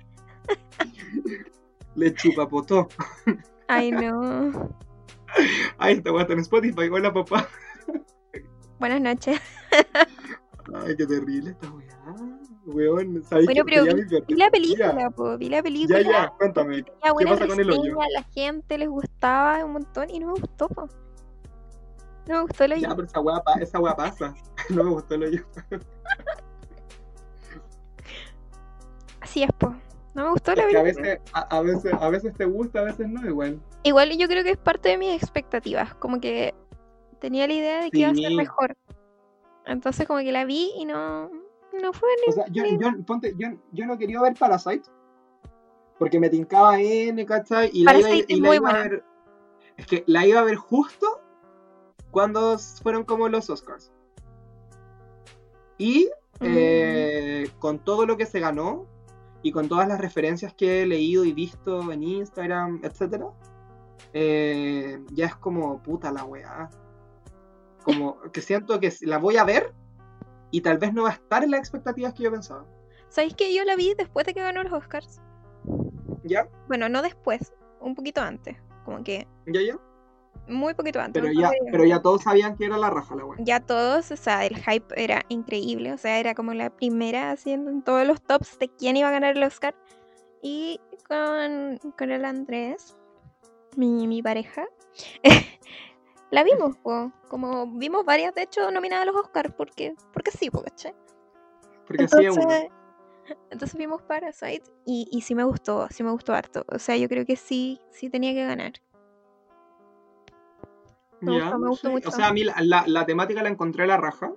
Le 1.96 2.14
chupapotó. 2.14 2.88
Ay, 3.68 3.92
no. 3.92 4.76
Ay, 5.78 5.96
esta 5.96 6.22
está 6.22 6.34
en 6.34 6.40
Spotify. 6.40 6.90
Hola, 6.92 7.14
papá. 7.14 7.48
Buenas 8.80 9.02
noches. 9.02 9.40
Ay, 10.74 10.96
qué 10.98 11.06
terrible 11.06 11.52
esta 11.52 11.72
weá. 11.72 11.96
Weón, 12.66 13.24
¿sabéis 13.24 13.46
Bueno, 13.46 13.64
que 13.66 13.76
pero 13.76 13.96
vi, 13.96 14.04
vi 14.28 14.36
la 14.36 14.50
película, 14.50 15.10
po. 15.12 15.38
Vi 15.38 15.50
la 15.50 15.62
película. 15.62 16.02
Ya, 16.02 16.12
ya, 16.12 16.30
cuéntame. 16.38 16.84
buenas 17.14 17.34
pasa 17.40 17.48
con 17.48 17.60
el 17.60 17.70
hoyo? 17.70 17.82
reseñas, 17.82 18.08
La 18.14 18.24
gente 18.24 18.78
les 18.78 18.90
gustaba 18.90 19.64
un 19.64 19.74
montón 19.74 20.10
y 20.10 20.20
no 20.20 20.34
me 20.34 20.40
gustó, 20.40 20.68
po. 20.68 20.90
No 22.28 22.36
me 22.36 22.42
gustó 22.42 22.64
el 22.64 22.74
hoyo. 22.74 22.82
Ya, 22.82 22.96
pero 22.96 23.08
esa 23.08 23.20
weá, 23.20 23.44
esa 23.62 23.80
weá 23.80 23.96
pasa. 23.96 24.34
No 24.70 24.84
me 24.84 24.90
gustó 24.90 25.14
el 25.14 25.24
hoyo. 25.24 25.46
Así 29.22 29.44
es, 29.44 29.52
po. 29.54 29.76
No 30.16 30.24
me 30.26 30.32
gustó 30.32 30.56
la 30.56 30.64
Es 30.64 30.68
película. 30.74 30.84
veces, 30.84 31.20
a, 31.34 31.40
a 31.42 31.62
veces, 31.62 31.94
a 31.94 32.10
veces 32.10 32.34
te 32.36 32.46
gusta, 32.46 32.80
a 32.80 32.84
veces 32.84 33.08
no, 33.10 33.26
igual. 33.28 33.62
Igual 33.84 34.18
yo 34.18 34.28
creo 34.28 34.44
que 34.44 34.52
es 34.52 34.58
parte 34.58 34.90
de 34.90 34.98
mis 34.98 35.22
expectativas. 35.22 35.94
Como 35.96 36.20
que 36.20 36.56
tenía 37.20 37.46
la 37.48 37.54
idea 37.54 37.82
de 37.84 37.92
que 37.92 38.00
iba 38.00 38.10
a 38.10 38.16
ser 38.16 38.32
mejor. 38.34 38.76
Entonces 39.66 40.08
como 40.08 40.20
que 40.20 40.32
la 40.32 40.46
vi 40.46 40.72
y 40.78 40.86
no, 40.86 41.30
no 41.82 41.94
fue 41.94 42.10
ni... 42.26 42.32
O 42.32 42.36
sea, 42.36 42.46
yo, 42.50 42.64
yo, 42.80 42.92
ponte, 43.06 43.34
yo, 43.38 43.50
yo 43.74 43.86
no 43.86 43.98
quería 43.98 44.22
ver 44.22 44.34
Parasite. 44.36 44.90
Porque 46.00 46.20
me 46.20 46.30
tincaba 46.30 46.80
N, 46.80 47.26
¿cachai? 47.26 47.70
Y 47.74 47.84
la, 47.84 47.98
iba, 48.00 48.10
y 48.12 48.40
la 48.40 48.48
muy 48.48 48.56
iba 48.58 48.70
a 48.70 48.74
ver. 48.84 49.04
Es 49.78 49.86
que 49.86 50.04
la 50.08 50.26
iba 50.26 50.40
a 50.40 50.44
ver 50.44 50.56
justo 50.56 51.22
cuando 52.12 52.58
fueron 52.58 53.04
como 53.04 53.28
los 53.28 53.50
Oscars. 53.50 53.92
Y 55.78 56.10
Mm. 56.40 56.46
eh, 56.58 57.50
con 57.60 57.80
todo 57.80 58.06
lo 58.06 58.18
que 58.18 58.26
se 58.26 58.42
ganó 58.42 58.88
y 59.46 59.52
con 59.52 59.70
todas 59.70 59.88
las 59.88 60.02
referencias 60.02 60.56
que 60.56 60.82
he 60.82 60.88
leído 60.88 61.24
y 61.24 61.32
visto 61.32 61.92
en 61.92 62.02
Instagram, 62.02 62.80
etcétera, 62.82 63.28
eh, 64.12 65.00
ya 65.12 65.28
es 65.28 65.36
como 65.36 65.84
puta 65.84 66.12
la 66.12 66.24
weá. 66.24 66.68
Como 67.84 68.20
que 68.32 68.42
siento 68.42 68.80
que 68.80 68.92
la 69.02 69.20
voy 69.20 69.38
a 69.38 69.44
ver 69.44 69.72
y 70.50 70.62
tal 70.62 70.80
vez 70.80 70.96
no 70.96 71.04
va 71.04 71.10
a 71.10 71.14
estar 71.14 71.44
en 71.44 71.52
las 71.52 71.60
expectativas 71.60 72.16
que 72.16 72.24
yo 72.24 72.32
pensaba. 72.32 72.66
¿Sabéis 73.10 73.36
que 73.36 73.54
yo 73.54 73.64
la 73.66 73.76
vi 73.76 73.94
después 73.94 74.26
de 74.26 74.34
que 74.34 74.42
ganó 74.42 74.64
los 74.64 74.74
Oscars? 74.74 75.22
¿Ya? 76.24 76.50
Bueno, 76.68 76.90
no 76.90 77.04
después, 77.04 77.54
un 77.82 77.94
poquito 77.94 78.22
antes. 78.22 78.58
Como 78.84 79.04
que 79.04 79.28
¿Ya, 79.46 79.62
ya? 79.62 79.80
Muy 80.48 80.74
poquito 80.74 81.00
antes. 81.00 81.22
Pero 81.22 81.34
ya, 81.34 81.50
de- 81.50 81.58
pero 81.72 81.86
ya 81.86 82.02
todos 82.02 82.24
sabían 82.24 82.56
que 82.56 82.66
era 82.66 82.78
la 82.78 82.90
raja 82.90 83.16
la 83.16 83.26
weá. 83.26 83.38
ya 83.44 83.60
todos, 83.60 84.12
o 84.12 84.16
sea, 84.16 84.46
el 84.46 84.56
hype 84.58 84.94
era 85.02 85.24
increíble, 85.30 85.94
o 85.94 85.98
sea, 85.98 86.20
era 86.20 86.36
como 86.36 86.54
la 86.54 86.70
primera 86.70 87.32
haciendo 87.32 87.72
en 87.72 87.82
todos 87.82 88.06
los 88.06 88.22
tops 88.22 88.60
de 88.60 88.70
quién 88.70 88.98
iba 88.98 89.08
a 89.10 89.12
ganar 89.12 89.36
el 89.38 89.44
Oscar. 89.44 89.76
Y 90.42 90.80
con, 91.08 91.80
con 91.98 92.12
el 92.12 92.24
Andrés, 92.24 92.96
mi, 93.76 94.08
mi 94.08 94.22
pareja, 94.22 94.66
la 96.32 96.44
vimos, 96.44 96.78
po, 96.78 97.12
como 97.30 97.68
vimos 97.78 98.06
varias, 98.06 98.34
de 98.36 98.44
hecho, 98.44 98.70
nominadas 98.72 99.08
a 99.08 99.12
los 99.12 99.16
Oscars, 99.22 99.54
porque, 99.56 99.96
porque 100.14 100.32
sí, 100.32 100.50
po, 100.50 100.62
¿cachai? 100.64 100.94
Porque. 101.88 102.04
Entonces, 102.04 102.68
entonces 103.50 103.78
vimos 103.78 104.02
Parasite 104.04 104.64
y, 104.86 105.08
y 105.12 105.22
sí 105.22 105.34
me 105.36 105.44
gustó, 105.44 105.88
sí 105.90 106.04
me 106.04 106.12
gustó 106.12 106.34
harto. 106.34 106.64
O 106.68 106.78
sea, 106.80 106.96
yo 106.98 107.08
creo 107.10 107.26
que 107.26 107.36
sí, 107.36 107.80
sí 107.92 108.10
tenía 108.10 108.34
que 108.34 108.46
ganar. 108.46 108.74
Me 111.26 111.38
Ya, 111.38 111.44
gustó, 111.44 111.60
me 111.60 111.68
gustó 111.70 111.88
sí. 111.88 111.94
mucho. 111.94 112.10
O 112.10 112.12
sea, 112.12 112.28
a 112.28 112.34
mí 112.34 112.44
la, 112.44 112.56
la- 112.62 112.86
la 112.88 113.06
temática 113.06 113.44
la 113.44 113.50
encontré 113.50 113.86
la 113.88 113.98
raja. 113.98 114.32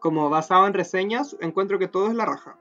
Como 0.00 0.28
basado 0.30 0.66
en 0.66 0.74
reseñas, 0.74 1.36
encuentro 1.40 1.78
que 1.78 1.88
todo 1.88 2.08
es 2.08 2.14
la 2.14 2.26
raja. 2.26 2.58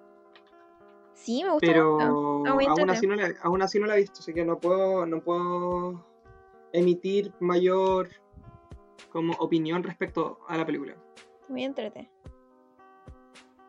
Sí, 1.14 1.44
me 1.44 1.52
mucho. 1.52 1.60
Pero 1.62 2.38
Está 2.40 2.54
muy 2.54 2.66
aún 2.66 2.90
así, 2.90 3.08
no 3.08 3.16
la, 3.16 3.34
aún 3.44 3.62
así 3.62 3.80
no 3.80 3.86
la 3.86 3.96
he 3.96 4.00
visto, 4.02 4.20
así 4.20 4.34
que 4.34 4.44
no 4.46 4.60
puedo, 4.60 5.06
no 5.06 5.22
puedo 5.22 6.06
emitir 6.72 7.34
mayor 7.40 8.10
como 9.12 9.34
opinión 9.34 9.84
respecto 9.84 10.40
a 10.48 10.58
la 10.58 10.66
película. 10.66 10.96
Muy 11.50 11.64
entrete. 11.64 12.10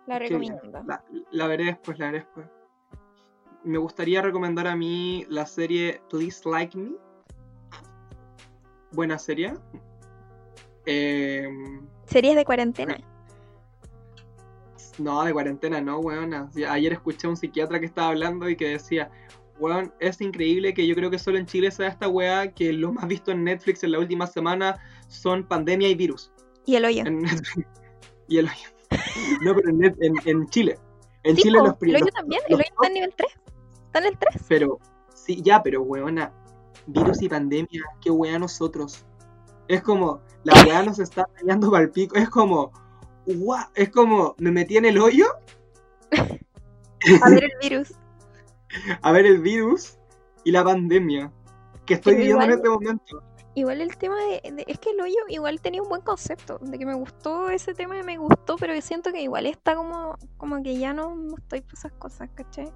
La 0.07 0.19
recomiendo. 0.19 0.61
La, 0.87 1.05
la 1.31 1.47
veré 1.47 1.65
después, 1.65 1.99
la 1.99 2.07
veré 2.07 2.19
después. 2.19 2.47
Me 3.65 3.79
gustaría 3.79 4.21
recomendar 4.23 4.67
a 4.67 4.77
mí 4.77 5.25
la 5.29 5.47
serie 5.47 6.03
To 6.09 6.19
Dislike 6.19 6.75
Me. 6.77 6.93
Buena 8.95 9.19
serie. 9.19 9.55
Eh, 10.87 11.49
Series 12.07 12.37
de 12.37 12.45
cuarentena. 12.45 12.99
no, 14.99 15.25
de 15.25 15.33
cuarentena, 15.33 15.81
no, 15.81 15.99
weón. 15.99 16.33
Ayer 16.69 16.93
escuché 16.93 17.27
a 17.27 17.31
un 17.31 17.37
psiquiatra 17.37 17.81
que 17.81 17.87
estaba 17.87 18.09
hablando 18.09 18.49
y 18.49 18.57
que 18.57 18.69
decía, 18.69 19.11
weón, 19.59 19.93
es 20.01 20.21
increíble 20.21 20.75
que 20.75 20.87
yo 20.87 20.95
creo 20.95 21.11
que 21.11 21.19
solo 21.19 21.39
en 21.39 21.47
Chile 21.47 21.71
sea 21.71 21.89
esta 21.89 22.09
weá 22.09 22.53
que 22.53 22.73
lo 22.73 22.93
más 22.93 23.09
visto 23.09 23.33
en 23.33 23.43
Netflix 23.45 23.83
en 23.83 23.93
la 23.93 23.99
última 23.99 24.27
semana 24.27 24.77
son 25.09 25.45
pandemia 25.47 25.89
y 25.89 25.95
virus. 25.95 26.33
Y 26.67 26.77
el 26.77 26.85
hoyo. 26.85 27.03
En 27.07 27.25
y 28.29 28.39
el 28.39 28.47
hoyo. 28.47 28.69
No, 29.43 29.55
pero 29.55 29.71
en, 29.71 29.79
Net- 29.79 29.97
en- 30.01 30.15
en 30.25 30.47
Chile. 30.49 30.79
En 31.25 31.37
Sí, 31.37 31.43
Chile 31.43 31.59
po, 31.59 31.65
los 31.65 31.73
el 31.75 31.79
primeros. 31.79 32.03
hoyo 32.03 32.13
también. 32.13 32.43
los 32.49 32.61
El 32.61 32.65
hoyo 32.67 32.75
está 32.75 32.87
en 32.87 32.93
nivel 32.95 33.15
3. 33.17 33.31
Está 33.87 33.99
en 33.99 34.05
el 34.07 34.19
3. 34.19 34.45
Pero, 34.49 34.79
sí, 35.15 35.41
ya, 35.43 35.63
pero 35.63 35.83
weona, 35.83 36.33
virus 36.87 37.23
y 37.23 37.29
pandemia, 37.29 37.83
qué 38.01 38.11
wea 38.11 38.39
nosotros. 38.39 39.05
Es 39.69 39.83
como, 39.83 40.21
la 40.43 40.53
weá 40.65 40.83
nos 40.83 40.99
está 40.99 41.27
dañando 41.41 41.71
para 41.71 41.85
el 41.85 41.91
pico. 41.91 42.17
Es 42.17 42.29
como, 42.29 42.73
es 43.75 43.89
como, 43.91 44.35
me 44.39 44.51
metí 44.51 44.77
en 44.77 44.85
el 44.85 44.99
hoyo 44.99 45.27
A 47.23 47.31
ver 47.31 47.45
el 47.45 47.53
virus. 47.61 47.93
a 49.03 49.13
ver 49.13 49.27
el 49.27 49.41
virus 49.41 49.99
y 50.45 50.51
la 50.51 50.65
pandemia 50.65 51.33
que 51.87 51.95
estoy 51.95 52.15
Pero 52.15 52.23
viviendo 52.23 52.45
en 52.45 52.51
este 52.53 52.69
momento. 52.69 53.23
Igual 53.57 53.81
el 53.81 53.97
tema 53.97 54.17
de, 54.17 54.53
de- 54.53 54.65
Es 54.67 54.79
que 54.81 54.91
el 54.91 55.01
hoyo 55.01 55.17
igual 55.29 55.61
tenía 55.61 55.81
un 55.83 55.89
buen 55.89 56.01
concepto. 56.01 56.59
De 56.61 56.79
que 56.79 56.87
me 56.87 56.95
gustó 56.95 57.51
ese 57.51 57.73
tema 57.73 57.99
y 57.99 58.03
me 58.03 58.19
gustó, 58.19 58.57
pero 58.57 58.75
yo 58.75 58.81
siento 58.83 59.13
que 59.13 59.23
igual 59.23 59.47
está 59.47 59.77
como, 59.77 60.17
como 60.37 60.63
que 60.63 60.77
ya 60.77 60.93
no, 60.93 61.15
no 61.15 61.37
estoy 61.37 61.61
por 61.61 61.75
esas 61.75 61.93
cosas, 61.93 62.31
¿cachai? 62.35 62.73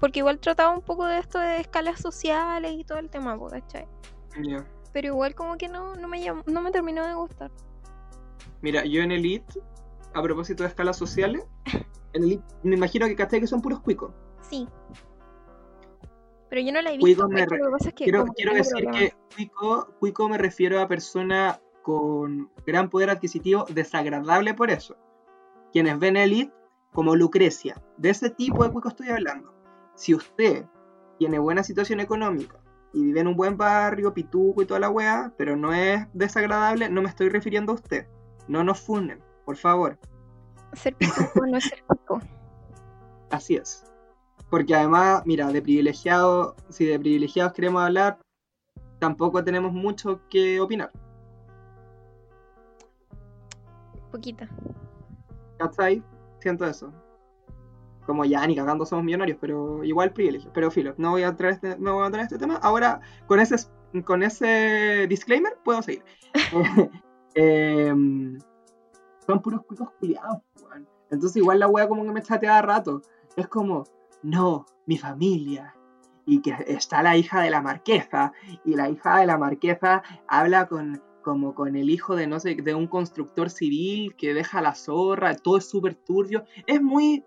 Porque 0.00 0.20
igual 0.20 0.38
trataba 0.38 0.70
un 0.74 0.82
poco 0.82 1.06
de 1.06 1.18
esto 1.18 1.38
de 1.38 1.58
escalas 1.60 2.00
sociales 2.00 2.72
y 2.72 2.84
todo 2.84 2.98
el 2.98 3.10
tema, 3.10 3.38
¿cachai? 3.50 3.86
Ya. 4.42 4.64
Pero 4.92 5.08
igual 5.08 5.34
como 5.34 5.56
que 5.56 5.68
no, 5.68 5.96
no, 5.96 6.08
me, 6.08 6.22
llam- 6.24 6.44
no 6.46 6.62
me 6.62 6.70
terminó 6.70 7.06
de 7.06 7.14
gustar. 7.14 7.50
Mira, 8.62 8.84
yo 8.84 9.02
en 9.02 9.10
Elite, 9.12 9.60
a 10.14 10.22
propósito 10.22 10.62
de 10.62 10.68
escalas 10.68 10.96
sociales, 10.96 11.44
en 12.12 12.22
Elite 12.24 12.44
me 12.62 12.76
imagino 12.76 13.06
que 13.06 13.16
cachai 13.16 13.40
que 13.40 13.46
son 13.46 13.60
puros 13.60 13.80
cuicos. 13.80 14.12
Sí. 14.42 14.68
Pero 16.48 16.62
yo 16.62 16.72
no 16.72 16.80
la 16.80 16.92
he 16.92 16.96
visto. 16.96 17.28
me 17.28 17.44
re- 17.44 17.58
lo 17.58 17.66
que 17.66 17.70
pasa 17.72 17.88
es 17.90 17.94
que 17.94 18.04
Quiero, 18.04 18.24
quiero 18.34 18.54
decir 18.54 18.86
que 18.90 19.12
cuico, 19.34 19.88
cuico 19.98 20.28
me 20.28 20.38
refiero 20.38 20.80
a 20.80 20.88
persona 20.88 21.60
con 21.82 22.50
gran 22.66 22.88
poder 22.88 23.10
adquisitivo 23.10 23.64
desagradable 23.68 24.54
por 24.54 24.70
eso. 24.70 24.96
Quienes 25.72 25.98
ven 25.98 26.16
Elite 26.16 26.52
como 26.92 27.14
Lucrecia. 27.16 27.82
De 27.98 28.10
ese 28.10 28.30
tipo 28.30 28.64
de 28.64 28.70
cuico 28.72 28.88
estoy 28.88 29.10
hablando. 29.10 29.52
Si 29.98 30.14
usted 30.14 30.64
tiene 31.18 31.40
buena 31.40 31.64
situación 31.64 31.98
económica 31.98 32.60
y 32.92 33.02
vive 33.02 33.18
en 33.18 33.26
un 33.26 33.36
buen 33.36 33.56
barrio, 33.56 34.14
pituco 34.14 34.62
y 34.62 34.64
toda 34.64 34.78
la 34.78 34.90
weá, 34.90 35.32
pero 35.36 35.56
no 35.56 35.72
es 35.72 36.06
desagradable, 36.12 36.88
no 36.88 37.02
me 37.02 37.08
estoy 37.08 37.30
refiriendo 37.30 37.72
a 37.72 37.74
usted. 37.74 38.06
No 38.46 38.62
nos 38.62 38.78
funen, 38.78 39.20
por 39.44 39.56
favor. 39.56 39.98
Ser 40.72 40.94
pituco 40.94 41.44
no 41.44 41.56
es 41.56 41.64
ser 41.64 41.82
pico. 41.90 42.20
Así 43.30 43.56
es. 43.56 43.84
Porque 44.48 44.72
además, 44.76 45.22
mira, 45.26 45.50
de 45.50 45.60
privilegiados, 45.60 46.54
si 46.68 46.86
de 46.86 47.00
privilegiados 47.00 47.52
queremos 47.52 47.82
hablar, 47.82 48.20
tampoco 49.00 49.42
tenemos 49.42 49.72
mucho 49.72 50.20
que 50.30 50.60
opinar. 50.60 50.92
Poquita. 54.12 54.48
¿Cachai? 55.58 56.04
Siento 56.38 56.64
eso. 56.66 56.92
Como 58.08 58.24
ya 58.24 58.46
ni 58.46 58.56
cagando 58.56 58.86
somos 58.86 59.04
millonarios, 59.04 59.36
pero 59.38 59.84
igual 59.84 60.14
privilegio. 60.14 60.50
Pero 60.54 60.70
filo, 60.70 60.94
no 60.96 61.10
voy 61.10 61.24
a 61.24 61.28
entrar 61.28 61.52
este, 61.52 61.76
no 61.78 61.92
voy 61.92 62.04
a 62.04 62.06
entrar 62.06 62.24
este 62.24 62.38
tema. 62.38 62.56
Ahora, 62.62 63.02
con 63.26 63.38
ese, 63.38 63.56
con 64.06 64.22
ese 64.22 65.06
disclaimer, 65.10 65.58
puedo 65.62 65.82
seguir. 65.82 66.02
Em, 67.34 68.38
son 69.26 69.42
puros 69.42 69.62
cuicos 69.66 69.90
culiados, 70.00 70.40
weón. 70.62 70.88
Entonces 71.10 71.36
igual 71.36 71.58
la 71.58 71.68
wea 71.68 71.86
como 71.86 72.02
que 72.02 72.12
me 72.12 72.22
chatea 72.22 72.56
a 72.56 72.62
rato. 72.62 73.02
Es 73.36 73.46
como, 73.46 73.84
no, 74.22 74.64
mi 74.86 74.96
familia. 74.96 75.76
Y 76.24 76.40
que 76.40 76.56
está 76.66 77.02
la 77.02 77.14
hija 77.14 77.42
de 77.42 77.50
la 77.50 77.60
marquesa. 77.60 78.32
Y 78.64 78.74
la 78.74 78.88
hija 78.88 79.18
de 79.18 79.26
la 79.26 79.36
marquesa 79.36 80.02
habla 80.26 80.66
con, 80.66 81.02
como 81.22 81.54
con 81.54 81.76
el 81.76 81.90
hijo 81.90 82.16
de 82.16 82.26
no 82.26 82.40
sé, 82.40 82.54
de 82.54 82.74
un 82.74 82.86
constructor 82.86 83.50
civil 83.50 84.16
que 84.16 84.32
deja 84.32 84.62
la 84.62 84.74
zorra, 84.74 85.36
todo 85.36 85.58
es 85.58 85.68
súper 85.68 85.94
turbio. 85.94 86.44
Es 86.66 86.80
muy 86.80 87.22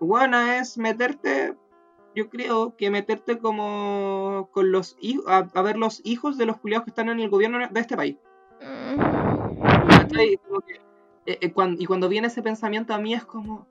buena, 0.00 0.58
es 0.58 0.78
meterte, 0.78 1.56
yo 2.14 2.28
creo 2.28 2.76
que 2.76 2.90
meterte 2.90 3.38
como 3.38 4.48
con 4.52 4.72
los 4.72 4.96
hijos, 5.00 5.24
a, 5.28 5.48
a 5.54 5.62
ver 5.62 5.76
los 5.76 6.00
hijos 6.04 6.38
de 6.38 6.46
los 6.46 6.58
culiados 6.58 6.84
que 6.84 6.90
están 6.90 7.08
en 7.08 7.20
el 7.20 7.30
gobierno 7.30 7.58
de 7.68 7.80
este 7.80 7.96
país. 7.96 8.16
¿Cachai? 9.88 10.38
Como 10.46 10.60
que, 10.60 10.74
eh, 11.26 11.38
eh, 11.40 11.52
y 11.78 11.86
cuando 11.86 12.08
viene 12.08 12.28
ese 12.28 12.42
pensamiento 12.42 12.94
a 12.94 12.98
mí 12.98 13.14
es 13.14 13.24
como, 13.24 13.66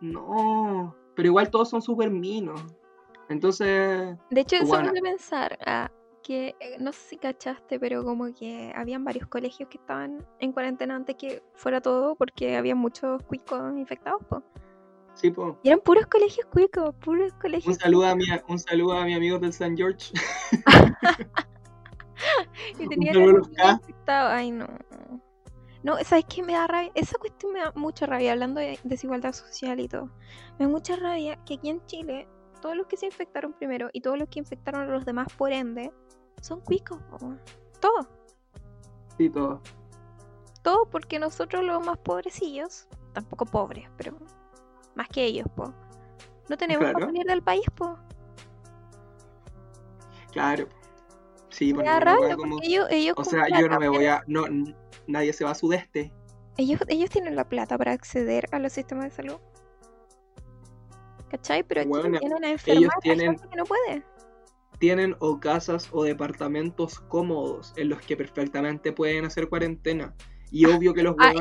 no, 0.00 0.94
pero 1.14 1.28
igual 1.28 1.50
todos 1.50 1.68
son 1.68 1.82
súper 1.82 2.10
minos. 2.10 2.60
Entonces, 3.28 4.16
De 4.30 4.40
hecho, 4.40 4.56
eso 4.56 4.64
me 4.64 4.70
Buena. 4.70 4.90
hace 4.90 5.02
pensar 5.02 5.58
ah, 5.64 5.90
que, 6.22 6.56
eh, 6.58 6.76
no 6.80 6.92
sé 6.92 7.00
si 7.10 7.16
cachaste, 7.16 7.78
pero 7.78 8.04
como 8.04 8.32
que 8.34 8.72
habían 8.74 9.04
varios 9.04 9.28
colegios 9.28 9.68
que 9.68 9.78
estaban 9.78 10.26
en 10.40 10.52
cuarentena 10.52 10.96
antes 10.96 11.16
que 11.16 11.42
fuera 11.54 11.80
todo 11.80 12.16
porque 12.16 12.56
había 12.56 12.74
muchos 12.74 13.22
cuicos 13.24 13.76
infectados, 13.76 14.22
po. 14.24 14.42
Sí, 15.20 15.30
po. 15.30 15.58
Y 15.62 15.68
eran 15.68 15.80
puros 15.80 16.06
colegios 16.06 16.46
cuicos, 16.46 16.94
puros 16.96 17.32
Un 17.32 17.38
colegios. 17.40 17.76
saludo 17.76 18.06
a 18.06 18.14
mi, 18.14 18.24
un 18.48 18.58
saludo 18.58 18.92
a 18.94 19.04
mi 19.04 19.14
amigo 19.14 19.38
del 19.38 19.50
St. 19.50 19.74
George. 19.76 20.12
Y 22.78 22.86
tenían 22.88 23.14
saludo 23.14 23.28
a 23.28 23.30
a 23.30 23.38
los 23.38 23.48
los 23.48 23.56
K. 23.56 23.62
niños 23.64 23.80
infectados. 23.80 24.32
Ay, 24.32 24.50
no. 24.50 24.66
No, 25.82 25.96
¿sabes 26.04 26.26
qué 26.28 26.42
me 26.42 26.52
da 26.52 26.66
rabia? 26.66 26.92
Esa 26.94 27.16
cuestión 27.18 27.52
me 27.54 27.60
da 27.60 27.72
mucha 27.74 28.04
rabia, 28.04 28.32
hablando 28.32 28.60
de 28.60 28.78
desigualdad 28.84 29.32
social 29.32 29.80
y 29.80 29.88
todo. 29.88 30.10
Me 30.58 30.66
da 30.66 30.68
mucha 30.68 30.96
rabia 30.96 31.42
que 31.46 31.54
aquí 31.54 31.70
en 31.70 31.84
Chile, 31.86 32.28
todos 32.60 32.76
los 32.76 32.86
que 32.86 32.98
se 32.98 33.06
infectaron 33.06 33.54
primero 33.54 33.88
y 33.94 34.02
todos 34.02 34.18
los 34.18 34.28
que 34.28 34.40
infectaron 34.40 34.82
a 34.82 34.86
los 34.92 35.06
demás 35.06 35.28
por 35.38 35.52
ende, 35.52 35.90
son 36.42 36.60
cuicos. 36.60 36.98
Todos. 37.80 38.06
Sí, 39.16 39.30
todo. 39.30 39.62
Todo 40.62 40.84
porque 40.90 41.18
nosotros 41.18 41.64
los 41.64 41.84
más 41.84 41.96
pobrecillos, 41.96 42.86
tampoco 43.14 43.46
pobres, 43.46 43.88
pero 43.96 44.18
más 45.00 45.08
que 45.08 45.24
ellos, 45.24 45.46
po. 45.56 45.72
No 46.50 46.56
tenemos 46.58 46.80
Claro. 46.82 46.92
para 46.94 47.06
salir 47.06 47.24
del 47.24 47.42
país, 47.42 47.64
po. 47.74 47.96
Claro. 50.32 50.68
Sí, 51.48 51.68
Me 51.72 51.76
porque 51.76 51.88
da 51.90 51.96
una 51.96 52.04
rabia 52.04 52.26
wea 52.28 52.36
como- 52.36 52.56
porque 52.56 52.66
ellos, 52.68 52.86
ellos 52.90 53.14
O 53.16 53.24
sea, 53.24 53.44
yo 53.58 53.68
no 53.68 53.78
me 53.80 53.88
voy 53.88 54.06
a. 54.06 54.22
No, 54.26 54.44
nadie 55.06 55.32
se 55.32 55.44
va 55.44 55.50
a 55.52 55.54
sudeste. 55.54 56.12
Ellos, 56.56 56.80
ellos 56.88 57.08
tienen 57.10 57.34
la 57.34 57.48
plata 57.48 57.78
para 57.78 57.92
acceder 57.92 58.46
a 58.52 58.58
los 58.58 58.72
sistemas 58.72 59.04
de 59.06 59.10
salud. 59.10 59.36
¿Cachai? 61.30 61.62
Pero 61.62 61.80
aquí 61.80 61.90
Weona, 61.90 62.18
tienen 62.18 62.44
a 62.44 62.50
enfermar 62.50 62.90
a 62.96 63.00
tienen- 63.00 63.36
que 63.38 63.56
no 63.56 63.64
puede. 63.64 64.02
Tienen 64.78 65.16
o 65.20 65.38
casas 65.40 65.88
o 65.92 66.04
departamentos 66.04 67.00
cómodos 67.00 67.72
en 67.76 67.88
los 67.88 68.00
que 68.02 68.16
perfectamente 68.16 68.92
pueden 68.92 69.24
hacer 69.24 69.48
cuarentena. 69.48 70.14
Y 70.50 70.66
obvio 70.66 70.92
que 70.94 71.02
los 71.02 71.14
Ah, 71.18 71.32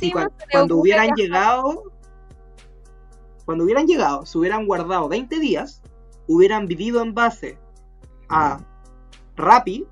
y 0.00 0.10
cuando 0.12 0.74
ocurre 0.74 0.74
hubieran 0.74 1.10
llegado. 1.16 1.91
Cuando 3.52 3.64
hubieran 3.64 3.86
llegado, 3.86 4.24
se 4.24 4.38
hubieran 4.38 4.64
guardado 4.66 5.10
20 5.10 5.38
días, 5.38 5.82
hubieran 6.26 6.64
vivido 6.64 7.02
en 7.02 7.12
base 7.12 7.58
a 8.30 8.64
Rappi. 9.36 9.86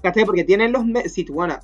¿Cachai? 0.00 0.24
Porque 0.24 0.44
tienen 0.44 0.70
los. 0.70 0.84
Si, 1.10 1.24
bueno, 1.24 1.58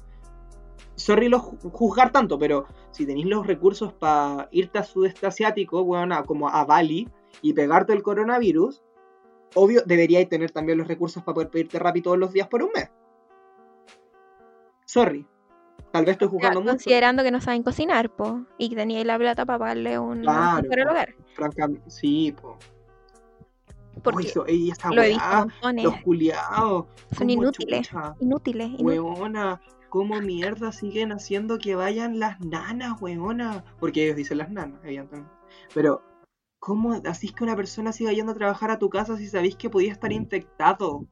sorry 0.96 1.28
los 1.28 1.40
ju- 1.42 1.70
juzgar 1.70 2.10
tanto, 2.10 2.36
pero 2.36 2.66
si 2.90 3.06
tenéis 3.06 3.26
los 3.26 3.46
recursos 3.46 3.92
para 3.92 4.48
irte 4.50 4.80
a 4.80 4.82
sudeste 4.82 5.24
asiático, 5.24 5.84
bueno, 5.84 6.16
a- 6.16 6.24
como 6.24 6.48
a 6.48 6.64
Bali, 6.64 7.08
y 7.42 7.52
pegarte 7.52 7.92
el 7.92 8.02
coronavirus, 8.02 8.82
obvio, 9.54 9.82
deberíais 9.86 10.28
tener 10.28 10.50
también 10.50 10.78
los 10.78 10.88
recursos 10.88 11.22
para 11.22 11.34
poder 11.34 11.50
pedirte 11.50 11.78
Rappi 11.78 12.02
todos 12.02 12.18
los 12.18 12.32
días 12.32 12.48
por 12.48 12.64
un 12.64 12.70
mes. 12.74 12.90
Sorry. 14.84 15.24
Tal 15.92 16.04
vez 16.04 16.12
estoy 16.14 16.28
jugando 16.28 16.60
mucho. 16.60 16.70
considerando 16.72 17.22
que 17.22 17.30
no 17.30 17.40
saben 17.40 17.62
cocinar, 17.62 18.08
po. 18.10 18.40
Y 18.58 18.70
que 18.70 18.76
teníais 18.76 19.04
la 19.06 19.18
plata 19.18 19.44
para 19.44 19.58
pagarle 19.58 19.98
un 19.98 20.22
Claro, 20.22 20.68
para 20.68 20.82
el 20.82 20.88
hogar. 20.88 21.14
Francamente, 21.34 21.90
sí, 21.90 22.32
po. 22.40 22.56
Porque 24.02 24.28
so- 24.28 24.46
ey, 24.46 24.70
esta 24.70 24.88
lo 24.90 25.02
he 25.02 25.08
visto 25.10 25.24
montones. 25.36 25.84
los 25.84 25.96
culiados. 26.02 26.86
Son 27.16 27.28
inútiles. 27.30 27.86
chucha. 27.88 28.14
Inútiles. 28.20 28.68
inútiles. 28.68 29.00
Weona, 29.00 29.60
¿cómo 29.90 30.18
mierda 30.20 30.72
siguen 30.72 31.12
haciendo 31.12 31.58
que 31.58 31.74
vayan 31.74 32.18
las 32.18 32.40
nanas, 32.40 33.00
weona? 33.02 33.62
Porque 33.78 34.04
ellos 34.04 34.16
dicen 34.16 34.38
las 34.38 34.50
nanas, 34.50 34.80
evidentemente. 34.84 35.30
Pero, 35.74 36.02
¿Cómo 36.58 36.92
así 37.06 37.28
que 37.30 37.42
una 37.42 37.56
persona 37.56 37.90
siga 37.92 38.12
yendo 38.12 38.30
a 38.30 38.34
trabajar 38.36 38.70
a 38.70 38.78
tu 38.78 38.88
casa 38.88 39.16
si 39.16 39.26
sabéis 39.26 39.56
que 39.56 39.68
podía 39.68 39.90
estar 39.90 40.12
infectado? 40.12 41.04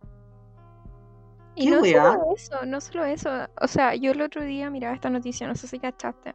Y 1.61 1.65
¿Qué 1.65 1.71
no 1.73 1.83
weá? 1.83 2.13
solo 2.13 2.35
eso, 2.35 2.67
no 2.67 2.81
solo 2.81 3.05
eso. 3.05 3.31
O 3.61 3.69
sea, 3.69 3.95
yo 3.95 4.13
el 4.13 4.23
otro 4.23 4.43
día 4.43 4.71
miraba 4.71 4.95
esta 4.95 5.11
noticia, 5.11 5.47
no 5.47 5.55
sé 5.55 5.69
si 5.69 5.79
cachaste. 5.79 6.35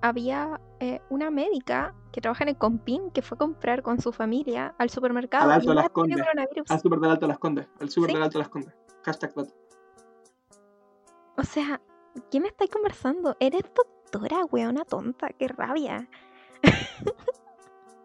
Había 0.00 0.58
eh, 0.80 1.02
una 1.10 1.30
médica 1.30 1.94
que 2.12 2.22
trabaja 2.22 2.44
en 2.44 2.48
el 2.48 2.56
Compin 2.56 3.10
que 3.10 3.20
fue 3.20 3.36
a 3.36 3.38
comprar 3.40 3.82
con 3.82 4.00
su 4.00 4.10
familia 4.10 4.74
al 4.78 4.88
supermercado. 4.88 5.44
Al 5.44 5.60
Alto 5.60 5.72
ella 5.72 5.82
Las 5.82 5.90
Condes. 5.90 6.18
Al 6.70 6.80
super 6.80 6.98
del 6.98 7.10
Alto 7.10 7.26
Las 7.26 7.38
Condes. 7.38 7.68
Al 7.78 7.90
super 7.90 8.08
¿Sí? 8.08 8.14
del 8.14 8.22
Alto 8.22 8.38
Las 8.38 8.48
Condes. 8.48 8.74
Hashtag 9.02 9.34
dato. 9.34 9.54
O 11.36 11.42
sea, 11.42 11.78
¿qué 12.30 12.40
me 12.40 12.48
estáis 12.48 12.70
conversando? 12.70 13.36
Eres 13.40 13.64
doctora, 13.74 14.46
weona 14.46 14.86
tonta, 14.86 15.28
qué 15.38 15.48
rabia. 15.48 16.08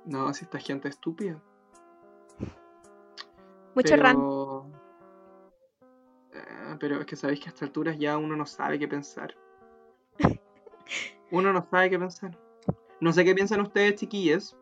No, 0.03 0.33
si 0.33 0.43
esta 0.43 0.59
gente 0.59 0.89
es 0.89 0.95
estúpida. 0.95 1.41
Mucho 3.75 3.95
rant. 3.95 4.19
Pero... 6.31 6.43
Eh, 6.43 6.77
pero 6.79 6.99
es 7.01 7.05
que 7.05 7.15
sabéis 7.15 7.39
que 7.39 7.47
a 7.47 7.49
estas 7.49 7.63
alturas 7.63 7.97
ya 7.99 8.17
uno 8.17 8.35
no 8.35 8.45
sabe 8.45 8.79
qué 8.79 8.87
pensar. 8.87 9.35
Uno 11.31 11.53
no 11.53 11.65
sabe 11.69 11.89
qué 11.91 11.99
pensar. 11.99 12.37
No 12.99 13.13
sé 13.13 13.23
qué 13.23 13.35
piensan 13.35 13.61
ustedes, 13.61 13.95
chiquillos. 13.95 14.57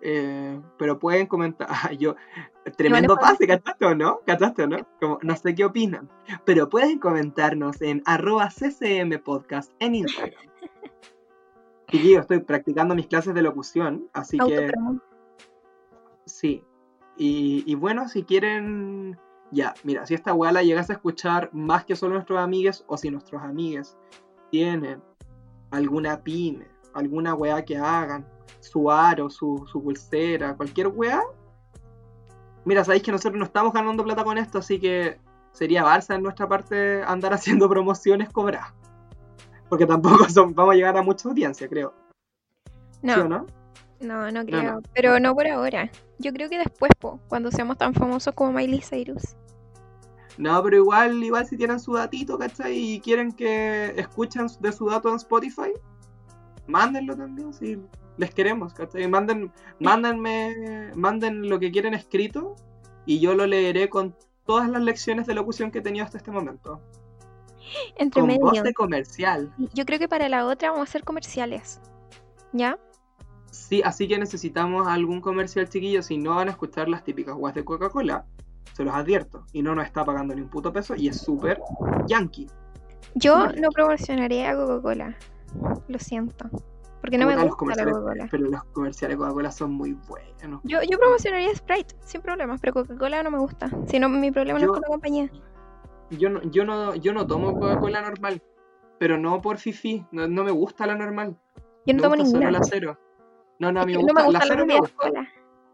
eh, 0.00 0.60
pero 0.78 0.98
pueden 0.98 1.26
comentar. 1.26 1.68
Ah, 1.70 1.92
yo, 1.92 2.16
tremendo 2.76 3.16
pase, 3.16 3.46
¿cachaste 3.46 3.84
o 3.86 3.94
no? 3.94 4.20
¿Cachaste 4.26 4.64
o 4.64 4.66
no? 4.68 4.86
Como, 5.00 5.18
no 5.22 5.36
sé 5.36 5.54
qué 5.54 5.64
opinan. 5.64 6.10
Pero 6.44 6.68
pueden 6.68 6.98
comentarnos 6.98 7.80
en 7.82 8.02
arroba 8.06 8.50
CCM 8.50 9.22
Podcast 9.22 9.72
en 9.80 9.94
Instagram. 9.96 10.50
Chiquillos, 11.90 12.22
estoy 12.22 12.40
practicando 12.40 12.94
mis 12.94 13.06
clases 13.06 13.34
de 13.34 13.42
locución, 13.42 14.08
así 14.12 14.38
que. 14.38 14.70
Sí. 16.26 16.64
Y, 17.16 17.64
y 17.66 17.74
bueno, 17.74 18.08
si 18.08 18.24
quieren. 18.24 19.18
Ya, 19.50 19.74
mira, 19.82 20.06
si 20.06 20.14
esta 20.14 20.34
weá 20.34 20.52
la 20.52 20.62
llegas 20.62 20.90
a 20.90 20.94
escuchar 20.94 21.48
más 21.52 21.84
que 21.84 21.96
solo 21.96 22.14
nuestros 22.14 22.38
amigues, 22.38 22.84
o 22.86 22.96
si 22.96 23.10
nuestros 23.10 23.42
amigues 23.42 23.96
tienen 24.50 25.02
alguna 25.70 26.22
pyme, 26.22 26.66
alguna 26.94 27.34
weá 27.34 27.64
que 27.64 27.76
hagan, 27.76 28.26
su 28.60 28.90
aro, 28.90 29.30
su, 29.30 29.64
su 29.70 29.82
pulsera, 29.82 30.54
cualquier 30.56 30.88
weá. 30.88 31.22
Mira, 32.64 32.84
sabéis 32.84 33.02
que 33.02 33.12
nosotros 33.12 33.38
no 33.38 33.44
estamos 33.46 33.72
ganando 33.72 34.04
plata 34.04 34.24
con 34.24 34.36
esto, 34.36 34.58
así 34.58 34.78
que 34.78 35.18
sería 35.52 35.84
Barça 35.84 36.14
en 36.14 36.22
nuestra 36.22 36.46
parte 36.48 37.02
andar 37.02 37.32
haciendo 37.34 37.68
promociones 37.68 38.28
cobradas. 38.30 38.74
Porque 39.68 39.86
tampoco 39.86 40.28
son, 40.28 40.54
vamos 40.54 40.74
a 40.74 40.76
llegar 40.76 40.96
a 40.96 41.02
mucha 41.02 41.28
audiencia, 41.28 41.68
creo. 41.68 41.94
¿Sí 43.02 43.10
o 43.10 43.28
No, 43.28 43.28
no? 43.28 43.46
no, 44.00 44.30
no 44.30 44.30
No, 44.30 44.44
creo. 44.46 44.62
no. 44.74 44.80
Pero 44.94 45.20
no 45.20 45.34
por 45.34 45.46
ahora. 45.46 45.90
Yo 46.18 46.32
creo 46.32 46.48
que 46.48 46.58
después, 46.58 46.90
po, 46.98 47.20
cuando 47.28 47.50
seamos 47.50 47.78
tan 47.78 47.94
famosos 47.94 48.34
como 48.34 48.52
Miley 48.52 48.80
Cyrus. 48.80 49.36
No, 50.36 50.62
pero 50.62 50.76
igual, 50.76 51.22
igual 51.22 51.46
si 51.46 51.56
tienen 51.56 51.80
su 51.80 51.94
datito, 51.94 52.38
¿cachai? 52.38 52.76
Y 52.76 53.00
quieren 53.00 53.32
que 53.32 53.94
escuchen 53.96 54.46
de 54.60 54.72
su 54.72 54.86
dato 54.88 55.08
en 55.08 55.16
Spotify, 55.16 55.72
mándenlo 56.66 57.16
también, 57.16 57.52
si 57.52 57.80
les 58.16 58.32
queremos, 58.32 58.72
¿cachai? 58.72 59.08
Manden, 59.08 59.52
mándenme, 59.80 60.92
manden 60.94 61.48
lo 61.48 61.58
que 61.58 61.70
quieren 61.72 61.94
escrito 61.94 62.54
y 63.04 63.20
yo 63.20 63.34
lo 63.34 63.46
leeré 63.46 63.88
con 63.88 64.14
todas 64.44 64.68
las 64.68 64.82
lecciones 64.82 65.26
de 65.26 65.34
locución 65.34 65.70
que 65.70 65.78
he 65.78 65.82
tenido 65.82 66.04
hasta 66.04 66.18
este 66.18 66.30
momento. 66.30 66.80
Entre 67.96 68.20
Con 68.20 68.34
voz 68.36 68.52
medio. 68.52 68.62
de 68.62 68.72
comercial. 68.74 69.52
Yo 69.74 69.84
creo 69.84 69.98
que 69.98 70.08
para 70.08 70.28
la 70.28 70.46
otra 70.46 70.70
vamos 70.70 70.88
a 70.88 70.90
hacer 70.90 71.04
comerciales. 71.04 71.80
¿Ya? 72.52 72.78
Sí, 73.58 73.82
así 73.84 74.06
que 74.08 74.18
necesitamos 74.18 74.86
algún 74.86 75.20
comercial 75.20 75.68
chiquillo. 75.68 76.02
Si 76.02 76.16
no 76.16 76.36
van 76.36 76.48
a 76.48 76.52
escuchar 76.52 76.88
las 76.88 77.02
típicas 77.04 77.34
guas 77.34 77.54
de 77.54 77.64
Coca-Cola, 77.64 78.24
se 78.72 78.84
los 78.84 78.94
advierto. 78.94 79.44
Y 79.52 79.62
no 79.62 79.74
nos 79.74 79.84
está 79.84 80.04
pagando 80.04 80.34
ni 80.34 80.40
un 80.42 80.48
puto 80.48 80.72
peso 80.72 80.94
y 80.96 81.08
es 81.08 81.20
súper 81.20 81.60
yankee. 82.06 82.46
Yo 83.14 83.40
Súper 83.40 83.60
no 83.60 83.68
promocionaré 83.70 84.46
a 84.46 84.54
Coca-Cola. 84.56 85.16
Lo 85.88 85.98
siento. 85.98 86.48
Porque 87.00 87.18
no 87.18 87.26
me 87.26 87.34
los 87.34 87.44
gusta 87.44 87.56
la 87.56 87.84
comerciales- 87.84 87.94
Coca-Cola. 87.94 88.28
Pero 88.30 88.44
los 88.48 88.64
comerciales 88.64 89.16
de 89.18 89.22
Coca-Cola 89.22 89.50
son 89.52 89.72
muy 89.72 89.92
buenos. 90.08 90.60
Yo, 90.64 90.78
yo 90.88 90.98
promocionaría 90.98 91.54
Sprite, 91.54 91.94
sin 92.04 92.20
problemas, 92.22 92.60
pero 92.60 92.72
Coca-Cola 92.72 93.22
no 93.22 93.30
me 93.30 93.38
gusta. 93.38 93.68
Si 93.86 93.98
no, 93.98 94.08
mi 94.08 94.30
problema 94.30 94.58
no 94.60 94.64
es 94.66 94.70
con 94.70 94.80
la 94.82 94.88
compañía. 94.88 95.30
Yo 96.10 96.30
no, 96.30 96.40
yo 96.42 96.64
no, 96.64 96.94
yo 96.94 97.12
no 97.12 97.26
tomo 97.26 97.52
Coca-Cola 97.58 98.00
normal, 98.02 98.42
pero 98.98 99.18
no 99.18 99.42
por 99.42 99.58
fifi, 99.58 100.06
no, 100.10 100.26
no 100.28 100.44
me 100.44 100.52
gusta 100.52 100.86
la 100.86 100.94
normal. 100.94 101.36
Yo 101.86 101.94
no 101.94 101.96
me 101.96 102.02
tomo 102.02 102.14
gusta 102.16 102.24
solo 102.30 102.38
ninguna. 102.40 102.58
la 102.58 102.64
cero. 102.64 102.98
No, 103.58 103.72
no, 103.72 103.80
a 103.80 103.86
mí 103.86 103.92
me 103.96 104.02
no 104.02 104.06
gusta, 104.06 104.14
me 104.14 104.20
la 104.20 104.26
gustan 104.26 104.48
las 104.48 104.56
me 104.58 104.62
bebidas 104.64 104.80
gusta. 104.80 104.96
cola. 104.96 105.28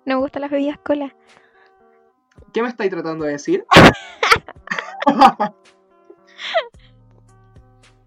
No 0.07 0.14
me 0.16 0.20
gustan 0.20 0.43
las 0.43 0.51
bebidas 0.51 0.78
cola. 0.78 1.16
¿Qué 2.53 2.62
me 2.62 2.68
estáis 2.68 2.91
tratando 2.91 3.24
de 3.24 3.32
decir? 3.32 3.64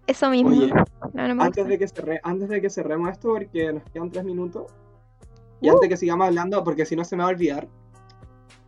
Eso 0.06 0.30
mismo. 0.30 0.50
Oye, 0.50 0.72
no, 1.12 1.28
no 1.28 1.34
me 1.34 1.44
antes 1.44 1.66
de, 1.66 1.78
que 1.78 1.86
cerre- 1.86 2.20
antes 2.22 2.48
de 2.48 2.60
que 2.62 2.70
cerremos 2.70 3.10
esto, 3.10 3.28
porque 3.34 3.72
nos 3.72 3.82
quedan 3.90 4.10
tres 4.10 4.24
minutos, 4.24 4.72
y 5.60 5.68
Uh. 5.68 5.74
antes 5.74 5.88
que 5.90 5.96
sigamos 5.98 6.26
hablando, 6.28 6.64
porque 6.64 6.86
si 6.86 6.96
no 6.96 7.04
se 7.04 7.14
me 7.16 7.22
va 7.24 7.28
a 7.28 7.32
olvidar, 7.32 7.68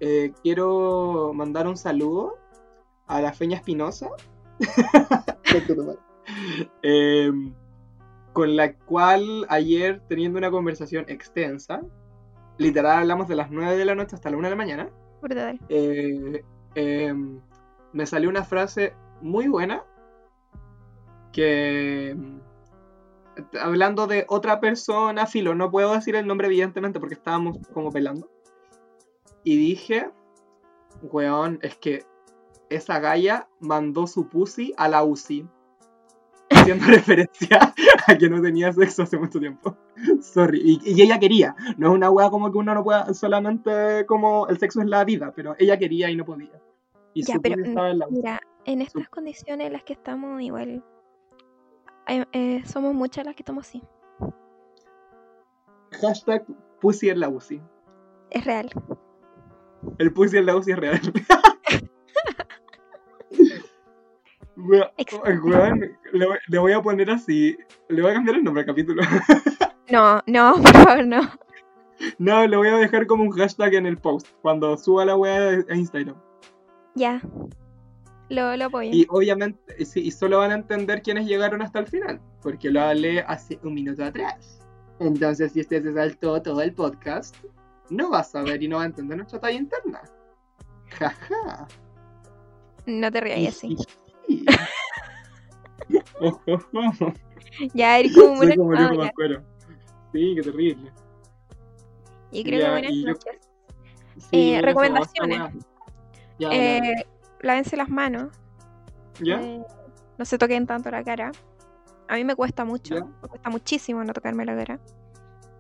eh, 0.01 0.33
quiero 0.43 1.33
mandar 1.35 1.67
un 1.67 1.77
saludo 1.79 2.37
a 3.07 3.21
la 3.23 3.33
Feña 3.33 3.57
Espinosa. 3.57 4.11
Em, 6.83 7.53
con 8.33 8.57
la 8.57 8.75
cual 8.75 9.47
ayer, 9.49 10.01
teniendo 10.09 10.39
una 10.39 10.51
conversación 10.51 11.05
extensa, 11.09 11.81
literal 12.59 12.99
hablamos 12.99 13.29
de 13.29 13.37
las 13.37 13.51
9 13.51 13.77
de 13.77 13.85
la 13.85 13.95
noche 13.95 14.17
hasta 14.17 14.31
la 14.31 14.37
1 14.37 14.47
de 14.47 14.51
la 14.51 14.57
mañana, 14.57 14.91
eh, 15.69 16.43
em, 16.75 17.41
me 17.93 18.07
salió 18.07 18.29
una 18.29 18.45
frase 18.45 18.95
muy 19.21 19.49
buena 19.49 19.85
que 21.33 22.11
em, 22.11 22.41
hablando 23.61 24.07
de 24.07 24.25
otra 24.29 24.61
persona, 24.61 25.27
filo, 25.27 25.55
no 25.55 25.71
puedo 25.71 25.95
decir 25.95 26.17
el 26.17 26.27
nombre 26.27 26.47
evidentemente 26.47 27.01
porque 27.01 27.15
estábamos 27.15 27.59
como 27.73 27.91
pelando. 27.91 28.31
Y 29.45 29.57
dije, 29.57 30.11
weón, 31.03 31.59
es 31.63 31.77
que 31.77 32.05
esa 32.69 33.01
galla 33.01 33.49
mandó 33.59 34.07
su 34.07 34.29
pussy 34.29 34.75
a 34.77 34.89
la 34.89 35.03
UCI. 35.03 35.49
Haciendo 36.61 36.85
referencia 36.89 37.75
a 38.07 38.19
que 38.19 38.29
no 38.29 38.41
tenía 38.41 38.73
sexo 38.73 39.03
hace 39.03 39.19
mucho 39.19 39.39
tiempo. 39.39 39.77
Sorry. 40.21 40.61
Y, 40.63 40.81
y 40.85 41.03
ella 41.03 41.19
quería. 41.19 41.55
No 41.77 41.89
es 41.89 41.95
una 41.95 42.11
wea 42.11 42.31
como 42.31 42.51
que 42.51 42.59
uno 42.59 42.75
no 42.75 42.85
pueda 42.85 43.13
solamente 43.15 44.05
como 44.07 44.47
el 44.49 44.59
sexo 44.59 44.81
es 44.81 44.87
la 44.87 45.05
vida, 45.05 45.33
pero 45.35 45.55
ella 45.59 45.79
quería 45.79 46.11
y 46.11 46.17
no 46.17 46.25
podía. 46.25 46.61
Y 47.15 47.23
Ya, 47.25 47.39
pero, 47.43 47.63
estaba 47.65 47.91
en 47.91 47.99
la. 47.99 48.07
Mira, 48.09 48.41
en 48.65 48.83
estas 48.83 49.09
condiciones 49.09 49.67
en 49.67 49.73
las 49.73 49.83
que 49.85 49.95
estamos, 49.95 50.41
igual. 50.43 50.85
eh, 52.07 52.25
eh, 52.33 52.63
somos 52.67 52.95
muchas 52.95 53.25
las 53.25 53.35
que 53.35 53.43
estamos 53.43 53.67
así. 53.67 53.83
Hashtag 56.01 56.45
pussy 56.81 57.09
en 57.09 57.21
la 57.21 57.29
UCI. 57.29 57.61
Es 58.31 58.45
real. 58.45 58.71
El 59.99 60.13
pussy 60.13 60.37
en 60.37 60.47
la 60.47 60.57
UCI 60.57 60.73
es 60.73 60.79
real. 60.79 61.01
Weón, 64.63 64.89
Exacto. 64.97 65.31
weón, 65.45 65.97
le, 66.13 66.27
voy- 66.27 66.39
le 66.49 66.59
voy 66.59 66.73
a 66.73 66.83
poner 66.83 67.11
así. 67.11 67.57
Le 67.89 68.03
voy 68.03 68.11
a 68.11 68.15
cambiar 68.15 68.37
el 68.37 68.45
nombre 68.45 68.63
al 68.63 68.67
capítulo. 68.67 69.03
No, 69.91 70.23
no, 70.29 70.55
por 70.63 70.73
favor, 70.73 71.05
no. 71.05 71.21
No, 72.19 72.47
le 72.47 72.57
voy 72.57 72.69
a 72.69 72.77
dejar 72.77 73.09
como 73.09 73.25
un 73.25 73.31
hashtag 73.33 73.75
en 73.75 73.87
el 73.87 73.99
post 73.99 74.29
cuando 74.41 74.77
suba 74.77 75.05
la 75.05 75.17
wea 75.17 75.65
a 75.69 75.75
Instagram. 75.75 76.15
Ya. 76.95 77.21
Lo, 78.29 78.57
lo 78.57 78.65
apoyo. 78.67 78.91
Y 78.93 79.07
obviamente, 79.11 79.75
y 79.81 79.85
sí, 79.85 80.01
y 80.03 80.11
solo 80.13 80.39
van 80.39 80.53
a 80.53 80.55
entender 80.55 81.03
quiénes 81.03 81.27
llegaron 81.27 81.61
hasta 81.61 81.81
el 81.81 81.89
final, 81.89 82.21
porque 82.41 82.71
lo 82.71 82.81
hablé 82.83 83.23
hace 83.23 83.59
un 83.65 83.75
minuto 83.75 84.05
atrás. 84.05 84.65
Entonces, 85.01 85.51
si 85.53 85.61
usted 85.63 85.83
se 85.83 85.93
saltó 85.93 86.41
todo 86.41 86.63
el 86.63 86.73
podcast, 86.73 87.35
no 87.89 88.11
va 88.13 88.21
a 88.21 88.25
saber 88.25 88.63
y 88.63 88.69
no 88.69 88.77
va 88.77 88.85
a 88.85 88.87
entender 88.87 89.17
nuestra 89.17 89.41
talla 89.41 89.59
interna. 89.59 90.03
Jaja. 90.91 91.67
No 92.87 93.11
te 93.11 93.21
rías 93.21 93.57
así. 93.57 93.77
Ya, 97.75 97.99
eres 97.99 98.15
como 98.15 98.37
Soy 98.43 98.57
como 98.57 98.73
animadora. 98.73 99.07
Pascuero. 99.09 99.43
Sí, 100.13 100.33
qué 100.37 100.43
terrible. 100.43 100.93
Y 102.31 102.45
creo 102.45 102.61
Ya, 102.61 102.67
que 102.67 102.71
buenas 102.73 102.93
yo- 102.95 103.09
noches. 103.09 103.41
Sí, 104.31 104.53
Eh, 104.55 104.63
recomendaciones. 104.63 105.39
Ya, 106.39 106.49
dale. 106.49 106.79
Eh, 106.79 107.07
lávense 107.41 107.77
las 107.77 107.89
manos. 107.89 108.29
¿Ya? 109.21 109.41
eh, 109.43 109.63
no 110.19 110.25
se 110.25 110.39
toquen 110.39 110.67
tanto 110.67 110.91
la 110.91 111.03
cara. 111.03 111.33
A 112.09 112.17
mí 112.17 112.25
me 112.25 112.37
cuesta 112.37 112.65
mucho. 112.65 112.95
Ya. 112.97 113.05
Me 113.05 113.29
cuesta 113.29 113.51
muchísimo 113.51 114.05
no 114.05 114.13
tocarme 114.13 114.45
la 114.45 114.57
cara. 114.57 114.81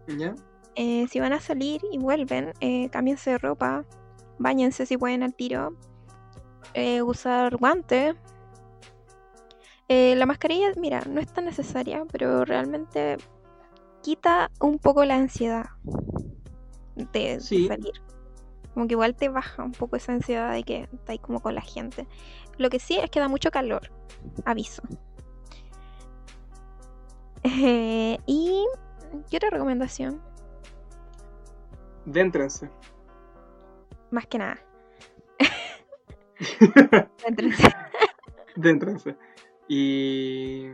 ¿Ya? 0.06 0.34
Si 0.76 1.20
van 1.20 1.32
a 1.32 1.40
salir 1.40 1.80
y 1.92 1.98
vuelven, 1.98 2.52
eh, 2.60 2.88
cámbiense 2.90 3.30
de 3.32 3.38
ropa. 3.38 3.84
Báñense 4.38 4.86
si 4.86 4.96
pueden 4.96 5.22
al 5.22 5.34
tiro. 5.34 5.74
usar 7.04 7.56
guantes. 7.56 8.14
Eh, 9.92 10.14
la 10.14 10.24
mascarilla, 10.24 10.72
mira, 10.76 11.02
no 11.04 11.20
es 11.20 11.26
tan 11.32 11.46
necesaria, 11.46 12.04
pero 12.12 12.44
realmente 12.44 13.16
quita 14.02 14.48
un 14.60 14.78
poco 14.78 15.04
la 15.04 15.16
ansiedad. 15.16 15.66
de, 16.94 17.40
salir. 17.40 18.00
Como 18.72 18.86
que 18.86 18.92
igual 18.94 19.16
te 19.16 19.28
baja 19.28 19.64
un 19.64 19.72
poco 19.72 19.96
esa 19.96 20.12
ansiedad 20.12 20.52
de 20.52 20.62
que 20.62 20.88
estás 20.92 21.18
como 21.18 21.40
con 21.40 21.56
la 21.56 21.60
gente. 21.60 22.06
Lo 22.56 22.70
que 22.70 22.78
sí 22.78 22.98
es 22.98 23.10
que 23.10 23.18
da 23.18 23.26
mucho 23.26 23.50
calor, 23.50 23.90
aviso. 24.44 24.80
Eh, 27.42 28.16
y. 28.26 28.64
¿Qué 29.28 29.38
otra 29.38 29.50
recomendación? 29.50 30.22
Déntrense. 32.04 32.70
Más 34.12 34.28
que 34.28 34.38
nada. 34.38 34.56
Déntrense. 37.26 37.74
Déntrense. 38.54 39.16
Y 39.72 40.72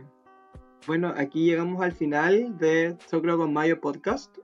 bueno, 0.87 1.13
aquí 1.15 1.45
llegamos 1.45 1.83
al 1.83 1.91
final 1.91 2.57
de 2.57 2.97
Choclo 3.07 3.37
con 3.37 3.53
Mayo 3.53 3.79
Podcast. 3.79 4.35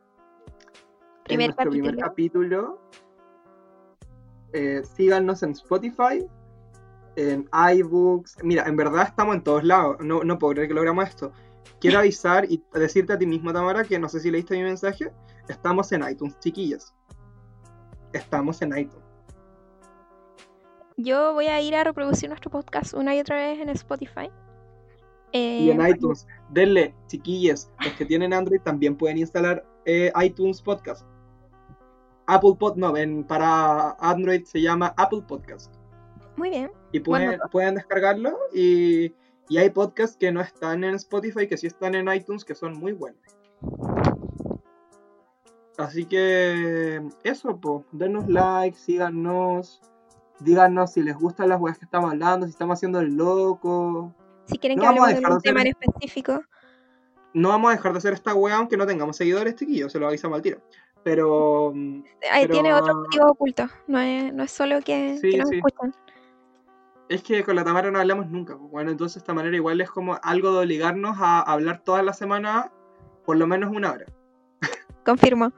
En 1.26 1.40
nuestro 1.40 1.72
primer 1.72 1.98
capítulo. 1.98 2.78
capítulo. 2.78 2.82
Eh, 4.54 4.84
síganos 4.84 5.42
en 5.42 5.54
Spotify, 5.54 6.24
en 7.16 7.50
iBooks. 7.78 8.44
Mira, 8.44 8.66
en 8.68 8.76
verdad 8.76 9.08
estamos 9.08 9.38
en 9.38 9.44
todos 9.44 9.64
lados. 9.64 9.98
No, 10.02 10.24
no 10.24 10.38
puedo 10.38 10.54
creer 10.54 10.68
que 10.68 10.76
logramos 10.76 11.10
esto. 11.10 11.32
Quiero 11.80 11.98
avisar 12.02 12.46
y 12.48 12.64
decirte 12.76 13.14
a 13.14 13.18
ti 13.18 13.26
misma, 13.26 13.54
Tamara, 13.54 13.84
que 13.84 13.98
no 13.98 14.08
sé 14.08 14.20
si 14.20 14.30
leíste 14.30 14.56
mi 14.56 14.62
mensaje. 14.62 15.12
Estamos 15.50 15.92
en 15.94 16.08
iTunes, 16.08 16.40
chiquillas. 16.42 16.94
Estamos 18.12 18.62
en 18.62 18.78
iTunes. 18.78 19.04
Yo 20.96 21.34
voy 21.34 21.48
a 21.48 21.60
ir 21.60 21.74
a 21.74 21.84
reproducir 21.84 22.30
nuestro 22.30 22.52
podcast 22.52 22.94
una 22.94 23.16
y 23.16 23.20
otra 23.20 23.38
vez 23.38 23.60
en 23.60 23.70
Spotify. 23.70 24.30
Y 25.34 25.72
en 25.72 25.82
Eh, 25.82 25.90
iTunes, 25.90 26.28
denle, 26.52 26.94
chiquillas, 27.08 27.72
los 27.84 27.94
que 27.94 28.06
tienen 28.06 28.34
Android 28.34 28.62
también 28.62 28.96
pueden 28.96 29.18
instalar 29.18 29.66
eh, 29.86 30.12
iTunes 30.24 30.62
Podcast. 30.62 31.06
Apple 32.28 32.54
Pod, 32.58 32.78
no, 32.78 32.96
en, 32.96 33.24
para 33.26 33.92
Android 34.00 34.44
se 34.46 34.62
llama 34.62 34.94
Apple 34.98 35.24
Podcast. 35.28 35.74
Muy 36.38 36.50
bien. 36.52 36.72
Y 36.92 37.00
pueden, 37.00 37.28
Bueno. 37.30 37.44
pueden 37.52 37.76
descargarlo 37.76 38.38
y, 38.54 39.14
y 39.50 39.58
hay 39.58 39.70
podcasts 39.72 40.16
que 40.18 40.32
no 40.32 40.40
están 40.42 40.84
en 40.84 40.96
Spotify, 40.96 41.48
que 41.48 41.58
sí 41.58 41.68
están 41.68 41.96
en 41.96 42.08
iTunes, 42.14 42.46
que 42.46 42.56
son 42.56 42.78
muy 42.78 42.94
buenos. 42.94 43.20
Así 45.78 46.06
que 46.06 47.02
eso, 47.24 47.60
pues, 47.60 47.84
denos 47.92 48.28
like, 48.30 48.78
síganos, 48.78 49.82
díganos 50.40 50.94
si 50.94 51.02
les 51.02 51.18
gustan 51.18 51.50
las 51.50 51.60
weas 51.60 51.80
que 51.80 51.86
estamos 51.86 52.12
hablando, 52.12 52.46
si 52.46 52.52
estamos 52.52 52.78
haciendo 52.78 53.00
el 53.00 53.16
loco. 53.16 54.14
Si 54.46 54.58
quieren 54.58 54.78
No 54.78 54.84
que 54.84 54.88
hablemos 54.90 55.22
de 55.30 55.36
un 55.36 55.42
tema 55.42 55.62
en 55.62 55.68
específico, 55.68 56.42
No 57.34 57.50
vamos 57.50 57.72
a 57.72 57.76
dejar 57.76 57.92
de 57.94 57.98
hacer 57.98 58.14
esta 58.14 58.34
wea 58.36 58.58
aunque 58.58 58.78
no 58.78 58.86
tengamos 58.86 59.18
seguidores, 59.18 59.56
chiquillos, 59.56 59.92
se 59.92 60.00
lo 60.00 60.08
avisamos 60.08 60.36
al 60.38 60.42
tiro. 60.42 60.62
Pero 61.04 61.72
mm, 61.74 62.04
ahí 62.32 62.44
Pero- 62.44 62.54
tiene 62.54 62.74
otro 62.74 62.96
motivo 62.96 63.26
oculto. 63.32 63.68
No 63.88 64.00
es, 64.00 64.34
no 64.34 64.44
es 64.44 64.52
solo 64.52 64.80
que, 64.82 65.18
Sí, 65.20 65.32
que 65.32 65.38
nos 65.40 65.50
sí. 65.50 65.56
escuchan. 65.58 65.94
es 67.10 67.22
que 67.24 67.44
con 67.44 67.56
la 67.56 67.64
Tamara 67.64 67.92
no 67.92 68.00
hablamos 68.00 68.28
nunca. 68.30 68.58
pues, 68.58 68.72
Bueno, 68.72 68.92
entonces 68.92 69.18
esta 69.18 69.34
manera 69.34 69.56
igual 69.56 69.82
es 69.82 69.90
como 69.92 70.18
algo 70.24 70.52
de 70.54 70.60
obligarnos 70.60 71.18
a 71.20 71.42
hablar 71.42 71.84
toda 71.84 72.02
la 72.04 72.14
semana 72.14 72.72
por 73.26 73.38
lo 73.38 73.48
menos 73.48 73.72
una 73.76 73.92
hora. 73.92 74.06
Confirmo. 75.06 75.52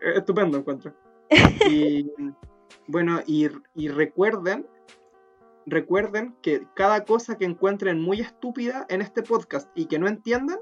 Estupendo 0.00 0.58
encuentro. 0.58 0.92
Y 1.70 2.10
bueno, 2.86 3.20
y, 3.26 3.48
y 3.74 3.88
recuerden, 3.88 4.66
recuerden 5.70 6.34
que 6.42 6.66
cada 6.74 7.04
cosa 7.04 7.36
que 7.38 7.44
encuentren 7.44 8.00
muy 8.00 8.20
estúpida 8.20 8.86
en 8.88 9.02
este 9.02 9.22
podcast 9.22 9.68
y 9.74 9.86
que 9.86 9.98
no 9.98 10.08
entiendan, 10.08 10.58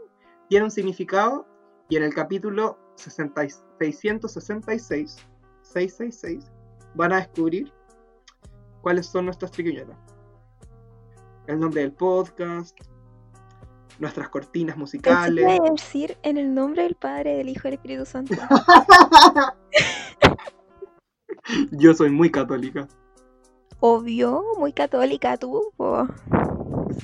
tiene 0.48 0.64
un 0.64 0.70
significado. 0.70 1.46
Y 1.88 1.96
en 1.96 2.02
el 2.02 2.14
capítulo 2.14 2.78
60 2.96 3.44
y- 3.44 3.50
666, 3.78 5.16
666, 5.62 6.50
van 6.94 7.12
a 7.12 7.16
descubrir 7.16 7.72
cuáles 8.82 9.06
son 9.06 9.24
nuestras 9.24 9.50
triquiñuelas. 9.52 9.96
El 11.46 11.60
nombre 11.60 11.80
del 11.80 11.92
podcast, 11.92 12.76
nuestras 13.98 14.28
cortinas 14.28 14.76
Pensé 14.76 14.98
que 14.98 15.10
musicales. 15.10 15.44
iba 15.44 15.66
a 15.66 15.70
decir 15.70 16.18
en 16.22 16.36
el 16.36 16.54
nombre 16.54 16.82
del 16.82 16.94
Padre, 16.94 17.36
del 17.36 17.48
Hijo 17.48 17.68
y 17.68 17.70
del 17.70 17.74
Espíritu 17.74 18.04
Santo. 18.04 18.34
Yo 21.72 21.94
soy 21.94 22.10
muy 22.10 22.30
católica. 22.30 22.86
Obvio, 23.80 24.42
muy 24.58 24.72
católica 24.72 25.36
tú. 25.36 25.72
po. 25.76 26.06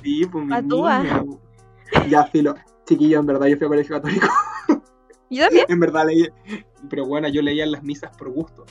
Sí, 0.02 0.26
pues 0.30 0.44
mi 0.44 0.54
niña. 0.62 1.24
Ya, 2.08 2.24
filo. 2.26 2.54
Chiquillo, 2.86 3.20
en 3.20 3.26
verdad 3.26 3.46
yo 3.46 3.56
fui 3.56 3.66
a 3.66 3.68
colegio 3.68 3.96
católico. 3.96 4.26
Yo 5.30 5.44
también. 5.46 5.66
en 5.68 5.80
verdad 5.80 6.06
leí. 6.06 6.28
Pero 6.90 7.06
bueno, 7.06 7.28
yo 7.28 7.42
leía 7.42 7.64
las 7.66 7.82
misas 7.82 8.16
por 8.16 8.30
gusto. 8.30 8.64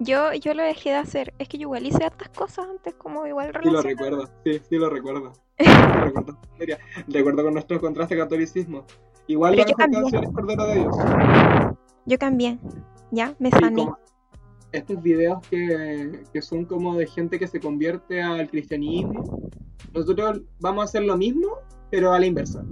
Yo, 0.00 0.32
yo 0.34 0.54
lo 0.54 0.62
dejé 0.62 0.90
de 0.90 0.96
hacer. 0.96 1.34
Es 1.38 1.48
que 1.48 1.56
yo 1.58 1.62
igual 1.62 1.86
hice 1.86 2.04
hartas 2.04 2.28
cosas 2.30 2.66
antes, 2.68 2.94
como 2.94 3.26
igual 3.26 3.52
Sí 3.62 3.70
lo 3.70 3.80
recuerdo. 3.82 4.28
Sí, 4.44 4.60
sí 4.68 4.76
lo 4.76 4.90
recuerdo. 4.90 5.32
Sí 5.58 5.64
lo 5.66 6.00
recuerdo. 6.04 6.38
En 6.52 6.58
serio. 6.58 6.76
Recuerdo 7.08 7.44
con 7.44 7.52
nuestro 7.54 7.80
contraste 7.80 8.16
catolicismo. 8.16 8.84
Igual 9.28 9.54
Pero 9.56 9.64
la 9.64 9.70
yo 9.70 9.76
mejor 9.76 9.92
cambié. 9.92 10.00
canción 10.02 10.24
es 10.24 10.30
Cordero 10.30 10.66
de 10.66 10.74
Dios. 10.74 10.96
Yo 12.06 12.18
también. 12.18 12.60
Ya, 13.12 13.34
me 13.38 13.50
Sí, 13.50 13.58
sané. 13.60 13.84
como 13.84 13.98
estos 14.74 15.00
videos 15.00 15.38
que, 15.48 16.24
que 16.32 16.42
son 16.42 16.64
como 16.64 16.96
de 16.96 17.06
gente 17.06 17.38
que 17.38 17.46
se 17.46 17.60
convierte 17.60 18.20
al 18.20 18.48
cristianismo. 18.48 19.48
Nosotros 19.92 20.42
vamos 20.58 20.82
a 20.82 20.84
hacer 20.84 21.02
lo 21.02 21.16
mismo, 21.16 21.58
pero 21.90 22.12
a 22.12 22.18
la 22.18 22.26
inversa. 22.26 22.64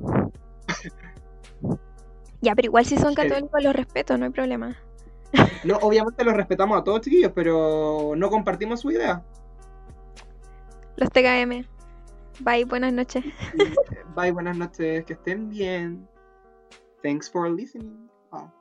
Ya, 2.40 2.57
pero 2.57 2.66
igual 2.66 2.84
si 2.84 2.96
son 2.96 3.14
católicos 3.14 3.62
los 3.62 3.74
respeto, 3.74 4.18
no 4.18 4.24
hay 4.24 4.32
problema. 4.32 4.76
No, 5.64 5.76
obviamente 5.76 6.24
los 6.24 6.34
respetamos 6.34 6.78
a 6.78 6.82
todos, 6.82 7.03
chiquillos, 7.03 7.30
pero 7.34 8.14
no 8.16 8.28
compartimos 8.30 8.80
su 8.80 8.90
idea. 8.90 9.24
Los 10.96 11.09
TKM. 11.11 11.64
Bye, 12.40 12.64
buenas 12.64 12.92
noches. 12.92 13.24
Bye, 14.16 14.32
buenas 14.32 14.57
noches, 14.57 15.05
que 15.05 15.12
estén 15.12 15.48
bien. 15.48 16.09
Thanks 17.03 17.30
for 17.30 17.48
listening. 17.48 18.11
Ah. 18.32 18.53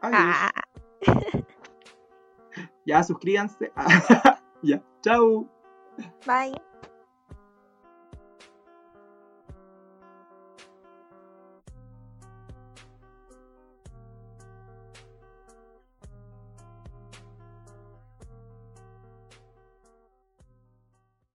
Adiós. 0.00 0.20
Ah. 0.22 1.44
Ya, 2.84 3.02
suscríbanse. 3.02 3.72
ya, 4.62 4.82
chao. 5.02 5.46
Bye. 6.26 6.69